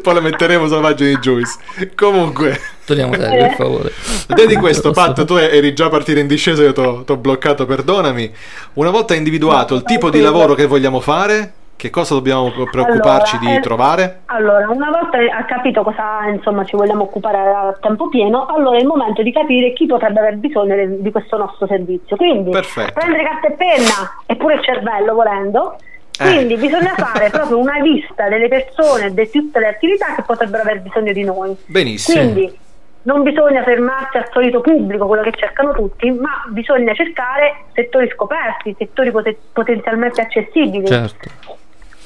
Poi 0.00 0.14
le 0.14 0.20
metteremo 0.20 0.66
sulla 0.68 0.80
pagina 0.80 1.08
di 1.08 1.16
Juice. 1.16 1.58
Comunque, 1.96 2.60
Torniamo 2.84 3.14
serio, 3.14 3.46
per 3.46 3.54
favore. 3.56 3.92
vedi 4.28 4.54
questo, 4.56 4.92
Pat, 4.92 5.24
tu 5.24 5.34
eri 5.34 5.74
già 5.74 5.88
partito 5.88 6.20
in 6.20 6.28
discesa, 6.28 6.62
io 6.62 6.72
ti 6.72 6.80
ho 6.80 7.16
bloccato, 7.16 7.66
perdonami. 7.66 8.32
Una 8.74 8.90
volta 8.90 9.14
individuato 9.14 9.74
il 9.74 9.82
tipo 9.82 10.08
di 10.10 10.20
lavoro 10.20 10.54
che 10.54 10.66
vogliamo 10.66 11.00
fare, 11.00 11.52
che 11.82 11.90
cosa 11.90 12.14
dobbiamo 12.14 12.48
preoccuparci 12.48 13.38
Allora, 13.38 13.50
di 13.50 13.56
eh, 13.56 13.60
trovare? 13.60 14.20
Allora, 14.26 14.68
una 14.70 14.88
volta 14.88 15.18
ha 15.18 15.44
capito 15.44 15.82
cosa 15.82 16.28
insomma 16.32 16.64
ci 16.64 16.76
vogliamo 16.76 17.02
occupare 17.02 17.36
a 17.36 17.76
tempo 17.80 18.08
pieno, 18.08 18.46
allora 18.46 18.76
è 18.76 18.80
il 18.80 18.86
momento 18.86 19.20
di 19.20 19.32
capire 19.32 19.72
chi 19.72 19.86
potrebbe 19.86 20.20
aver 20.20 20.36
bisogno 20.36 20.76
di 21.00 21.10
questo 21.10 21.36
nostro 21.36 21.66
servizio. 21.66 22.14
Quindi 22.14 22.50
Perfetto. 22.50 22.92
prendere 22.92 23.24
carta 23.24 23.48
e 23.48 23.52
penna 23.54 24.22
e 24.26 24.36
pure 24.36 24.54
il 24.54 24.62
cervello 24.62 25.12
volendo. 25.12 25.76
Eh. 26.20 26.24
Quindi 26.24 26.54
bisogna 26.54 26.94
fare 26.96 27.30
proprio 27.34 27.58
una 27.58 27.78
lista 27.78 28.28
delle 28.28 28.46
persone, 28.46 29.12
di 29.12 29.28
tutte 29.28 29.58
le 29.58 29.66
attività 29.66 30.14
che 30.14 30.22
potrebbero 30.22 30.62
aver 30.62 30.82
bisogno 30.82 31.12
di 31.12 31.24
noi. 31.24 31.56
Benissimo. 31.66 32.22
Quindi 32.22 32.58
non 33.02 33.24
bisogna 33.24 33.64
fermarsi 33.64 34.18
al 34.18 34.28
solito 34.30 34.60
pubblico, 34.60 35.08
quello 35.08 35.24
che 35.24 35.32
cercano 35.32 35.72
tutti, 35.72 36.08
ma 36.12 36.44
bisogna 36.50 36.94
cercare 36.94 37.64
settori 37.72 38.08
scoperti, 38.14 38.72
settori 38.78 39.10
pote- 39.10 39.36
potenzialmente 39.52 40.20
accessibili. 40.20 40.86
Certo. 40.86 41.60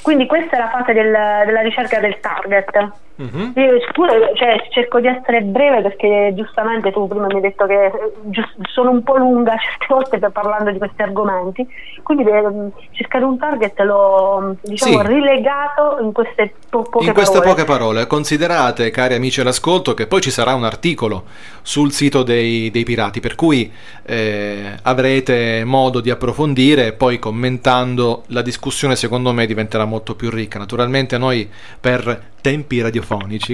Quindi 0.07 0.27
questa 0.27 0.55
è 0.55 0.59
la 0.61 0.69
fase 0.69 0.93
del- 0.93 1.43
della 1.47 1.63
ricerca 1.63 1.99
del 1.99 2.21
target. 2.21 2.91
Mhm. 3.19 3.53
Io 3.57 3.79
pure, 3.95 4.33
cioè, 4.35 4.57
cerco 4.71 5.01
di 5.01 5.07
essere 5.07 5.41
breve 5.41 5.81
perché 5.81 6.33
giustamente 6.35 6.93
tu 6.93 7.09
prima 7.09 7.27
mi 7.27 7.37
hai 7.37 7.41
detto 7.41 7.65
che 7.67 7.87
eh, 7.87 7.93
gius- 8.25 8.55
sono 8.71 8.91
un 8.91 9.03
po' 9.03 9.17
lunga 9.17 9.57
certe 9.59 9.87
volte 9.89 10.19
per 10.19 10.31
parlando 10.33 10.71
di 10.71 10.77
questi 10.79 11.01
argomenti, 11.01 11.67
quindi 12.03 12.25
eh, 12.25 12.43
cercare 12.91 13.25
un 13.25 13.39
target 13.39 13.79
l'ho 13.81 14.57
diciamo, 14.63 15.01
Sì. 15.01 15.07
rilegato 15.07 15.99
in 16.03 16.13
queste 16.13 16.53
po- 16.69 16.83
poche 16.83 17.07
In 17.07 17.15
queste 17.15 17.39
parole. 17.39 17.55
poche 17.55 17.65
parole, 17.65 18.07
considerate, 18.07 18.91
cari 18.91 19.15
amici 19.15 19.41
all'ascolto, 19.41 19.95
che 19.95 20.07
poi 20.07 20.21
ci 20.21 20.31
sarà 20.31 20.55
un 20.55 20.65
articolo 20.65 21.25
sul 21.63 21.93
sito 21.93 22.23
dei, 22.23 22.71
dei 22.71 22.85
pirati, 22.85 23.21
per 23.21 23.35
cui 23.35 23.73
eh, 24.05 24.75
avrete 24.83 25.65
modo 25.65 26.01
di 26.01 26.11
approfondire 26.11 26.89
e 26.89 26.93
poi 26.93 27.19
commentando 27.19 28.25
la 28.29 28.43
discussione, 28.43 28.95
secondo 28.95 29.33
me, 29.33 29.47
diventerà 29.47 29.87
molto 29.87 30.15
più 30.15 30.29
ricca. 30.31 30.59
Naturalmente 30.59 31.17
noi 31.17 31.49
per 31.81 32.35
tempi 32.41 32.81
radiofonici, 32.81 33.05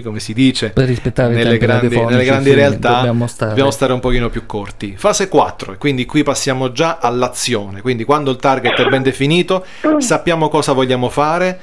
come 0.02 0.20
si 0.20 0.32
dice, 0.32 0.70
Per 0.70 0.86
rispettare 0.86 1.34
nelle 1.34 1.58
grandi, 1.58 1.86
radiofonici, 1.86 2.12
nelle 2.12 2.24
grandi 2.24 2.48
sì, 2.50 2.54
realtà 2.54 2.94
dobbiamo 2.96 3.26
stare. 3.26 3.50
dobbiamo 3.50 3.70
stare 3.70 3.92
un 3.92 4.00
pochino 4.00 4.30
più 4.30 4.46
corti. 4.46 4.94
Fase 4.96 5.28
4, 5.28 5.72
e 5.72 5.76
quindi 5.78 6.06
qui 6.06 6.22
passiamo 6.22 6.72
già 6.72 6.98
all'azione, 7.00 7.80
quindi 7.80 8.04
quando 8.04 8.30
il 8.30 8.36
target 8.36 8.80
è 8.80 8.88
ben 8.88 9.02
definito, 9.02 9.64
sappiamo 9.98 10.48
cosa 10.48 10.72
vogliamo 10.72 11.08
fare, 11.08 11.58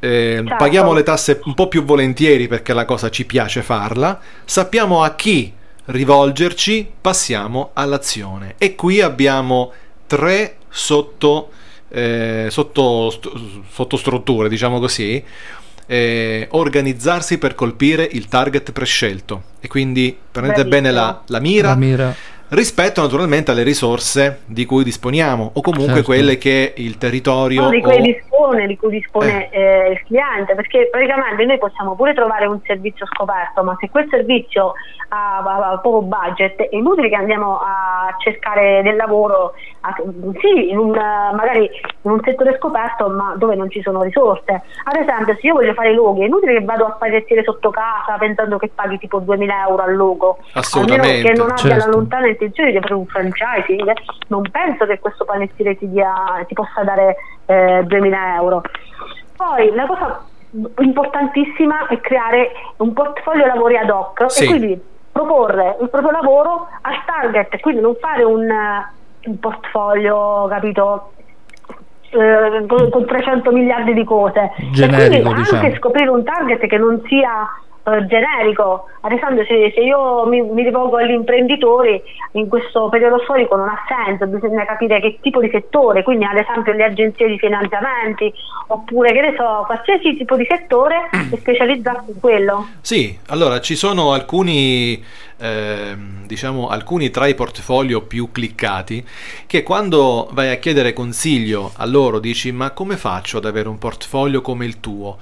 eh, 0.00 0.44
paghiamo 0.56 0.92
le 0.92 1.02
tasse 1.02 1.40
un 1.44 1.54
po' 1.54 1.68
più 1.68 1.84
volentieri 1.84 2.46
perché 2.46 2.72
la 2.72 2.84
cosa 2.84 3.10
ci 3.10 3.24
piace 3.24 3.62
farla, 3.62 4.18
sappiamo 4.44 5.02
a 5.02 5.14
chi 5.14 5.52
rivolgerci, 5.86 6.88
passiamo 7.00 7.70
all'azione. 7.74 8.54
E 8.58 8.74
qui 8.74 9.00
abbiamo 9.00 9.72
tre 10.06 10.56
sotto, 10.68 11.50
eh, 11.88 12.48
sotto 12.50 13.10
sottostrutture, 13.70 14.48
diciamo 14.48 14.80
così. 14.80 15.22
Eh, 15.88 16.46
organizzarsi 16.50 17.38
per 17.38 17.54
colpire 17.54 18.06
il 18.12 18.28
target 18.28 18.72
prescelto 18.72 19.42
e 19.60 19.68
quindi 19.68 20.16
prendete 20.30 20.64
Bravissimo. 20.66 20.82
bene 20.82 20.94
la, 20.94 21.22
la 21.26 21.40
mira 21.40 21.68
La 21.70 21.74
mira. 21.74 22.14
Rispetto 22.50 23.00
naturalmente 23.02 23.50
alle 23.50 23.62
risorse 23.62 24.40
di 24.46 24.64
cui 24.64 24.82
disponiamo 24.84 25.50
o 25.54 25.60
comunque 25.60 25.94
Certo. 25.96 26.04
quelle 26.04 26.38
che 26.38 26.72
il 26.76 26.96
territorio 26.98 27.62
No, 27.62 27.70
di 27.70 27.78
o- 27.78 27.80
cui 27.82 28.00
dispone, 28.00 28.66
di 28.66 28.76
cui 28.76 28.90
dispone 28.90 29.50
eh, 29.50 29.90
il 29.92 30.02
cliente, 30.04 30.54
perché 30.54 30.88
praticamente 30.90 31.44
noi 31.44 31.58
possiamo 31.58 31.94
pure 31.94 32.14
trovare 32.14 32.46
un 32.46 32.58
servizio 32.64 33.06
scoperto, 33.06 33.62
ma 33.62 33.76
se 33.78 33.90
quel 33.90 34.06
servizio 34.08 34.72
ha, 35.10 35.38
ha- 35.38 35.70
ha 35.72 35.78
poco 35.78 36.02
budget 36.02 36.56
è 36.62 36.68
inutile 36.76 37.08
che 37.08 37.16
andiamo 37.16 37.58
a 37.58 38.14
cercare 38.18 38.82
del 38.82 38.96
lavoro, 38.96 39.52
a- 39.80 39.94
sì, 40.40 40.70
in 40.70 40.78
un, 40.78 40.94
eh, 40.94 41.34
magari 41.34 41.68
in 42.02 42.10
un 42.10 42.20
settore 42.24 42.56
scoperto, 42.58 43.08
ma 43.08 43.34
dove 43.36 43.54
non 43.56 43.70
ci 43.70 43.82
sono 43.82 44.02
risorse. 44.02 44.62
Ad 44.84 44.96
esempio, 44.96 45.34
se 45.34 45.46
io 45.46 45.54
voglio 45.54 45.74
fare 45.74 45.90
i 45.90 45.94
loghi, 45.94 46.22
è 46.22 46.26
inutile 46.26 46.58
che 46.58 46.64
vado 46.64 46.86
a 46.86 46.90
paghettire 46.92 47.42
sotto 47.42 47.70
casa 47.70 48.16
pensando 48.18 48.56
che 48.58 48.70
paghi 48.74 48.98
tipo 48.98 49.18
2000 49.18 49.66
euro 49.68 49.82
al 49.82 49.94
logo. 49.96 50.38
Assolutamente, 50.54 51.08
Almeno 51.08 51.28
che 51.28 51.38
non 51.38 51.50
abbia 51.50 51.56
certo. 51.62 51.86
la 51.86 51.92
lontana 51.94 52.26
intenzione 52.38 52.70
di 52.70 52.76
avere 52.76 52.94
un 52.94 53.06
franchising, 53.06 53.92
non 54.28 54.42
penso 54.50 54.86
che 54.86 54.98
questo 54.98 55.24
panettire 55.24 55.76
ti, 55.76 55.90
dia, 55.90 56.12
ti 56.46 56.54
possa 56.54 56.82
dare 56.84 57.16
eh, 57.46 57.82
2000 57.84 58.34
euro. 58.36 58.62
Poi 59.36 59.74
la 59.74 59.86
cosa 59.86 60.24
importantissima 60.78 61.86
è 61.88 62.00
creare 62.00 62.50
un 62.78 62.92
portfolio 62.92 63.46
lavori 63.46 63.76
ad 63.76 63.90
hoc 63.90 64.24
Sì. 64.30 64.44
e 64.44 64.46
quindi 64.48 64.82
proporre 65.12 65.76
il 65.80 65.88
proprio 65.90 66.12
lavoro 66.12 66.68
al 66.82 67.04
target, 67.04 67.58
quindi 67.60 67.80
non 67.80 67.96
fare 68.00 68.22
un, 68.24 68.46
un 69.24 69.38
portfolio, 69.38 70.46
capito? 70.48 71.12
eh, 72.10 72.64
con, 72.66 72.88
con 72.88 73.04
300 73.04 73.50
miliardi 73.52 73.92
di 73.92 74.04
cose 74.04 74.52
Generico, 74.70 75.02
e 75.14 75.20
quindi 75.20 75.26
anche 75.40 75.50
diciamo. 75.50 75.74
scoprire 75.74 76.08
un 76.08 76.24
target 76.24 76.66
che 76.66 76.78
non 76.78 77.02
sia 77.06 77.46
generico 78.06 78.86
ad 79.00 79.12
esempio 79.12 79.44
se, 79.44 79.72
se 79.74 79.80
io 79.80 80.26
mi, 80.26 80.42
mi 80.42 80.62
rivolgo 80.62 80.96
agli 80.96 81.12
imprenditori 81.12 82.02
in 82.32 82.48
questo 82.48 82.88
periodo 82.88 83.20
storico 83.22 83.56
non 83.56 83.68
ha 83.68 83.78
senso 83.86 84.26
bisogna 84.26 84.64
capire 84.64 85.00
che 85.00 85.18
tipo 85.20 85.40
di 85.40 85.48
settore 85.50 86.02
quindi 86.02 86.24
ad 86.24 86.36
esempio 86.36 86.72
le 86.72 86.84
agenzie 86.84 87.28
di 87.28 87.38
finanziamenti 87.38 88.32
oppure 88.68 89.12
che 89.12 89.20
ne 89.20 89.34
so 89.36 89.64
qualsiasi 89.66 90.16
tipo 90.16 90.36
di 90.36 90.46
settore 90.48 91.08
e 91.32 91.36
specializzarsi 91.38 92.10
in 92.10 92.20
quello 92.20 92.66
Sì, 92.80 93.18
allora 93.28 93.60
ci 93.60 93.76
sono 93.76 94.12
alcuni, 94.12 95.02
ehm, 95.38 96.26
diciamo, 96.26 96.68
alcuni 96.68 97.10
tra 97.10 97.26
i 97.26 97.34
portfolio 97.34 98.02
più 98.02 98.30
cliccati 98.30 99.06
che 99.46 99.62
quando 99.62 100.28
vai 100.32 100.50
a 100.50 100.56
chiedere 100.56 100.92
consiglio 100.92 101.72
a 101.76 101.86
loro 101.86 102.18
dici 102.18 102.52
ma 102.52 102.70
come 102.72 102.96
faccio 102.96 103.38
ad 103.38 103.46
avere 103.46 103.68
un 103.68 103.78
portfolio 103.78 104.40
come 104.42 104.66
il 104.66 104.80
tuo? 104.80 105.18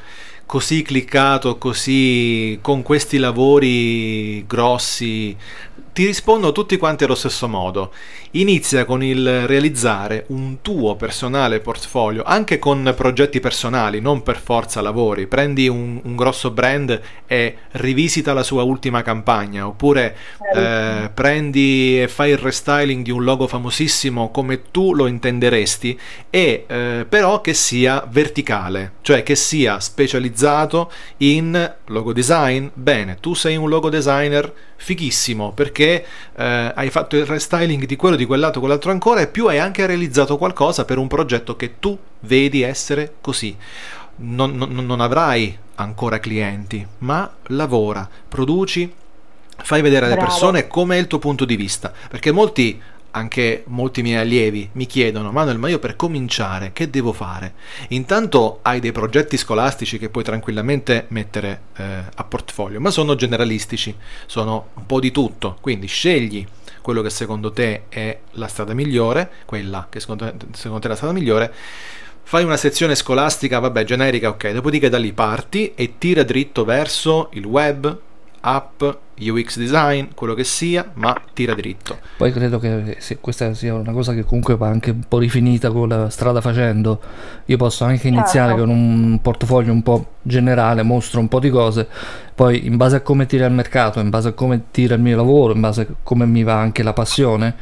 Così 0.47 0.83
cliccato, 0.83 1.59
così 1.59 2.59
con 2.63 2.83
questi 2.83 3.19
lavori 3.19 4.47
grossi, 4.47 5.37
ti 5.97 6.05
rispondono 6.05 6.53
tutti 6.53 6.77
quanti 6.77 7.05
allo 7.05 7.15
stesso 7.15 7.49
modo. 7.49 7.91
Inizia 8.33 8.85
con 8.85 9.03
il 9.03 9.47
realizzare 9.47 10.27
un 10.29 10.59
tuo 10.61 10.95
personale 10.95 11.61
portfolio, 11.61 12.23
anche 12.23 12.59
con 12.59 12.93
progetti 12.95 13.41
personali, 13.41 14.03
non 14.03 14.23
per 14.23 14.39
forza 14.39 14.83
lavori. 14.83 15.27
Prendi 15.27 15.69
un, 15.69 15.99
un 16.05 16.15
grosso 16.15 16.51
brand 16.51 17.01
e 17.27 17.57
rivisita 17.71 18.35
la 18.35 18.43
sua 18.43 18.63
ultima 18.63 19.01
campagna, 19.01 19.67
oppure 19.67 20.15
eh, 20.55 21.11
prendi 21.15 22.03
e 22.03 22.09
fai 22.09 22.33
il 22.33 22.37
restyling 22.37 23.03
di 23.03 23.11
un 23.11 23.25
logo 23.25 23.47
famosissimo 23.47 24.31
come 24.31 24.71
tu 24.71 24.93
lo 24.93 25.07
intenderesti, 25.07 25.99
e 26.29 26.67
eh, 26.69 27.07
però 27.09 27.41
che 27.41 27.55
sia 27.55 28.07
verticale, 28.07 28.97
cioè 29.01 29.23
che 29.23 29.35
sia 29.35 29.81
specializzato 29.81 30.93
in 31.19 31.75
logo 31.87 32.13
design. 32.13 32.67
Bene, 32.75 33.17
tu 33.19 33.33
sei 33.33 33.57
un 33.57 33.71
logo 33.71 33.89
designer 33.89 34.53
fighissimo 34.77 35.53
perché 35.53 36.05
eh, 36.37 36.73
hai 36.75 36.91
fatto 36.91 37.17
il 37.17 37.27
restyling 37.27 37.85
di 37.87 37.97
quello, 37.97 38.17
di 38.17 38.27
quell'altro, 38.27 38.61
quell'altro 38.61 38.91
ancora 38.91 39.21
e 39.21 39.27
più 39.27 39.47
hai 39.47 39.59
anche 39.59 39.87
realizzato 39.87 40.37
qualcosa 40.37 40.85
per 40.85 40.99
un 40.99 41.09
progetto 41.09 41.57
che 41.57 41.79
tu 41.79 41.99
vedi 42.21 42.63
essere 42.63 43.15
così. 43.21 43.57
Non, 44.19 44.57
non- 44.57 44.75
non 44.75 45.01
avrai 45.01 45.57
ancora 45.77 46.19
clienti, 46.19 46.87
ma 46.99 47.31
lavora, 47.49 48.09
produci, 48.29 48.91
fai 49.63 49.83
vedere 49.83 50.07
alle 50.07 50.15
Bravo. 50.15 50.31
persone 50.31 50.67
com'è 50.67 50.97
il 50.97 51.07
tuo 51.07 51.19
punto 51.19 51.45
di 51.45 51.57
vista, 51.57 51.93
perché 52.09 52.31
molti 52.33 52.81
anche 53.17 53.65
molti 53.69 54.03
miei 54.03 54.21
allievi 54.21 54.69
mi 54.73 54.85
chiedono 54.87 55.33
Manuel 55.33 55.59
ma 55.59 55.69
io 55.69 55.79
per 55.79 55.97
cominciare 55.97 56.73
che 56.73 56.91
devo 56.91 57.13
fare? 57.13 57.55
Intanto 57.89 58.59
hai 58.63 58.79
dei 58.79 58.93
progetti 58.93 59.37
scolastici 59.39 59.99
che 59.99 60.11
puoi 60.11 60.23
tranquillamente 60.23 61.07
mettere 61.09 61.63
eh, 61.77 61.85
a 62.15 62.25
portfolio 62.25 62.79
ma 62.79 62.91
sono 62.91 63.15
generalistici 63.15 63.95
sono 64.27 64.69
un 64.75 64.87
po' 64.87 65.01
di 65.01 65.11
tutto. 65.11 65.57
Quindi 65.61 65.87
scegli 65.87 66.47
quello 66.83 67.03
che 67.03 67.11
secondo 67.11 67.51
te 67.51 67.85
è 67.89 68.17
la 68.33 68.47
strada 68.47 68.73
migliore, 68.73 69.31
quella 69.45 69.89
che 69.91 69.99
secondo 69.99 70.25
te, 70.25 70.47
secondo 70.53 70.79
te 70.79 70.87
è 70.87 70.91
la 70.91 70.97
strada 70.97 71.13
migliore, 71.13 71.53
fai 72.23 72.45
una 72.45 72.57
sezione 72.57 72.95
scolastica, 72.95 73.59
vabbè, 73.59 73.83
generica, 73.83 74.29
ok, 74.29 74.51
dopodiché 74.51 74.89
da 74.89 74.99
lì 74.99 75.13
parti 75.13 75.73
e 75.75 75.95
tira 75.99 76.23
dritto 76.23 76.65
verso 76.65 77.31
il 77.33 77.45
web, 77.45 77.99
app, 78.41 78.85
UX 79.19 79.59
design, 79.59 80.07
quello 80.15 80.35
che 80.35 80.45
sia, 80.45 80.91
ma 80.95 81.19
tira 81.33 81.55
dritto. 81.55 81.99
Poi 82.17 82.33
credo 82.33 82.59
che 82.59 82.97
se 82.99 83.19
questa 83.19 83.55
sia 83.55 83.75
una 83.75 83.93
cosa 83.93 84.13
che 84.13 84.25
comunque 84.25 84.57
va 84.57 84.69
anche 84.69 84.91
un 84.91 85.05
po' 85.09 85.19
rifinita 85.19 85.71
con 85.71 85.89
la 85.89 86.11
strada 86.11 86.41
facendo. 86.41 87.01
Io 87.47 87.57
posso 87.57 87.85
anche 87.85 88.09
iniziare 88.09 88.51
Certo. 88.51 88.65
con 88.65 88.71
un 88.71 89.19
portafoglio 89.23 89.73
un 89.73 89.83
po' 89.83 90.07
generale, 90.23 90.83
mostro 90.83 91.21
un 91.21 91.29
po' 91.29 91.41
di 91.41 91.51
cose, 91.51 91.87
poi 92.35 92.67
in 92.67 92.77
base 92.77 92.97
a 92.97 93.01
come 93.01 93.27
tira 93.27 93.47
il 93.47 93.53
mercato, 93.53 94.01
in 94.01 94.11
base 94.11 94.29
a 94.29 94.33
come 94.33 94.65
tira 94.71 94.95
il 94.95 95.01
mio 95.01 95.17
lavoro, 95.17 95.55
in 95.55 95.61
base 95.61 95.83
a 95.83 95.87
come 96.03 96.27
mi 96.27 96.43
va 96.43 96.59
anche 96.59 96.83
la 96.83 96.93
passione, 96.93 97.55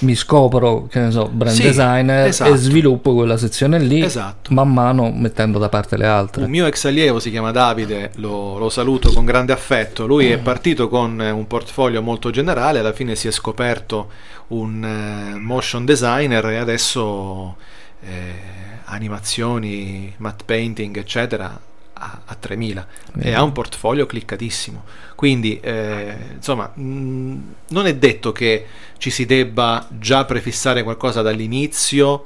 mi 0.00 0.14
scopro, 0.14 0.86
che 0.86 1.00
ne 1.00 1.10
so, 1.10 1.28
brand 1.30 1.56
Sì, 1.56 1.62
designer 1.62 2.26
esatto. 2.28 2.52
e 2.52 2.56
sviluppo 2.56 3.14
quella 3.14 3.36
sezione 3.36 3.78
lì, 3.78 4.02
Esatto. 4.02 4.52
man 4.54 4.72
mano 4.72 5.10
mettendo 5.10 5.58
da 5.58 5.68
parte 5.68 5.96
le 5.96 6.06
altre. 6.06 6.44
Un 6.44 6.50
mio 6.50 6.66
ex 6.66 6.84
allievo 6.84 7.18
si 7.20 7.30
chiama 7.30 7.50
Davide, 7.50 8.12
lo, 8.16 8.58
lo 8.58 8.68
saluto 8.68 9.12
con 9.12 9.24
grande 9.24 9.52
affetto. 9.52 10.06
Lui 10.06 10.30
è 10.30 10.38
partito 10.38 10.88
con 10.88 11.20
eh, 11.20 11.30
un 11.30 11.46
portfolio 11.46 12.00
molto 12.02 12.30
generale, 12.30 12.78
alla 12.78 12.92
fine 12.92 13.14
si 13.14 13.28
è 13.28 13.30
scoperto 13.30 14.10
un 14.48 14.84
eh, 14.84 15.38
motion 15.38 15.84
designer 15.84 16.44
e 16.46 16.56
adesso 16.56 17.56
eh, 18.00 18.56
animazioni, 18.84 20.12
matte 20.18 20.44
painting, 20.44 20.96
eccetera, 20.96 21.58
a, 21.98 22.20
a 22.26 22.34
3000 22.34 22.86
e 23.20 23.34
ha 23.34 23.42
un 23.42 23.52
portfolio 23.52 24.06
cliccatissimo. 24.06 24.82
Quindi, 25.14 25.58
eh, 25.60 26.14
insomma, 26.34 26.70
mh, 26.72 27.36
non 27.68 27.86
è 27.86 27.94
detto 27.96 28.32
che 28.32 28.66
ci 28.98 29.10
si 29.10 29.26
debba 29.26 29.86
già 29.90 30.24
prefissare 30.24 30.82
qualcosa 30.82 31.22
dall'inizio 31.22 32.24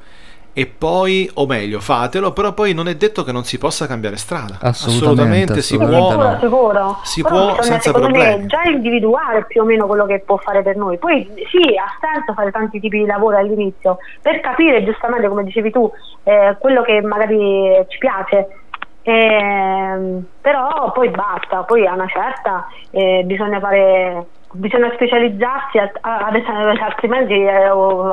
e 0.55 0.67
poi, 0.67 1.31
o 1.35 1.47
meglio, 1.47 1.81
fatelo, 1.81 2.33
però 2.33 2.53
poi 2.53 2.75
non 2.75 2.87
è 2.87 2.95
detto 2.95 3.25
che 3.25 3.33
non 3.33 3.45
si 3.45 3.57
possa 3.57 3.87
cambiare 3.87 4.17
strada. 4.19 4.59
Assolutamente, 4.61 5.63
si 5.63 5.77
assolutamente 5.77 6.15
può. 6.15 6.23
no. 6.25 6.39
sicuro. 6.39 6.99
Si 7.05 7.23
Però 7.23 7.35
può 7.35 7.41
bisogna, 7.47 7.63
senza 7.63 7.81
secondo 7.85 8.09
problemi. 8.09 8.41
me, 8.43 8.47
già 8.49 8.63
individuare 8.65 9.47
più 9.47 9.63
o 9.63 9.65
meno 9.65 9.87
quello 9.87 10.05
che 10.05 10.19
può 10.21 10.37
fare 10.37 10.63
per 10.63 10.77
noi. 10.77 10.99
Poi 10.99 11.27
sì, 11.51 11.75
ha 11.75 11.89
senso 11.99 12.35
fare 12.35 12.51
tanti 12.51 12.81
tipi 12.81 12.99
di 12.99 13.07
lavoro 13.07 13.39
all'inizio 13.39 13.97
per 14.21 14.41
capire 14.41 14.85
giustamente, 14.85 15.27
come 15.27 15.45
dicevi 15.45 15.71
tu, 15.71 15.91
eh, 16.25 16.55
quello 16.59 16.83
che 16.83 17.01
magari 17.01 17.87
ci 17.89 17.97
piace. 17.97 18.49
Ehm, 19.03 20.25
però 20.41 20.93
poi 20.93 21.11
basta, 21.11 21.65
poi 21.65 21.87
a 21.87 21.95
una 21.95 22.07
certa 22.07 22.67
eh, 22.91 23.23
bisogna 23.25 23.59
fare 23.59 24.27
bisogna 24.53 24.91
specializzarsi 24.95 25.79
altrimenti 26.81 27.33
eh, 27.35 27.65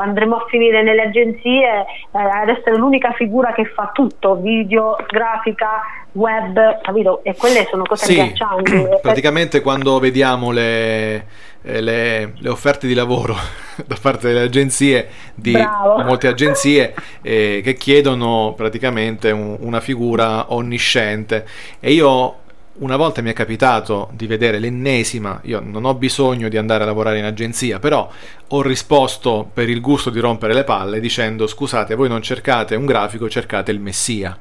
andremo 0.01 0.37
a 0.37 0.45
finire 0.49 0.81
nelle 0.83 1.03
agenzie 1.03 1.81
eh, 1.81 1.85
ad 2.11 2.49
essere 2.49 2.77
l'unica 2.77 3.11
figura 3.13 3.51
che 3.53 3.65
fa 3.65 3.91
tutto 3.93 4.35
video, 4.35 4.95
grafica, 5.07 5.81
web 6.13 6.79
capito? 6.81 7.21
e 7.23 7.35
quelle 7.35 7.67
sono 7.69 7.83
cose 7.83 8.05
Sì, 8.05 8.19
agghiaccianti 8.19 8.87
praticamente 9.01 9.61
quando 9.61 9.99
vediamo 9.99 10.51
le, 10.51 11.15
eh, 11.61 11.81
le- 11.81 12.33
le 12.37 12.49
offerte 12.49 12.87
di 12.87 12.93
lavoro 12.93 13.35
da 13.85 13.97
parte 14.01 14.27
delle 14.27 14.41
agenzie, 14.41 15.07
di 15.35 15.51
Bravo. 15.51 16.03
molte 16.03 16.27
agenzie 16.27 16.93
eh, 17.21 17.61
che 17.63 17.73
chiedono 17.73 18.53
praticamente 18.55 19.31
un- 19.31 19.57
una 19.59 19.79
figura 19.81 20.53
onnisciente 20.53 21.45
e 21.79 21.91
io 21.91 22.35
una 22.79 22.95
volta 22.95 23.21
mi 23.21 23.29
è 23.29 23.33
capitato 23.33 24.09
di 24.13 24.27
vedere 24.27 24.59
l'ennesima, 24.59 25.39
io 25.43 25.61
non 25.63 25.85
ho 25.85 25.93
bisogno 25.95 26.49
di 26.49 26.57
andare 26.57 26.83
a 26.83 26.85
lavorare 26.85 27.17
in 27.17 27.25
agenzia, 27.25 27.79
però 27.79 28.09
ho 28.47 28.61
risposto 28.61 29.49
per 29.53 29.69
il 29.69 29.81
gusto 29.81 30.09
di 30.09 30.19
rompere 30.19 30.53
le 30.53 30.63
palle 30.63 30.99
dicendo 30.99 31.47
scusate, 31.47 31.95
voi 31.95 32.09
non 32.09 32.21
cercate 32.21 32.75
un 32.75 32.85
grafico, 32.85 33.29
cercate 33.29 33.71
il 33.71 33.79
messia. 33.79 34.37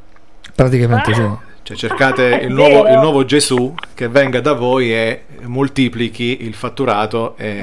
Praticamente 0.54 1.14
sì. 1.14 1.46
Cioè 1.62 1.76
cercate 1.76 2.40
il 2.46 2.52
nuovo, 2.52 2.88
il 2.88 2.98
nuovo 2.98 3.24
Gesù 3.24 3.74
che 3.94 4.08
venga 4.08 4.40
da 4.40 4.54
voi 4.54 4.92
e 4.92 5.24
moltiplichi 5.42 6.38
il 6.42 6.54
fatturato 6.54 7.36
e, 7.36 7.62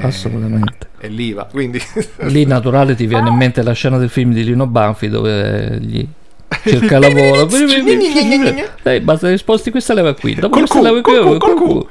e 0.98 1.08
l'IVA. 1.08 1.48
Quindi 1.50 1.80
Lì 2.20 2.44
naturale 2.44 2.94
ti 2.94 3.06
viene 3.06 3.30
in 3.30 3.34
mente 3.34 3.62
la 3.62 3.72
scena 3.72 3.98
del 3.98 4.10
film 4.10 4.32
di 4.32 4.44
Lino 4.44 4.66
Banfi 4.66 5.08
dove 5.08 5.78
gli 5.80 6.06
cerca 6.66 6.98
lavoro. 7.00 7.46
Dai, 8.82 9.00
basta 9.00 9.28
che 9.28 9.38
sposti 9.38 9.70
questa 9.70 9.94
leva 9.94 10.14
qui. 10.14 10.34
Dopo 10.34 10.58
Col 10.58 10.68
questa 10.68 10.78
Q, 10.78 10.82
leva 10.82 11.00
qui, 11.00 11.14
col 11.14 11.36
Q, 11.36 11.38
col 11.38 11.54
col 11.54 11.84
Q. 11.84 11.86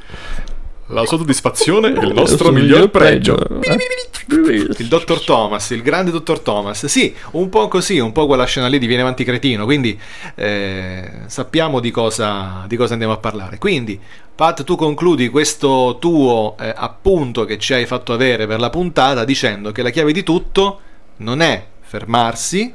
la 0.87 1.05
soddisfazione 1.05 1.93
è 1.93 2.03
il 2.03 2.13
nostro 2.13 2.51
miglior 2.51 2.89
miglior 2.89 2.89
pregio. 2.89 3.35
pregio. 3.35 4.13
Il 4.27 4.87
dottor 4.87 5.23
Thomas, 5.23 5.69
il 5.69 5.81
grande 5.81 6.11
dottor 6.11 6.39
Thomas. 6.39 6.85
Sì, 6.87 7.13
un 7.31 7.49
po' 7.49 7.67
così, 7.67 7.99
un 7.99 8.11
po' 8.11 8.25
quella 8.25 8.45
scena 8.45 8.67
lì 8.67 8.79
di 8.79 8.87
Viene 8.87 9.01
avanti 9.01 9.23
cretino. 9.23 9.65
Quindi 9.65 9.99
eh, 10.35 11.11
sappiamo 11.27 11.79
di 11.79 11.91
cosa, 11.91 12.65
di 12.67 12.75
cosa 12.75 12.93
andiamo 12.93 13.13
a 13.13 13.17
parlare. 13.17 13.57
Quindi, 13.57 13.99
Pat, 14.35 14.63
tu 14.63 14.75
concludi 14.75 15.29
questo 15.29 15.97
tuo 15.99 16.55
eh, 16.59 16.73
appunto 16.75 17.45
che 17.45 17.57
ci 17.57 17.73
hai 17.73 17.85
fatto 17.85 18.13
avere 18.13 18.47
per 18.47 18.59
la 18.59 18.69
puntata 18.69 19.23
dicendo 19.23 19.71
che 19.71 19.81
la 19.81 19.91
chiave 19.91 20.11
di 20.11 20.23
tutto 20.23 20.79
non 21.17 21.41
è 21.41 21.65
fermarsi, 21.81 22.73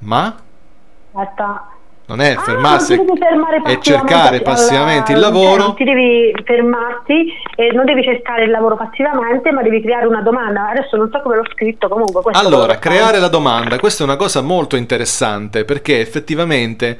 ma 0.00 0.36
Aspetta. 1.16 1.70
non 2.08 2.20
è 2.20 2.34
Ah, 2.36 2.40
fermarsi 2.40 2.96
devi 2.96 3.18
fermare 3.18 3.62
e 3.66 3.78
cercare 3.80 4.40
passivamente 4.40 5.12
il 5.12 5.18
lavoro. 5.18 5.56
non 5.62 5.74
ti 5.74 5.82
devi 5.82 6.32
fermarti 6.44 7.32
e 7.56 7.72
non 7.72 7.84
devi 7.84 8.02
cercare 8.04 8.44
il 8.44 8.50
lavoro 8.50 8.76
passivamente, 8.76 9.50
ma 9.50 9.62
devi 9.62 9.80
creare 9.82 10.06
una 10.06 10.20
domanda. 10.20 10.68
Adesso 10.70 10.96
non 10.96 11.08
so 11.10 11.20
come 11.22 11.36
l'ho 11.36 11.44
scritto, 11.52 11.88
comunque. 11.88 12.22
Allora, 12.34 12.78
creare 12.78 13.18
la 13.18 13.28
domanda, 13.28 13.78
questa 13.78 14.04
è 14.04 14.06
una 14.06 14.16
cosa 14.16 14.40
molto 14.40 14.76
interessante 14.76 15.64
perché 15.64 15.98
effettivamente 16.00 16.98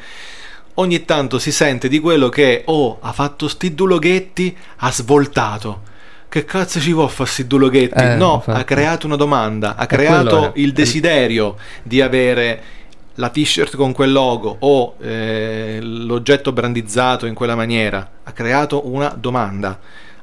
ogni 0.75 1.05
tanto 1.05 1.39
si 1.39 1.53
sente 1.53 1.89
di 1.89 2.01
quello 2.01 2.29
che, 2.29 2.63
oh, 2.67 2.99
ha 3.01 3.13
fatto 3.13 3.47
sti 3.49 3.75
due 3.75 3.89
loghetti, 3.89 4.57
ha 4.79 4.91
svoltato. 4.91 5.83
Che 6.29 6.45
cazzo 6.45 6.81
ci 6.81 6.93
può 6.93 7.07
fare 7.07 7.29
sti 7.31 7.47
due 7.47 7.59
loghetti? 7.61 8.03
Eh, 8.03 8.15
no, 8.17 8.35
infatti. 8.45 8.61
ha 8.61 8.65
creato 8.65 9.07
una 9.07 9.17
domanda, 9.17 9.77
ha 9.77 9.85
E 9.85 9.87
creato 9.87 10.51
il 10.57 10.73
desiderio 10.73 11.55
di 11.85 12.01
avere 12.03 12.61
la 13.17 13.29
t-shirt 13.29 13.77
con 13.77 13.93
quel 13.93 14.13
logo 14.13 14.57
o 14.61 14.97
eh, 15.01 15.79
l'oggetto 15.83 16.53
brandizzato 16.53 17.27
in 17.27 17.35
quella 17.35 17.55
maniera, 17.55 18.09
ha 18.23 18.33
creato 18.33 18.89
una 18.89 19.09
domanda. 19.09 19.79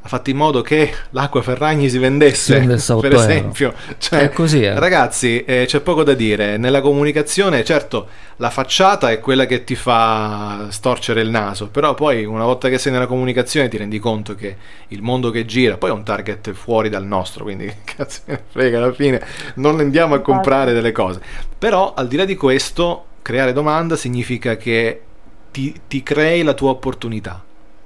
Ha 0.05 0.09
fatto 0.09 0.29
in 0.29 0.35
modo 0.35 0.61
che 0.61 0.93
l'acqua 1.11 1.41
Ferragni 1.41 1.89
si 1.89 1.97
vendesse, 1.97 2.53
Si 2.53 2.59
vendesse 2.59 2.93
per 2.97 3.13
8 3.13 3.21
euro. 3.21 3.31
esempio. 3.31 3.73
Cioè, 3.97 4.19
È 4.19 4.29
così, 4.31 4.61
eh. 4.61 4.77
Ragazzi, 4.77 5.45
eh, 5.45 5.63
c'è 5.65 5.79
poco 5.79 6.03
da 6.03 6.13
dire. 6.13 6.57
Nella 6.57 6.81
comunicazione, 6.81 7.63
certo, 7.63 8.07
la 8.37 8.49
facciata 8.49 9.11
è 9.11 9.19
quella 9.21 9.45
che 9.45 9.63
ti 9.63 9.75
fa 9.75 10.67
storcere 10.69 11.21
il 11.21 11.29
naso, 11.29 11.69
però 11.69 11.93
poi 11.93 12.25
una 12.25 12.43
volta 12.43 12.67
che 12.67 12.77
sei 12.79 12.91
nella 12.91 13.07
comunicazione 13.07 13.69
ti 13.69 13.77
rendi 13.77 13.97
conto 13.99 14.35
che 14.35 14.57
il 14.89 15.01
mondo 15.01 15.29
che 15.31 15.45
gira, 15.45 15.77
poi 15.77 15.89
è 15.91 15.93
un 15.93 16.03
target 16.03 16.51
fuori 16.51 16.89
dal 16.89 17.05
nostro, 17.05 17.45
quindi 17.45 17.71
cazzo 17.85 18.21
ne 18.25 18.41
frega, 18.49 18.79
alla 18.79 18.91
fine 18.93 19.25
non 19.55 19.79
andiamo 19.79 20.15
a 20.15 20.19
comprare 20.19 20.73
delle 20.73 20.91
cose. 20.91 21.21
Però 21.57 21.93
al 21.95 22.09
di 22.09 22.17
là 22.17 22.25
di 22.25 22.35
questo, 22.35 23.05
creare 23.21 23.53
domanda 23.53 23.95
significa 23.95 24.57
che 24.57 25.01
ti, 25.49 25.73
ti 25.87 26.03
crei 26.03 26.43
la 26.43 26.53
tua 26.53 26.71
opportunità. 26.71 27.41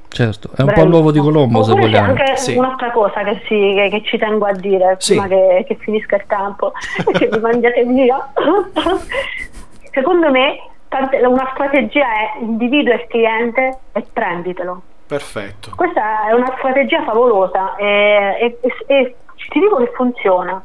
Certo, 0.09 0.47
è 0.47 0.61
un 0.61 0.67
po' 0.67 0.73
Bravissimo. 0.73 0.89
l'uovo 0.89 1.11
di 1.11 1.19
Colombo 1.19 1.63
se 1.63 1.71
Oppure 1.71 1.85
c'è 1.91 1.99
vogliamo. 1.99 2.09
anche 2.19 2.37
Sì. 2.37 2.55
un'altra 2.55 2.91
cosa 2.91 3.23
che, 3.23 3.41
si- 3.47 3.73
che- 3.75 3.89
che 3.91 4.01
ci 4.03 4.17
tengo 4.17 4.45
a 4.45 4.53
dire 4.53 4.95
Sì. 4.99 5.11
prima 5.13 5.27
che, 5.27 5.65
che 5.67 5.75
finisca 5.75 6.15
il 6.15 6.23
tempo 6.27 6.71
e 7.05 7.11
che 7.11 7.29
mi 7.31 7.39
mangiate 7.39 7.83
via. 7.85 8.31
Secondo 9.91 10.29
me 10.31 10.59
tante- 10.87 11.17
una 11.25 11.49
strategia 11.53 12.05
è 12.05 12.39
individua 12.41 12.93
il 12.95 13.05
cliente 13.07 13.77
e 13.91 14.05
prenditelo. 14.11 14.81
Perfetto. 15.07 15.71
Questa 15.75 16.27
è 16.27 16.33
una 16.33 16.53
strategia 16.57 17.03
favolosa 17.03 17.75
e, 17.75 18.37
e- 18.39 18.57
e- 18.61 18.85
e 18.87 19.15
ti 19.49 19.59
dico 19.59 19.77
che 19.77 19.91
funziona. 19.95 20.61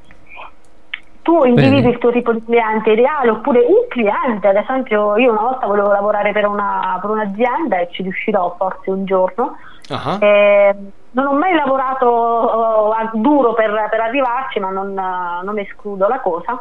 Tu 1.23 1.45
individui 1.45 1.81
Bene. 1.83 1.91
il 1.93 1.99
tuo 1.99 2.11
tipo 2.11 2.33
di 2.33 2.43
cliente 2.45 2.91
ideale 2.91 3.31
oppure 3.31 3.61
un 3.61 3.87
cliente, 3.89 4.49
ad 4.49 4.57
esempio 4.57 5.17
io 5.17 5.31
una 5.31 5.43
volta 5.43 5.67
volevo 5.67 5.93
lavorare 5.93 6.33
per, 6.33 6.47
una- 6.47 6.99
per 7.01 7.11
un'azienda 7.11 7.79
e 7.79 7.89
ci 7.93 8.03
riuscirò 8.03 8.55
forse 8.59 8.91
un 8.91 9.05
giorno. 9.05 9.57
Ah, 9.89 10.17
Eh, 10.21 10.75
non 11.13 11.27
ho 11.27 11.33
mai 11.35 11.55
lavorato 11.55 12.91
a 12.93 13.11
duro 13.15 13.53
per, 13.55 13.71
per 13.91 14.01
arrivarci, 14.01 14.59
ma 14.59 14.71
non, 14.71 14.99
eh, 14.99 15.45
non 15.45 15.59
escludo 15.59 16.09
la 16.09 16.19
cosa. 16.21 16.61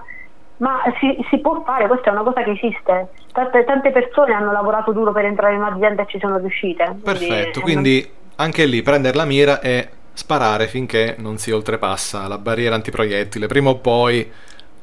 Ma 0.58 0.80
si, 1.00 1.18
si 1.30 1.40
può 1.40 1.64
fare, 1.66 1.88
questa 1.88 2.10
è 2.10 2.14
una 2.14 2.22
cosa 2.22 2.44
che 2.44 2.52
esiste. 2.52 3.08
Tante, 3.32 3.64
tante 3.64 3.90
persone 3.90 4.34
hanno 4.34 4.52
lavorato 4.52 4.92
duro 4.92 5.12
per 5.12 5.26
entrare 5.26 5.56
in 5.56 5.62
un'azienda 5.62 6.04
e 6.04 6.06
ci 6.08 6.20
sono 6.20 6.38
riuscite. 6.38 6.84
Quindi 6.86 7.02
Perfetto, 7.04 7.60
è 7.60 7.62
quindi 7.64 8.12
anche 8.36 8.66
lì 8.66 8.84
prendere 8.84 9.18
la 9.18 9.26
mira 9.26 9.60
e 9.60 9.90
sparare 10.14 10.68
finché 10.68 11.16
non 11.18 11.38
si 11.38 11.50
oltrepassa 11.52 12.28
la 12.28 12.38
barriera 12.38 12.76
antiproiettile. 12.76 13.48
Prima 13.48 13.70
o 13.72 13.76
poi 13.78 14.32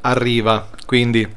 arriva, 0.02 0.68
quindi. 0.86 1.36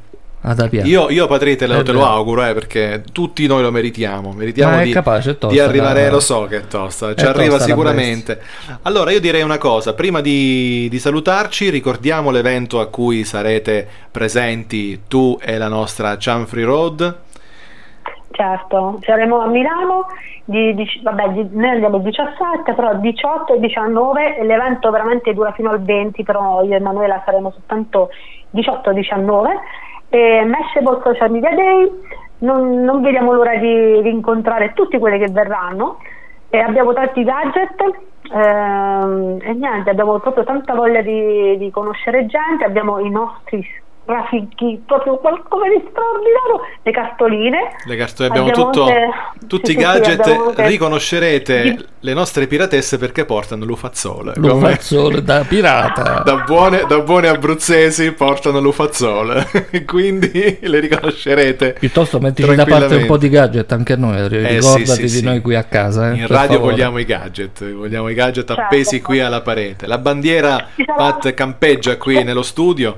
Io, 0.88 1.12
io 1.12 1.28
Patri 1.28 1.56
te 1.56 1.68
lo, 1.68 1.80
Eh 1.80 1.84
te 1.84 1.92
lo 1.92 2.00
beh. 2.00 2.06
auguro, 2.06 2.44
eh, 2.44 2.54
perché 2.56 3.04
tutti 3.12 3.46
noi 3.46 3.62
lo 3.62 3.70
meritiamo. 3.72 4.32
Meritiamo 4.32 4.84
di, 4.84 4.92
capace, 4.92 5.38
tosta, 5.38 5.54
di 5.54 5.60
arrivare, 5.60 6.06
da- 6.06 6.12
lo 6.12 6.20
so 6.20 6.46
che 6.46 6.58
è 6.58 6.68
tosta, 6.68 7.14
ci 7.14 7.26
è 7.26 7.28
arriva 7.28 7.58
tosta 7.58 7.60
la 7.60 7.66
sicuramente. 7.66 8.42
Allora 8.82 9.12
io 9.12 9.20
direi 9.20 9.44
una 9.44 9.60
cosa, 9.60 9.94
prima 9.94 10.20
di, 10.20 10.88
di 10.90 10.98
salutarci 10.98 11.70
ricordiamo 11.70 12.32
l'evento 12.32 12.80
a 12.80 12.88
cui 12.88 13.24
sarete 13.24 13.88
presenti 14.10 15.02
tu 15.08 15.38
e 15.40 15.60
la 15.60 15.68
nostra 15.68 16.16
Chanfrey 16.18 16.64
Road. 16.64 17.16
Certo, 18.32 19.00
saremo 19.02 19.40
a 19.40 19.48
Milano, 19.48 20.06
di, 20.46 20.74
di- 20.74 21.02
vabbè, 21.04 21.30
di- 21.30 21.50
noi 21.52 21.70
andiamo 21.70 21.98
il 21.98 22.04
17, 22.04 22.74
però 22.74 22.96
18 22.96 23.56
e 23.56 23.60
19 23.60 24.38
e 24.38 24.44
l'evento 24.46 24.90
veramente 24.90 25.34
dura 25.34 25.52
fino 25.52 25.70
al 25.70 25.82
20, 25.82 26.24
però 26.24 26.64
io 26.64 26.74
e 26.74 26.76
Emanuela 26.78 27.22
saremo 27.26 27.52
soltanto 27.52 28.10
18 28.52 28.90
e 28.90 28.94
19 28.94 29.60
e 30.10 30.44
Mashable 30.46 31.02
Social 31.04 31.32
Media 31.32 31.54
Day, 31.54 31.92
non, 32.40 32.82
non 32.82 33.02
vediamo 33.02 33.34
l'ora 33.34 33.56
di, 33.58 34.02
di 34.02 34.10
incontrare 34.10 34.74
tutti 34.74 34.98
quelli 34.98 35.20
che 35.20 35.32
verranno. 35.32 36.00
E 36.50 36.58
abbiamo 36.60 36.92
tanti 36.92 37.24
gadget 37.24 37.80
ehm, 38.34 39.38
e 39.42 39.54
niente, 39.54 39.90
abbiamo 39.90 40.20
proprio 40.20 40.44
tanta 40.44 40.74
voglia 40.74 41.02
di 41.02 41.70
conoscere 41.72 42.26
gente, 42.26 42.66
abbiamo 42.66 43.00
i 43.00 43.10
nostri 43.10 43.66
grafichi, 44.04 44.82
proprio 44.86 45.18
qualcosa 45.18 45.68
di 45.70 45.84
straordinario, 45.90 46.62
le 46.84 46.92
cartoline. 46.92 47.58
Le 47.86 47.96
carte 47.96 48.26
abbiamo, 48.26 48.48
Abbiamo 48.50 48.70
tutto, 48.72 48.84
anche- 48.88 49.10
tutti 49.48 49.72
sì, 49.72 49.78
i 49.78 49.80
sì, 49.80 49.80
sì, 49.80 49.86
gadget, 49.86 50.20
abbiamo 50.22 50.46
anche- 50.50 50.68
riconoscerete 50.68 51.62
Di- 51.62 51.86
le 52.02 52.14
nostre 52.14 52.48
piratesse 52.48 52.98
perché 52.98 53.26
portano 53.26 53.64
l'ufazzole. 53.66 54.34
come- 54.34 54.48
L'ufazzole 54.48 55.22
da 55.24 55.44
pirata. 55.48 56.24
Da 56.32 56.36
buone, 56.46 56.84
da 56.88 57.00
buone 57.02 57.28
abruzzesi 57.28 58.12
portano 58.12 58.60
l'ufazzole, 58.60 59.46
quindi 59.86 60.58
le 60.62 60.80
riconoscerete. 60.80 61.76
Piuttosto 61.80 62.20
mettici 62.20 62.54
da 62.56 62.66
parte 62.66 62.96
un 62.96 63.06
po' 63.06 63.18
di 63.18 63.30
gadget 63.30 63.72
anche 63.72 63.94
a 63.94 63.98
noi, 63.98 64.18
Eh, 64.18 64.28
ricordati 64.28 64.86
sì, 64.86 64.94
sì, 64.96 65.02
di 65.02 65.08
sì. 65.10 65.24
noi 65.24 65.42
qui 65.42 65.56
a 65.56 65.64
casa. 65.64 66.12
eh, 66.12 66.16
In 66.16 66.28
radio 66.28 66.56
favore. 66.56 66.72
vogliamo 66.72 66.98
i 66.98 67.06
gadget, 67.06 67.72
vogliamo 67.74 68.10
i 68.10 68.14
gadget 68.14 68.48
Certo. 68.48 68.62
appesi 68.62 69.02
qui 69.02 69.20
alla 69.20 69.42
parete. 69.42 69.88
La 69.88 69.98
bandiera 70.00 70.68
Pat 70.86 71.34
campeggia 71.34 71.98
qui 71.98 72.24
nello 72.24 72.42
studio, 72.42 72.98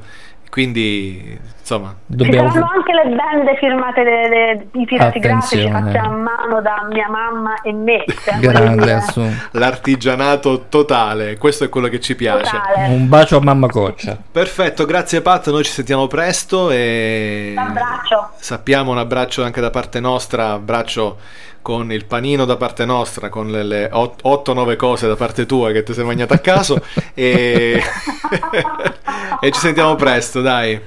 quindi 0.54 1.36
insomma 1.60 1.96
Ci 2.08 2.16
Dobbiamo... 2.16 2.52
saranno 2.52 2.70
anche 2.76 2.94
le 2.94 3.16
bende 3.16 3.58
firmate 3.58 4.04
dei 4.04 4.30
de, 4.30 4.68
i 4.80 4.86
pirati 4.86 5.18
grafici 5.18 5.68
fatte 5.68 5.98
a 5.98 6.10
mano 6.10 6.62
da 6.62 6.86
mia 6.92 7.10
mamma 7.10 7.60
e 7.64 7.74
me. 7.74 8.04
Cioè, 8.24 8.38
Grande, 8.38 8.94
assu- 8.94 9.48
l'artigianato 9.54 10.66
totale, 10.70 11.38
questo 11.38 11.64
è 11.64 11.70
quello 11.70 11.88
che 11.88 12.00
ci 12.00 12.16
piace. 12.16 12.52
totale. 12.52 12.94
Un 12.94 13.10
bacio 13.10 13.38
a 13.38 13.42
mamma 13.42 13.66
coccia. 13.66 14.16
Perfetto, 14.32 14.86
grazie 14.86 15.22
Pat, 15.22 15.50
noi 15.50 15.64
ci 15.64 15.72
sentiamo 15.72 16.06
presto 16.06 16.70
e 16.70 17.54
Un 17.58 17.58
abbraccio. 17.58 18.30
sappiamo 18.36 18.92
un 18.92 19.00
abbraccio 19.00 19.44
anche 19.44 19.60
da 19.60 19.72
parte 19.72 20.00
nostra, 20.00 20.52
abbraccio 20.52 21.18
con 21.64 21.92
il 21.92 22.06
panino 22.06 22.46
da 22.46 22.58
parte 22.58 22.86
nostra, 22.86 23.30
con 23.30 23.50
le, 23.50 23.64
le 23.64 23.90
8-9 23.92 24.76
cose 24.76 25.08
da 25.08 25.16
parte 25.16 25.48
tua 25.48 25.72
che 25.72 25.82
ti 25.82 25.94
sei 25.94 26.04
mangiato 26.04 26.34
a 26.34 26.38
caso 26.38 26.80
e... 27.16 27.82
e 29.42 29.52
ci 29.52 29.60
sentiamo 29.60 29.96
presto, 29.96 30.42
dai. 30.42 30.80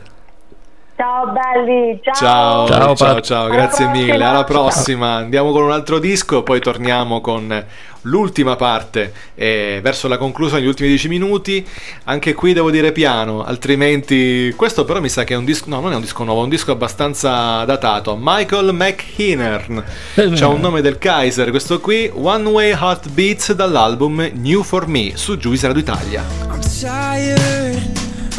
Ciao 0.96 1.26
belli, 1.26 2.00
ciao. 2.02 2.14
Ciao, 2.14 2.66
Ciao, 2.66 2.94
ciao, 2.96 3.20
ciao, 3.20 3.44
Alla 3.44 3.54
grazie 3.54 3.84
prossima. 3.84 3.90
mille. 4.06 4.24
Alla 4.24 4.32
Ciao. 4.36 4.44
prossima. 4.44 5.12
Andiamo 5.16 5.52
con 5.52 5.62
un 5.64 5.70
altro 5.72 5.98
disco, 5.98 6.42
poi 6.42 6.58
torniamo 6.60 7.20
con 7.20 7.64
l'ultima 8.02 8.56
parte 8.56 9.12
eh, 9.34 9.80
verso 9.82 10.06
la 10.08 10.16
conclusione 10.16 10.60
degli 10.60 10.70
ultimi 10.70 10.88
10 10.88 11.08
minuti. 11.08 11.66
Anche 12.04 12.32
qui 12.32 12.54
devo 12.54 12.70
dire 12.70 12.92
piano, 12.92 13.44
altrimenti 13.44 14.54
questo 14.56 14.86
però 14.86 15.00
mi 15.02 15.10
sa 15.10 15.24
che 15.24 15.34
è 15.34 15.36
un 15.36 15.44
disco, 15.44 15.66
no, 15.68 15.80
non 15.80 15.92
è 15.92 15.96
un 15.96 16.00
disco 16.00 16.24
nuovo, 16.24 16.40
è 16.40 16.44
un 16.44 16.48
disco 16.48 16.72
abbastanza 16.72 17.62
datato. 17.66 18.16
Michael 18.18 18.72
McHinern. 18.72 19.84
C'ha 20.14 20.46
un 20.48 20.60
nome 20.60 20.80
del 20.80 20.96
Kaiser, 20.96 21.50
questo 21.50 21.78
qui, 21.78 22.10
One 22.14 22.48
Way 22.48 22.72
Hot 22.80 23.10
Beats 23.10 23.52
dall'album 23.52 24.30
New 24.32 24.62
For 24.62 24.88
Me 24.88 25.10
su 25.14 25.36
Juice 25.36 25.66
Radio 25.66 25.82
Italia. 25.82 26.24
I'm 26.50 26.60
tired 26.80 27.82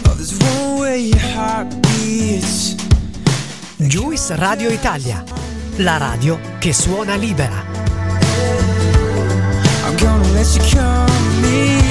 of 0.05 0.17
this 0.17 0.35
one 0.39 0.79
way 0.79 1.01
your 1.09 1.21
heart 1.35 1.67
beats. 1.67 1.86
Juice 3.75 4.33
Radio 4.37 4.69
Italia, 4.69 5.25
la 5.77 5.97
radio 5.97 6.39
che 6.57 6.71
suona 6.71 7.15
libera. 7.15 7.65
I'm 9.85 9.97
gonna 9.97 10.25
let 10.31 10.47
you 10.55 10.63
come 10.71 11.05
to 11.05 11.41
me. 11.41 11.81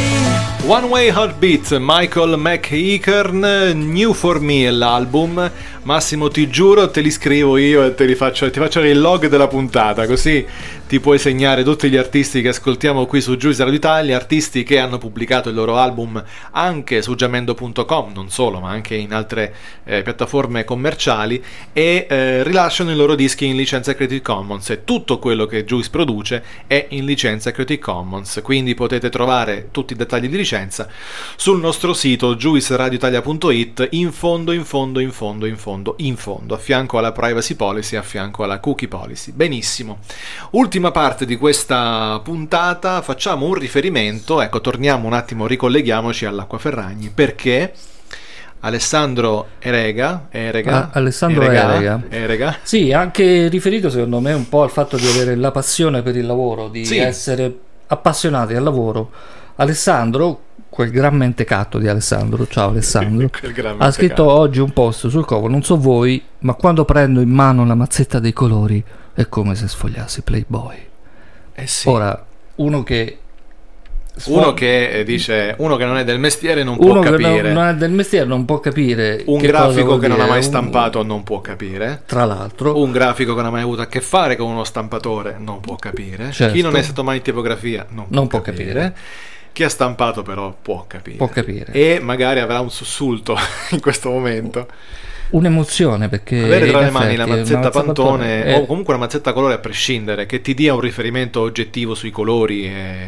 One 0.67 0.87
Way 0.87 1.11
Heartbeat, 1.11 1.77
Michael 1.79 2.39
McEachern, 2.39 3.75
New 3.75 4.15
For 4.15 4.41
Me 4.41 4.71
l'album. 4.71 5.51
Massimo, 5.87 6.27
ti 6.27 6.49
giuro, 6.51 6.91
te 6.91 7.01
li 7.01 7.13
scrivo 7.13 7.57
io 7.59 7.85
e 7.85 7.95
te 7.95 8.07
li 8.07 8.17
faccio, 8.17 8.51
ti 8.51 8.59
faccio 8.59 8.81
il 8.81 8.99
log 8.99 9.29
della 9.29 9.47
puntata, 9.47 10.05
così 10.09 10.45
ti 10.89 10.99
puoi 10.99 11.17
segnare 11.17 11.63
tutti 11.63 11.89
gli 11.89 11.97
artisti 11.97 12.43
che 12.43 12.49
ascoltiamo 12.49 13.07
qui 13.07 13.21
su 13.21 13.37
Juice 13.37 13.63
Radio 13.63 13.77
Italia, 13.77 14.17
artisti 14.17 14.65
che 14.65 14.81
hanno 14.81 14.99
pubblicato 14.99 15.49
il 15.49 15.55
loro 15.55 15.77
album 15.77 16.21
anche 16.51 17.03
su 17.03 17.15
jamendo.com, 17.15 18.13
non 18.13 18.31
solo, 18.31 18.59
ma 18.59 18.71
anche 18.71 18.97
in 18.97 19.13
altre 19.13 19.55
eh, 19.85 20.03
piattaforme 20.03 20.65
commerciali 20.65 21.41
e 21.73 22.07
eh, 22.09 22.43
rilasciano 22.43 22.91
i 22.91 22.97
loro 22.97 23.15
dischi 23.15 23.47
in 23.47 23.55
licenza 23.55 23.95
Creative 23.95 24.23
Commons 24.23 24.71
e 24.71 24.83
tutto 24.83 25.21
quello 25.21 25.47
che 25.47 25.65
Juice 25.65 25.91
produce 25.91 26.43
è 26.67 26.87
in 26.91 27.05
licenza 27.05 27.53
Creative 27.53 27.81
Commons, 27.81 28.41
quindi 28.43 28.75
potete 28.75 29.09
trovare 29.09 29.69
tutti 29.71 29.93
i 29.93 29.97
dettagli 29.97 30.29
di 30.29 30.37
licenza 30.37 30.89
sul 31.37 31.61
nostro 31.61 31.95
sito 31.95 32.35
juiceradioitalia.it 32.35 33.89
in 33.91 34.11
fondo, 34.11 34.51
in 34.51 34.65
fondo, 34.65 34.99
in 34.99 35.13
fondo, 35.13 35.47
in 35.47 35.57
fondo, 35.57 35.76
in 35.99 36.17
fondo, 36.17 36.55
a 36.55 36.59
fianco 36.59 36.99
alla 36.99 37.13
privacy 37.13 37.55
policy, 37.55 37.97
a 37.97 38.03
fianco 38.03 38.45
alla 38.45 38.59
cookie 38.59 38.89
policy. 38.89 39.33
Benissimo. 39.33 39.99
Ultima 40.51 40.91
parte 40.91 41.27
di 41.27 41.37
questa 41.37 42.21
puntata, 42.23 43.03
facciamo 43.03 43.47
un 43.47 43.55
riferimento, 43.55 44.41
ecco, 44.41 44.61
torniamo 44.61 45.07
un 45.07 45.13
attimo, 45.13 45.47
ricolleghiamoci 45.47 46.25
all'Acqua 46.25 46.59
Ferragni, 46.59 47.11
perché 47.15 47.73
Alessandro 48.61 49.49
Erega, 49.59 50.27
Erega, 50.31 50.91
Ah, 50.91 50.91
Alessandro 50.95 51.43
Erega. 51.43 52.03
Erega, 52.09 52.57
Sì, 52.63 52.93
anche 52.93 53.49
riferito 53.49 53.91
secondo 53.91 54.19
me 54.21 54.33
un 54.33 54.49
po' 54.49 54.63
al 54.63 54.71
fatto 54.71 54.97
di 54.97 55.07
avere 55.07 55.37
la 55.37 55.51
passione 55.51 56.03
per 56.03 56.17
il 56.17 56.27
lavoro, 56.27 56.69
di 56.69 56.85
Sì. 56.85 56.99
essere 56.99 57.55
appassionati 57.89 58.55
al 58.55 58.63
lavoro. 58.65 59.11
Alessandro, 59.57 60.41
quel 60.69 60.91
gran 60.91 61.15
mentecatto 61.17 61.79
di 61.79 61.89
Alessandro, 61.89 62.47
ciao 62.47 62.69
Alessandro, 62.71 63.31
ha 63.79 63.91
scritto 63.91 64.29
oggi 64.29 64.61
un 64.61 64.73
post 64.73 65.09
sul 65.09 65.25
covo, 65.25 65.49
non 65.49 65.63
so 65.63 65.77
voi, 65.79 66.23
ma 66.41 66.55
quando 66.55 66.85
prendo 66.85 67.21
in 67.21 67.31
mano 67.31 67.65
la 67.65 67.75
mazzetta 67.75 68.19
dei 68.19 68.33
colori 68.35 68.83
è 69.15 69.29
come 69.29 69.55
se 69.55 69.67
sfogliassi 69.69 70.23
Playboy. 70.23 70.77
Eh 71.55 71.67
sì. 71.67 71.89
Ora, 71.89 72.23
uno 72.57 72.83
che... 72.83 73.19
uno 74.27 74.53
che 74.53 74.91
eh, 74.91 75.05
dice, 75.05 75.55
uno 75.59 75.77
che 75.77 75.87
non 75.87 75.97
è 75.97 76.05
del 76.05 76.19
mestiere 76.19 76.63
non 76.63 76.77
uno 76.79 76.93
può 76.93 77.01
che 77.01 77.11
capire. 77.13 77.41
non, 77.41 77.53
non 77.53 77.67
è 77.69 77.75
del 77.77 77.93
mestiere 77.93 78.27
non 78.27 78.45
può 78.45 78.61
capire 78.61 79.23
un 79.27 79.39
che 79.41 79.47
grafico 79.47 79.97
che 79.97 80.07
non 80.09 80.21
ha 80.21 80.27
mai 80.27 80.39
un- 80.39 80.43
stampato 80.43 81.03
non 81.03 81.23
può 81.23 81.41
capire. 81.41 82.03
Tra 82.05 82.27
l'altro, 82.27 82.79
Un 82.79 82.93
grafico 82.93 83.33
che 83.35 83.39
non 83.41 83.49
ha 83.49 83.53
mai 83.53 83.63
avuto 83.63 83.81
a 83.81 83.87
che 83.87 84.03
fare 84.03 84.37
con 84.37 84.51
uno 84.51 84.65
stampatore 84.65 85.37
non 85.39 85.61
può 85.61 85.77
capire. 85.77 86.31
Certo. 86.31 86.53
Chi 86.55 86.61
non 86.61 86.77
è 86.77 86.83
stato 86.83 87.03
mai 87.03 87.17
in 87.17 87.23
tipografia 87.23 87.87
non, 87.89 88.05
Non 88.09 88.27
può 88.27 88.41
può 88.43 88.53
capire. 88.53 88.73
capire. 88.73 88.97
Chi 89.57 89.65
ha 89.65 89.71
stampato 89.71 90.21
però 90.21 90.55
può 90.61 90.85
capire. 90.87 91.17
può 91.17 91.29
capire. 91.29 91.73
E 91.73 91.99
magari 91.99 92.41
avrà 92.41 92.61
un 92.61 92.71
sussulto 92.71 93.35
in 93.73 93.81
questo 93.81 94.11
momento. 94.11 94.67
Un'emozione 95.31 96.11
perché 96.11 96.43
Avere 96.45 96.67
tra 96.69 96.81
le 96.81 96.91
mani 96.91 97.17
la 97.17 97.25
mazzetta 97.25 97.61
mazzetta 97.61 97.83
pantone 97.83 98.45
è- 98.45 98.55
o 98.59 98.67
comunque 98.67 98.93
una 98.93 99.05
mazzetta 99.05 99.33
colore 99.33 99.55
a 99.55 99.59
prescindere, 99.59 100.27
che 100.27 100.43
ti 100.43 100.53
dia 100.53 100.75
un 100.75 100.81
riferimento 100.81 101.41
oggettivo 101.41 101.95
sui 101.95 102.11
colori 102.11 102.67
è, 102.67 103.07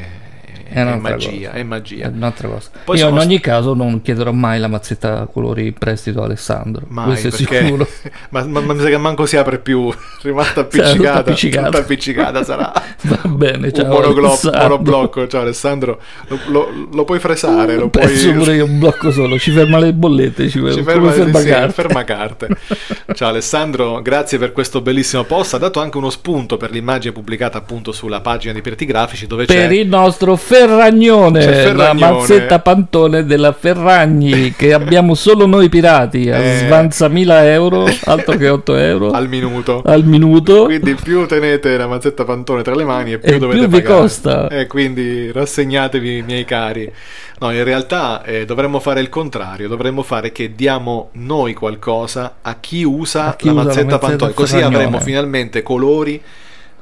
è, 0.71 0.81
È 0.81 0.97
magia, 0.97 1.49
cosa. 1.49 1.51
è 1.59 1.63
magia. 1.63 2.05
È 2.05 2.11
un'altra 2.15 2.49
cosa. 2.49 2.71
Poi 2.85 2.99
Io 2.99 3.09
in 3.09 3.19
ogni 3.19 3.41
caso 3.41 3.75
non 3.75 4.03
chiederò 4.03 4.33
mai 4.33 4.59
la 4.59 4.69
mazzetta 4.69 5.27
colori 5.33 5.67
in 5.69 5.73
prestito 5.75 6.21
a 6.23 6.25
Alessandro. 6.25 6.85
Mai, 6.89 7.07
questo 7.07 7.29
è 7.29 7.31
perché- 7.31 7.65
sicuro. 7.65 7.87
ma, 8.31 8.45
ma- 8.45 8.61
ma 8.61 8.73
mi 8.75 8.81
sa 8.81 8.89
che 8.89 8.99
manco 8.99 9.27
si 9.27 9.37
apre 9.37 9.59
più, 9.59 9.91
rimasta 10.23 10.67
Sarà 10.69 10.69
tutta 10.69 10.83
appiccicata, 10.85 11.19
appiccicata. 11.21 11.67
tutta 11.67 11.79
appiccicata 11.79 12.45
sarà. 12.45 12.73
Va 13.03 13.29
bene, 13.29 13.73
ciao. 13.73 13.85
un 13.85 13.91
monoglo- 13.91 14.39
monoblocco, 14.53 15.27
ciao 15.27 15.41
Alessandro, 15.43 16.01
lo, 16.29 16.39
lo- 16.49 16.89
lo 16.93 17.05
puoi 17.05 17.19
fresare, 17.19 17.77
lo 17.77 17.89
puoi... 17.89 18.07
Pure 18.09 18.55
io 18.57 18.65
un 18.65 18.79
blocco 18.79 19.11
solo, 19.11 19.39
ci 19.39 19.51
ferma 19.51 19.79
le 19.79 19.93
bollette, 19.95 20.49
ci, 20.49 20.59
Ci 20.59 20.83
ferma, 20.83 21.11
ferma, 21.13 21.39
sì, 21.41 21.47
sì, 21.47 21.73
ferma 21.73 22.05
carte. 22.05 22.49
Ciao 23.15 23.29
Alessandro, 23.29 24.01
grazie 24.03 24.39
per 24.39 24.53
questo 24.53 24.81
bellissimo 24.81 25.25
post. 25.25 25.55
Ha 25.55 25.59
dato 25.59 25.81
anche 25.81 25.97
uno 25.97 26.11
spunto 26.11 26.57
per 26.57 26.71
l'immagine 26.71 27.13
pubblicata 27.13 27.59
appunto 27.59 27.93
sulla 27.93 28.21
pagina 28.21 28.53
di 28.53 28.61
Pirati 28.61 28.85
Grafici 28.85 29.27
dove 29.27 29.45
Per 29.45 29.57
c'è 29.57 29.73
il 29.73 29.89
nostro 29.89 30.37
Ferragnone, 30.67 31.41
C'è 31.41 31.47
la 31.47 31.85
Ferragnone. 31.85 32.13
mazzetta 32.19 32.59
pantone 32.59 33.25
della 33.25 33.53
Ferragni 33.53 34.53
che 34.57 34.73
abbiamo 34.73 35.15
solo 35.15 35.47
noi 35.47 35.69
pirati 35.69 36.31
a 36.31 36.37
Eh. 36.43 36.59
svanza 36.67 37.09
1000 37.09 37.53
euro, 37.53 37.87
altro 38.05 38.37
che 38.37 38.49
8 38.49 38.75
euro 38.77 39.11
al 39.11 39.29
minuto. 39.29 39.83
al 39.85 40.05
minuto. 40.05 40.65
Quindi 40.65 40.95
più 40.95 41.27
tenete 41.27 41.77
la 41.77 41.87
mazzetta 41.87 42.25
pantone 42.25 42.63
tra 42.63 42.75
le 42.75 42.85
mani 42.85 43.13
e 43.13 43.19
più 43.19 43.35
E 43.35 43.39
dovete 43.39 43.61
più 43.61 43.69
vi 43.69 43.83
pagare. 43.83 44.01
costa. 44.01 44.49
E 44.49 44.67
quindi 44.67 45.31
rassegnatevi, 45.33 46.23
miei 46.27 46.45
cari. 46.45 46.91
No, 47.41 47.53
in 47.53 47.63
realtà 47.63 48.25
eh, 48.25 48.45
dovremmo 48.45 48.81
fare 48.81 49.01
il 49.01 49.09
contrario, 49.09 49.69
dovremmo 49.69 50.03
fare 50.03 50.33
che 50.33 50.55
diamo 50.57 51.11
noi 51.13 51.55
qualcosa 51.55 52.37
a 52.43 52.57
chi 52.59 52.83
usa 52.83 53.27
A 53.27 53.37
chi 53.37 53.47
la 53.47 53.53
usa 53.53 53.61
la 53.63 53.67
mazzetta 53.69 53.85
mazzetta 53.93 54.07
pantone, 54.09 54.33
così 54.35 54.55
Ferragnone. 54.57 54.85
avremo 54.85 55.01
finalmente 55.01 55.63
colori 55.63 56.21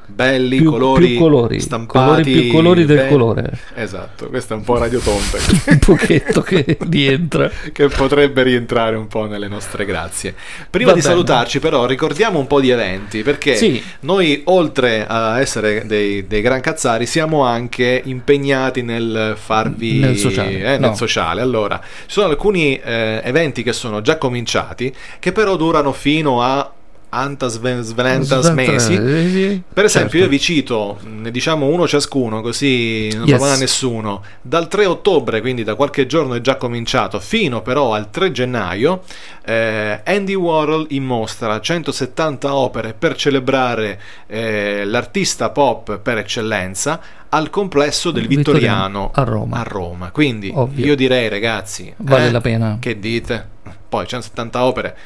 belli, 0.06 0.58
Più- 0.58 0.70
colori, 0.70 1.06
più 1.08 1.18
colori, 1.18 1.60
stampati, 1.60 2.06
colori 2.06 2.22
più 2.42 2.52
colori 2.52 2.84
del 2.84 2.96
belli. 2.96 3.10
colore. 3.10 3.58
Esatto, 3.74 4.28
questo 4.28 4.54
è 4.54 4.56
un 4.56 4.62
po' 4.64 4.78
radio 4.78 4.98
tonta. 5.00 5.38
Un 5.70 5.78
pochetto 5.78 6.40
che 6.42 6.78
rientra. 6.88 7.50
che 7.72 7.88
potrebbe 7.88 8.42
rientrare 8.42 8.96
un 8.96 9.06
po' 9.08 9.26
nelle 9.26 9.48
nostre 9.48 9.84
grazie. 9.84 10.34
Prima 10.70 10.90
Va 10.90 10.96
di 10.96 11.02
bene. 11.02 11.12
salutarci, 11.12 11.58
però, 11.58 11.86
ricordiamo 11.86 12.38
un 12.38 12.46
po' 12.46 12.60
di 12.60 12.70
eventi 12.70 13.22
perché 13.22 13.56
Sì. 13.56 13.82
noi, 14.00 14.42
oltre 14.46 15.06
a 15.06 15.40
essere 15.40 15.84
dei, 15.86 16.26
dei 16.26 16.40
gran 16.40 16.60
cazzari, 16.60 17.06
siamo 17.06 17.42
anche 17.44 18.00
impegnati 18.04 18.82
nel 18.82 19.34
farvi 19.38 19.98
Nel 19.98 20.16
sociale, 20.16 20.58
eh, 20.58 20.78
nel 20.78 20.80
no. 20.80 20.94
sociale. 20.94 21.40
Allora, 21.40 21.80
ci 21.82 21.88
sono 22.12 22.28
alcuni 22.28 22.78
eh, 22.78 23.20
eventi 23.24 23.62
che 23.62 23.72
sono 23.72 24.00
già 24.00 24.16
cominciati, 24.18 24.94
che 25.18 25.32
però 25.32 25.56
durano 25.56 25.92
fino 25.92 26.42
a 26.42 26.70
anta 27.08 27.48
sven- 27.48 27.82
svenentas 27.82 28.48
mesi. 28.50 28.94
Per 28.96 29.84
esempio, 29.84 29.88
certo. 29.88 30.16
io 30.18 30.28
vi 30.28 30.38
cito, 30.40 30.98
ne 31.04 31.30
diciamo 31.30 31.66
uno 31.66 31.86
ciascuno, 31.86 32.40
così 32.42 33.08
non 33.14 33.26
Yes. 33.26 33.38
fa 33.38 33.44
male 33.44 33.56
a 33.56 33.58
nessuno. 33.58 34.22
Dal 34.42 34.68
3 34.68 34.86
ottobre, 34.86 35.40
quindi 35.40 35.62
da 35.64 35.74
qualche 35.74 36.06
giorno 36.06 36.34
è 36.34 36.40
già 36.40 36.56
cominciato, 36.56 37.18
fino 37.20 37.62
però 37.62 37.94
al 37.94 38.10
3 38.10 38.32
gennaio, 38.32 39.02
eh, 39.44 40.00
Andy 40.04 40.34
Warhol 40.34 40.86
in 40.90 41.04
mostra 41.04 41.60
170 41.60 42.54
opere 42.54 42.92
per 42.92 43.14
celebrare 43.16 44.00
eh, 44.26 44.84
l'artista 44.84 45.50
pop 45.50 45.98
per 45.98 46.18
eccellenza 46.18 47.00
al 47.28 47.50
complesso 47.50 48.10
del 48.10 48.26
Vittoriano, 48.26 49.10
Vittoriano, 49.10 49.10
a 49.14 49.22
Roma. 49.24 49.58
a 49.58 49.62
Roma. 49.62 50.10
Quindi 50.10 50.50
Ovvio. 50.54 50.86
io 50.86 50.96
direi, 50.96 51.28
ragazzi, 51.28 51.92
Vale 51.98 52.26
eh, 52.26 52.30
la 52.30 52.40
pena. 52.40 52.76
Che 52.80 52.98
dite? 52.98 53.48
Poi 53.88 54.06
170 54.06 54.64
opere. 54.64 54.96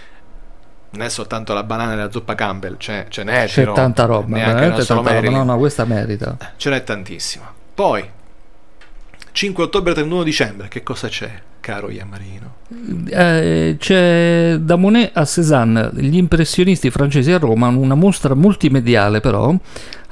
Non 0.93 1.07
è 1.07 1.09
soltanto 1.09 1.53
la 1.55 1.62
banana 1.62 1.93
e 1.93 1.97
la 1.97 2.11
zuppa 2.11 2.34
Campbell, 2.34 2.76
c'è, 2.76 3.07
ce 3.09 3.22
n'è, 3.22 3.47
C'è 3.47 3.61
però, 3.61 3.74
tanta 3.74 4.07
roba, 4.07 4.36
veramente 4.36 4.84
tanta 4.84 5.20
roba. 5.20 5.30
No, 5.30 5.45
no, 5.45 5.59
questa 5.59 5.84
merita. 5.84 6.36
Ce 6.57 6.68
n'è 6.68 6.82
tantissima. 6.82 7.53
Poi, 7.74 8.09
5 9.32 9.64
ottobre 9.64 9.93
e 9.93 9.95
31 9.95 10.22
dicembre, 10.24 10.68
che 10.68 10.82
cosa 10.82 11.07
c'è, 11.09 11.30
caro 11.61 11.90
Iammarino? 11.90 12.48
Eh, 13.08 13.76
c'è 13.78 14.56
da 14.61 14.76
Monet 14.76 15.11
a 15.14 15.24
Cézanne, 15.24 15.90
gli 15.94 16.16
impressionisti 16.16 16.88
francesi 16.90 17.32
a 17.32 17.38
Roma, 17.38 17.66
una 17.68 17.96
mostra 17.96 18.34
multimediale 18.34 19.20
però 19.20 19.52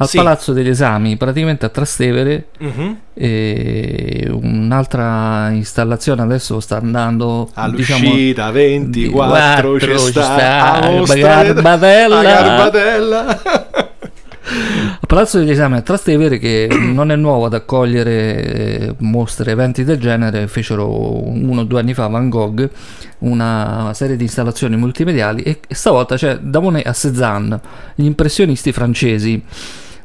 al 0.00 0.08
Sì. 0.08 0.16
Palazzo 0.16 0.52
degli 0.52 0.68
Esami, 0.68 1.16
praticamente 1.16 1.66
a 1.66 1.68
Trastevere. 1.68 2.48
Mhm. 2.58 2.96
E 3.14 4.28
un'altra 4.30 5.50
installazione 5.50 6.22
adesso 6.22 6.58
sta 6.60 6.78
andando 6.78 7.48
All'uscita 7.54 8.50
24 8.50 9.10
quattro 9.12 9.78
ci 9.80 9.86
ci 9.86 10.10
sta, 10.10 10.22
sta, 10.22 10.80
Garbatella. 12.22 13.40
a 15.00 15.06
Palazzo 15.06 15.38
degli 15.38 15.50
Esami 15.50 15.76
a 15.76 15.82
Trastevere 15.82 16.38
che 16.38 16.68
non 16.70 17.10
è 17.10 17.16
nuovo 17.16 17.46
ad 17.46 17.54
accogliere 17.54 18.44
eh, 18.44 18.94
mostre 18.98 19.52
eventi 19.52 19.84
del 19.84 19.98
genere 19.98 20.48
fecero 20.48 20.88
uno 20.88 21.60
o 21.60 21.64
due 21.64 21.80
anni 21.80 21.94
fa 21.94 22.08
Van 22.08 22.28
Gogh 22.28 22.68
una 23.18 23.92
serie 23.94 24.16
di 24.16 24.24
installazioni 24.24 24.76
multimediali 24.76 25.42
e 25.42 25.60
e 25.66 25.74
stavolta 25.74 26.16
c'è 26.16 26.38
da 26.38 26.60
Monet 26.60 26.86
a 26.86 26.92
Cézanne 26.92 27.60
gli 27.94 28.04
impressionisti 28.04 28.72
francesi 28.72 29.42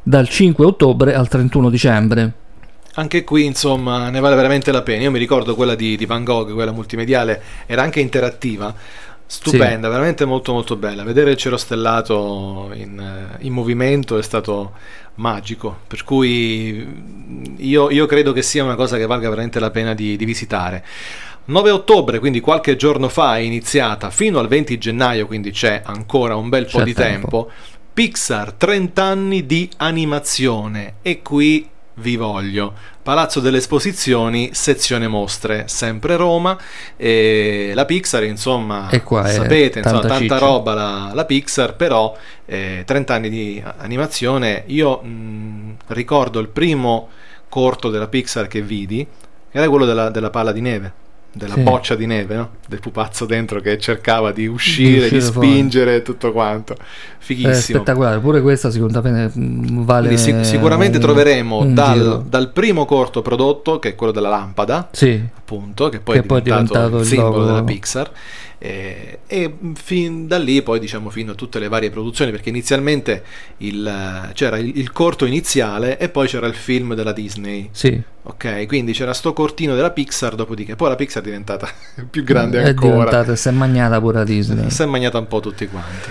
dal 0.02 0.28
5 0.28 0.66
ottobre 0.66 1.16
al 1.16 1.28
31 1.28 1.70
dicembre 1.70 2.34
Anche 2.96 3.24
qui, 3.24 3.46
insomma, 3.46 4.12
ne 4.12 4.20
vale 4.20 4.36
veramente 4.36 4.72
la 4.72 4.84
pena. 4.84 5.02
Io 5.02 5.10
mi 5.10 5.18
ricordo 5.18 5.56
quella 5.56 5.74
di, 5.74 5.98
di 5.98 6.06
Van 6.06 6.24
Gogh, 6.24 6.54
quella 6.54 6.72
multimediale, 6.72 7.42
era 7.66 7.82
anche 7.82 8.00
interattiva. 8.00 8.72
Stupenda, 9.34 9.90
veramente 9.90 10.26
molto 10.26 10.54
molto 10.54 10.76
bella. 10.76 11.04
Vedere 11.04 11.32
il 11.32 11.38
cielo 11.38 11.58
stellato 11.58 12.70
in, 12.74 13.00
eh, 13.00 13.44
in 13.44 13.52
movimento 13.52 14.20
è 14.20 14.22
stato 14.22 14.74
magico. 15.16 15.80
Per 15.88 16.04
cui 16.04 16.86
mm, 16.86 17.44
io, 17.58 17.90
io 17.90 18.06
credo 18.06 18.32
che 18.32 18.44
sia 18.44 18.64
una 18.64 18.76
cosa 18.76 18.96
che 18.96 19.08
valga 19.08 19.30
veramente 19.30 19.60
la 19.60 19.72
pena 19.72 19.96
di, 19.96 20.16
di 20.18 20.26
visitare. 20.26 20.86
9 21.46 21.72
ottobre, 21.72 22.20
quindi 22.20 22.42
qualche 22.42 22.76
giorno 22.76 23.10
fa, 23.10 23.38
è 23.38 23.40
iniziata 23.40 24.12
fino 24.12 24.38
al 24.38 24.48
20 24.48 24.78
gennaio, 24.78 25.26
quindi 25.26 25.50
c'è 25.50 25.82
ancora 25.84 26.36
un 26.36 26.50
bel 26.50 26.66
po' 26.66 26.78
C'è 26.78 26.84
di 26.84 26.94
tempo. 26.94 27.46
tempo. 27.46 27.52
Pixar 27.92 28.54
30 28.54 29.04
anni 29.04 29.46
di 29.48 29.68
animazione 29.78 30.96
e 31.02 31.24
qui 31.24 31.68
vi 31.96 32.16
voglio. 32.16 32.74
Palazzo 33.02 33.40
delle 33.40 33.58
Esposizioni, 33.58 34.50
sezione 34.54 35.08
mostre, 35.08 35.68
sempre 35.68 36.16
Roma. 36.16 36.58
E 36.96 37.72
la 37.76 37.86
Pixar, 37.86 38.24
insomma, 38.24 39.02
sapete, 39.24 39.80
insomma, 39.80 40.02
tanta 40.02 40.08
tanta 40.08 40.38
ciccia. 40.38 40.38
roba 40.38 40.74
la, 40.74 41.12
la 41.14 41.26
Pixar, 41.26 41.76
però 41.76 42.16
eh, 42.46 42.84
30 42.86 43.14
anni 43.14 43.30
di 43.30 43.64
animazione. 43.78 44.64
Io 44.68 45.02
mh, 45.02 45.76
ricordo 45.88 46.40
il 46.40 46.50
primo 46.50 47.10
corto 47.50 47.90
della 47.90 48.08
Pixar 48.08 48.48
che 48.48 48.62
vidi, 48.62 49.06
era 49.52 49.70
quello 49.70 49.86
della, 49.86 50.10
della 50.10 50.30
palla 50.30 50.52
di 50.52 50.62
neve. 50.62 51.02
Della 51.36 51.56
Sì. 51.56 51.62
boccia 51.62 51.96
di 51.96 52.06
neve, 52.06 52.36
no? 52.36 52.50
Del 52.68 52.80
pupazzo 52.80 53.26
dentro 53.26 53.60
che 53.60 53.80
cercava 53.80 54.32
di 54.32 54.46
uscire, 54.46 55.10
di, 55.10 55.18
uscire 55.18 55.32
fuori. 55.32 55.48
spingere 55.48 55.96
e 55.98 56.02
tutto 56.04 56.32
quanto. 56.32 56.76
È 57.24 57.26
Fighissimo. 57.26 57.80
spettacolare 57.80 58.20
pure 58.20 58.42
questa 58.42 58.70
secondo 58.70 59.02
me 59.02 59.32
mm, 59.38 59.84
vale 59.84 60.18
sic- 60.18 60.44
sicuramente 60.46 60.98
un- 60.98 61.04
troveremo 61.04 61.60
un 61.60 61.74
dal, 61.74 62.24
dal 62.28 62.52
primo 62.52 62.86
corto 62.86 63.22
prodotto, 63.22 63.80
che 63.80 63.90
è 63.90 63.96
quello 63.96 64.12
della 64.12 64.30
lampada, 64.30 64.90
sì. 64.92 65.22
appunto, 65.38 65.90
che 65.90 66.00
poi 66.00 66.16
Che 66.16 66.22
è 66.22 66.26
poi 66.26 66.40
è 66.40 66.42
diventato, 66.42 66.74
diventato 66.74 67.02
il 67.02 67.06
simbolo 67.08 67.38
logo. 67.38 67.46
della 67.46 67.64
Pixar. 67.64 68.12
e 68.66 69.20
fin 69.74 70.26
da 70.28 70.38
lì 70.38 70.62
poi 70.62 70.80
diciamo 70.80 71.10
fino 71.10 71.34
a 71.34 71.36
tutte 71.36 71.60
le 71.60 71.68
varie 71.68 71.90
produzioni 71.90 72.32
perché 72.32 72.48
inizialmente 72.48 73.24
il- 73.58 74.30
c'era 74.34 74.58
il, 74.58 74.78
il 74.78 74.92
corto 74.94 75.26
iniziale 75.26 75.98
e 75.98 76.08
poi 76.08 76.28
c'era 76.28 76.48
il 76.48 76.54
film 76.54 76.94
della 76.96 77.12
Disney. 77.12 77.68
Sì. 77.72 78.02
Ok 78.26 78.66
quindi 78.68 78.94
c'era 78.94 79.12
sto 79.14 79.34
cortino 79.34 79.76
della 79.76 79.92
Pixar 79.92 80.36
dopodiché 80.36 80.78
poi 80.78 80.88
la 80.88 80.96
Pixar 80.96 81.22
è 81.22 81.26
diventata 81.26 81.68
più 82.10 82.24
grande 82.24 82.62
è 82.62 82.68
ancora. 82.70 82.94
diventata 82.94 83.36
si 83.36 83.50
è 83.50 83.52
magnata 83.52 84.00
pure 84.00 84.20
a 84.22 84.24
Disney. 84.24 84.70
Si 84.70 84.82
è 84.82 84.86
mangiata 84.86 85.18
un 85.18 85.28
po' 85.28 85.42
tutti 85.42 85.68
quanti 85.68 86.10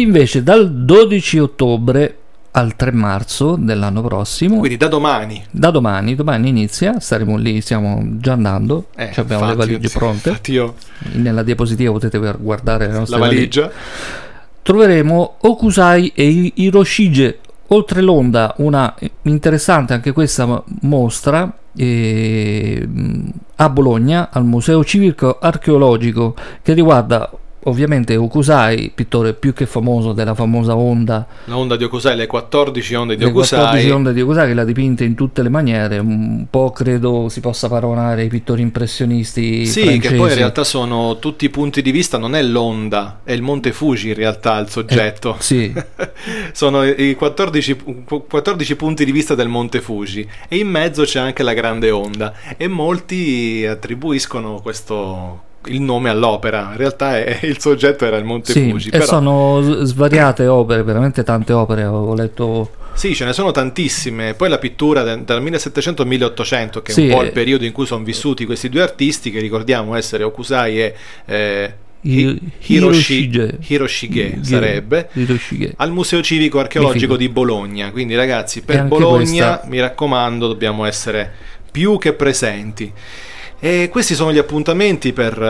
invece 0.00 0.42
dal 0.42 0.70
12 0.72 1.38
ottobre 1.38 2.18
al 2.56 2.76
3 2.76 2.92
marzo 2.92 3.56
dell'anno 3.58 4.00
prossimo 4.02 4.58
quindi 4.58 4.76
da 4.76 4.86
domani. 4.86 5.42
Da 5.50 5.70
domani 5.70 6.14
domani 6.14 6.48
inizia 6.50 7.00
staremo 7.00 7.36
lì 7.36 7.60
stiamo 7.60 8.00
già 8.18 8.32
andando 8.34 8.86
eh, 8.96 9.10
Ci 9.12 9.20
abbiamo 9.20 9.46
le 9.48 9.54
valigie 9.56 9.88
pronte. 9.88 10.38
io 10.46 10.74
nella 11.14 11.42
diapositiva 11.42 11.90
potete 11.92 12.18
guardare 12.38 12.86
le 12.86 12.92
nostre 12.92 13.18
la 13.18 13.24
valigie. 13.26 13.60
valigia. 13.60 13.72
troveremo 14.62 15.36
Okusai 15.40 16.12
e 16.14 16.52
Hiroshige. 16.54 17.38
Oltre 17.68 18.02
l'onda 18.02 18.54
una 18.58 18.94
interessante 19.22 19.94
anche 19.94 20.12
questa 20.12 20.44
mo- 20.46 20.64
mostra 20.82 21.50
eh, 21.76 22.86
a 23.56 23.68
Bologna 23.70 24.28
al 24.30 24.44
Museo 24.44 24.84
Civico 24.84 25.38
Archeologico 25.40 26.34
che 26.62 26.72
riguarda 26.74 27.28
ovviamente 27.64 28.16
Okusai 28.16 28.92
pittore 28.94 29.34
più 29.34 29.52
che 29.52 29.66
famoso 29.66 30.12
della 30.12 30.34
famosa 30.34 30.76
onda 30.76 31.26
La 31.46 31.56
onda 31.56 31.76
di 31.76 31.84
Okusai, 31.84 32.16
le 32.16 32.26
14 32.26 32.94
onde 32.94 33.16
di 33.16 33.24
le 33.24 33.32
14 33.32 33.66
Okusai. 33.72 33.90
onde 33.90 34.12
di 34.12 34.20
Okusai 34.20 34.48
che 34.48 34.54
l'ha 34.54 34.64
dipinta 34.64 35.04
in 35.04 35.14
tutte 35.14 35.42
le 35.42 35.48
maniere 35.48 35.98
un 35.98 36.46
po' 36.50 36.70
credo 36.70 37.28
si 37.28 37.40
possa 37.40 37.68
paragonare 37.68 38.22
ai 38.22 38.28
pittori 38.28 38.62
impressionisti 38.62 39.66
Sì, 39.66 39.80
francesi 39.82 40.00
che 40.08 40.14
poi 40.14 40.30
in 40.30 40.36
realtà 40.36 40.64
sono 40.64 41.18
tutti 41.18 41.44
i 41.44 41.50
punti 41.50 41.82
di 41.82 41.90
vista, 41.90 42.18
non 42.18 42.34
è 42.34 42.42
l'onda, 42.42 43.20
è 43.24 43.32
il 43.32 43.42
Monte 43.42 43.72
Fuji 43.72 44.08
in 44.08 44.14
realtà 44.14 44.58
il 44.58 44.68
soggetto. 44.68 45.36
Eh, 45.38 45.42
sì 45.42 45.72
sono 46.52 46.84
i 46.84 47.14
14, 47.14 47.76
pu- 47.76 48.26
14 48.28 48.76
punti 48.76 49.04
di 49.04 49.12
vista 49.12 49.34
del 49.34 49.48
Monte 49.48 49.80
Fuji 49.80 50.26
e 50.48 50.56
in 50.56 50.68
mezzo 50.68 51.04
c'è 51.04 51.20
anche 51.20 51.42
la 51.42 51.52
grande 51.54 51.90
onda 51.90 52.32
e 52.56 52.68
molti 52.68 53.64
attribuiscono 53.68 54.60
questo 54.62 55.42
il 55.66 55.80
nome 55.80 56.10
all'opera, 56.10 56.68
in 56.72 56.76
realtà 56.76 57.18
è- 57.18 57.40
il 57.46 57.58
soggetto 57.60 58.04
era 58.04 58.16
il 58.16 58.24
Monte 58.24 58.52
Sì, 58.52 58.68
Fuji, 58.70 58.88
e 58.88 58.98
però 58.98 59.04
sono 59.04 59.60
svariate 59.84 60.46
opere, 60.46 60.82
veramente 60.82 61.22
tante 61.22 61.52
opere. 61.52 61.84
Ho 61.84 62.14
letto 62.14 62.70
Sì, 62.94 63.14
ce 63.14 63.24
ne 63.24 63.32
sono 63.32 63.50
tantissime. 63.50 64.34
Poi 64.34 64.48
la 64.48 64.58
pittura 64.58 65.02
dal 65.02 65.42
1700 65.42 66.02
al 66.02 66.08
1800, 66.08 66.82
che 66.82 66.92
è 66.92 66.94
Sì, 66.94 67.02
un 67.06 67.10
po' 67.10 67.22
il 67.22 67.32
periodo 67.32 67.64
in 67.64 67.72
cui 67.72 67.86
sono 67.86 68.04
vissuti 68.04 68.44
questi 68.46 68.68
due 68.68 68.82
artisti, 68.82 69.30
che 69.30 69.40
ricordiamo 69.40 69.94
essere 69.96 70.22
Okusai 70.24 70.80
e 70.82 70.94
eh, 71.26 71.74
Hi- 72.06 72.20
Hi- 72.26 72.52
Hiroshi- 72.66 73.14
Hiroshige. 73.30 73.58
Hiroshige 73.66 74.22
Hi- 74.38 74.44
sarebbe 74.44 75.08
Hiroshige. 75.14 75.72
al 75.78 75.90
Museo 75.90 76.20
Civico 76.22 76.58
Archeologico 76.58 77.16
di 77.16 77.28
Bologna. 77.30 77.90
Quindi, 77.90 78.14
ragazzi, 78.14 78.60
per 78.62 78.84
Bologna 78.84 79.16
questa- 79.56 79.62
mi 79.68 79.80
raccomando, 79.80 80.46
dobbiamo 80.46 80.84
essere 80.84 81.32
più 81.70 81.98
che 81.98 82.12
presenti. 82.12 82.92
E 83.64 83.88
questi 83.90 84.14
sono 84.14 84.30
gli 84.30 84.36
appuntamenti 84.36 85.14
per 85.14 85.40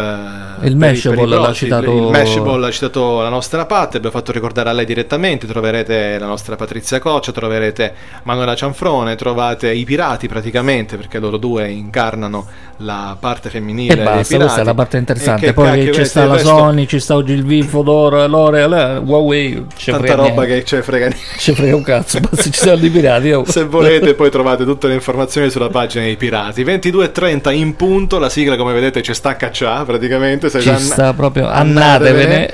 eh, 0.62 0.69
Il 0.69 0.77
Mashable 0.77 1.27
l'ha 1.27 1.43
prossimi. 1.43 1.71
citato- 1.71 1.97
Il 1.97 2.11
Mashable 2.12 2.65
ha 2.65 2.71
citato 2.71 3.21
la 3.23 3.29
nostra 3.29 3.67
Pat, 3.67 3.97
abbiamo 3.97 4.15
fatto 4.15 4.31
ricordare 4.31 4.69
a 4.69 4.73
lei 4.73 4.85
direttamente, 4.85 5.49
troverete 5.49 6.17
la 6.21 6.27
nostra 6.27 6.55
Patrizia 6.55 7.01
Coccia, 7.01 7.33
troverete 7.33 7.93
Manuela 8.23 8.55
Cianfrone, 8.55 9.17
trovate 9.17 9.73
i 9.73 9.83
pirati 9.83 10.29
praticamente, 10.29 10.97
perché 10.97 11.19
loro 11.19 11.39
due 11.39 11.69
incarnano 11.69 12.47
la 12.79 13.17
parte 13.19 13.51
femminile 13.51 13.95
E 13.95 14.05
basta, 14.05 14.37
questa 14.37 14.61
è 14.61 14.65
la 14.65 14.75
parte 14.75 14.97
interessante. 14.97 15.53
Poi 15.53 15.93
ci 15.93 16.05
sta 16.05 16.27
la 16.27 16.39
Sony, 16.39 16.87
ci 16.87 17.01
sta 17.01 17.17
oggi 17.17 17.33
il 17.33 17.45
Vim, 17.45 17.67
Fodora, 17.67 18.27
L'Oreal, 18.27 19.03
Huawei. 19.05 19.67
Ci 19.77 19.91
Tanta 19.91 20.15
roba 20.15 20.45
niente. 20.45 20.47
che 20.47 20.65
ci 20.65 20.83
frega 20.83 21.07
niente. 21.09 21.25
Ci 21.39 21.53
frega 21.53 21.75
un 21.75 21.83
cazzo, 21.83 22.21
basta 22.21 22.43
ci 22.45 22.53
stanno 22.53 22.85
i 22.87 22.91
pirati. 22.91 23.33
oh. 23.33 23.43
Se 23.51 23.65
volete 23.65 24.15
poi 24.15 24.31
trovate 24.31 24.65
tutte 24.65 24.87
le 24.87 24.95
informazioni 24.95 25.51
sulla 25.51 25.69
pagina 25.69 26.05
dei 26.05 26.17
pirati. 26.17 26.62
22.30 26.62 27.53
in 27.53 27.75
punto, 27.75 28.03
la 28.18 28.28
sigla 28.28 28.57
come 28.57 28.72
vedete 28.72 29.02
ci 29.02 29.12
sta 29.14 29.30
a 29.30 29.34
caccià 29.36 29.84
praticamente. 29.84 30.50
Ci 30.50 30.61
già- 30.61 30.78
sta 30.78 31.12
proprio, 31.12 31.48
andatevene. 31.48 32.52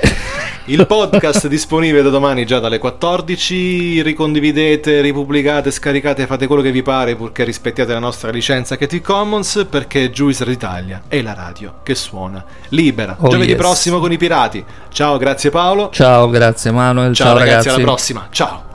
Il 0.65 0.85
podcast 0.85 1.47
è 1.47 1.49
disponibile 1.49 2.03
da 2.03 2.09
domani 2.09 2.45
già 2.45 2.59
dalle 2.59 2.77
14. 2.77 4.01
Ricondividete, 4.03 5.01
ripubblicate, 5.01 5.71
scaricate, 5.71 6.27
fate 6.27 6.47
quello 6.47 6.61
che 6.61 6.71
vi 6.71 6.83
pare 6.83 7.15
purché 7.15 7.43
rispettiate 7.43 7.91
la 7.91 7.99
nostra 7.99 8.29
licenza 8.29 8.75
Creative 8.75 9.03
Commons 9.03 9.65
perché 9.69 10.11
Juice 10.11 10.45
d'Italia 10.45 11.01
è 11.07 11.21
la 11.21 11.33
radio 11.33 11.75
che 11.83 11.95
suona 11.95 12.43
libera. 12.69 13.17
Oh, 13.19 13.27
Giovedì 13.29 13.51
yes. 13.51 13.59
prossimo 13.59 13.99
con 13.99 14.11
i 14.11 14.17
pirati. 14.17 14.63
Ciao, 14.91 15.17
grazie 15.17 15.49
Paolo. 15.49 15.89
Ciao, 15.91 16.29
grazie 16.29 16.71
Manuel. 16.71 17.15
Ciao, 17.15 17.27
Ciao, 17.27 17.37
ragazzi, 17.37 17.55
ragazzi. 17.55 17.75
alla 17.75 17.83
prossima. 17.83 18.27
Ciao. 18.31 18.70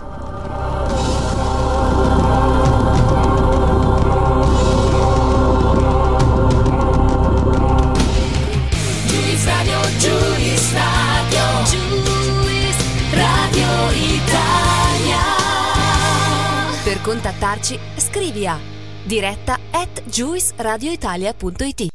Contattarci 17.06 17.78
scrivi 17.96 18.46
a 18.46 18.58
diretta 19.06 19.56
at 19.70 19.88
juiceradioitalia.it 20.06 21.88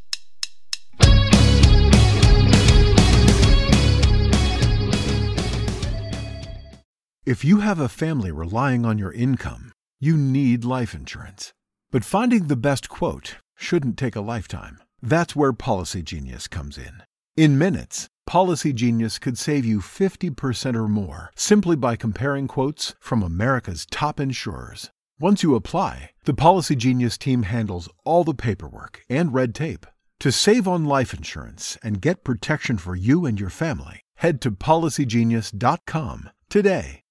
If 7.26 7.44
you 7.44 7.60
have 7.60 7.80
a 7.80 7.90
family 7.90 8.32
relying 8.32 8.86
on 8.86 8.98
your 8.98 9.12
income, 9.12 9.74
you 10.00 10.16
need 10.16 10.64
life 10.64 10.96
insurance. 10.96 11.52
But 11.92 12.06
finding 12.06 12.48
the 12.48 12.56
best 12.56 12.88
quote 12.88 13.36
shouldn't 13.58 13.98
take 13.98 14.16
a 14.16 14.22
lifetime. 14.22 14.80
That's 15.02 15.36
where 15.36 15.52
Policy 15.52 16.04
Genius 16.04 16.48
comes 16.48 16.78
in. 16.78 17.04
In 17.36 17.58
minutes, 17.58 18.08
Policy 18.26 18.72
Genius 18.72 19.20
could 19.20 19.38
save 19.38 19.66
you 19.66 19.80
50% 19.80 20.76
or 20.76 20.88
more 20.88 21.32
simply 21.36 21.76
by 21.76 21.98
comparing 21.98 22.48
quotes 22.48 22.96
from 23.00 23.22
America's 23.22 23.86
top 23.86 24.20
insurers. 24.20 24.90
Once 25.22 25.44
you 25.44 25.54
apply, 25.54 26.10
the 26.26 26.34
Policy 26.34 26.76
Genius 26.76 27.16
team 27.16 27.44
handles 27.44 27.88
all 28.04 28.24
the 28.24 28.34
paperwork 28.34 29.04
and 29.08 29.32
red 29.32 29.54
tape. 29.54 29.86
To 30.20 30.32
save 30.32 30.68
on 30.68 30.86
life 30.86 31.14
insurance 31.14 31.78
and 31.84 32.02
get 32.02 32.24
protection 32.24 32.80
for 32.80 32.96
you 32.96 33.28
and 33.28 33.40
your 33.40 33.52
family, 33.52 34.02
head 34.16 34.42
to 34.42 34.50
policygenius.com 34.50 36.32
today. 36.50 37.04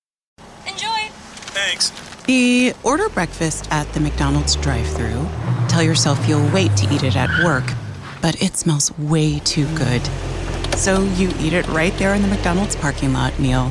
Enjoy. 0.66 1.06
Thanks. 1.54 1.92
The 2.24 2.72
order 2.82 3.08
breakfast 3.10 3.68
at 3.70 3.86
the 3.92 4.00
McDonald's 4.00 4.56
drive 4.56 4.88
thru 4.88 5.24
Tell 5.68 5.84
yourself 5.84 6.28
you'll 6.28 6.48
wait 6.48 6.76
to 6.78 6.92
eat 6.92 7.04
it 7.04 7.14
at 7.14 7.44
work, 7.44 7.70
but 8.20 8.42
it 8.42 8.56
smells 8.56 8.90
way 8.98 9.38
too 9.38 9.72
good. 9.76 10.04
So 10.74 11.04
you 11.14 11.32
eat 11.38 11.52
it 11.52 11.68
right 11.68 11.96
there 11.96 12.16
in 12.16 12.22
the 12.22 12.28
McDonald's 12.28 12.74
parking 12.74 13.12
lot 13.12 13.38
meal. 13.38 13.70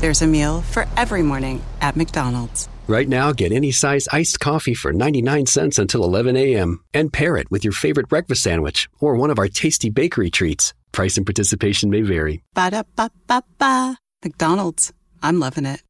There's 0.00 0.22
a 0.22 0.26
meal 0.26 0.62
for 0.62 0.86
every 0.96 1.22
morning 1.22 1.62
at 1.82 1.96
McDonald's. 1.96 2.70
Right 2.86 3.08
now, 3.08 3.32
get 3.32 3.50
any 3.50 3.70
size 3.72 4.06
iced 4.12 4.40
coffee 4.40 4.74
for 4.74 4.92
99 4.92 5.46
cents 5.46 5.78
until 5.78 6.04
11 6.04 6.36
a.m. 6.36 6.84
and 6.92 7.10
pair 7.10 7.38
it 7.38 7.50
with 7.50 7.64
your 7.64 7.72
favorite 7.72 8.08
breakfast 8.08 8.42
sandwich 8.42 8.90
or 9.00 9.14
one 9.16 9.30
of 9.30 9.38
our 9.38 9.48
tasty 9.48 9.88
bakery 9.88 10.28
treats. 10.28 10.74
Price 10.92 11.16
and 11.16 11.24
participation 11.24 11.88
may 11.88 12.02
vary. 12.02 12.42
Ba 12.52 12.70
da 12.70 12.82
ba 12.94 13.10
ba 13.26 13.42
ba. 13.58 13.96
McDonald's. 14.22 14.92
I'm 15.22 15.40
loving 15.40 15.64
it. 15.64 15.82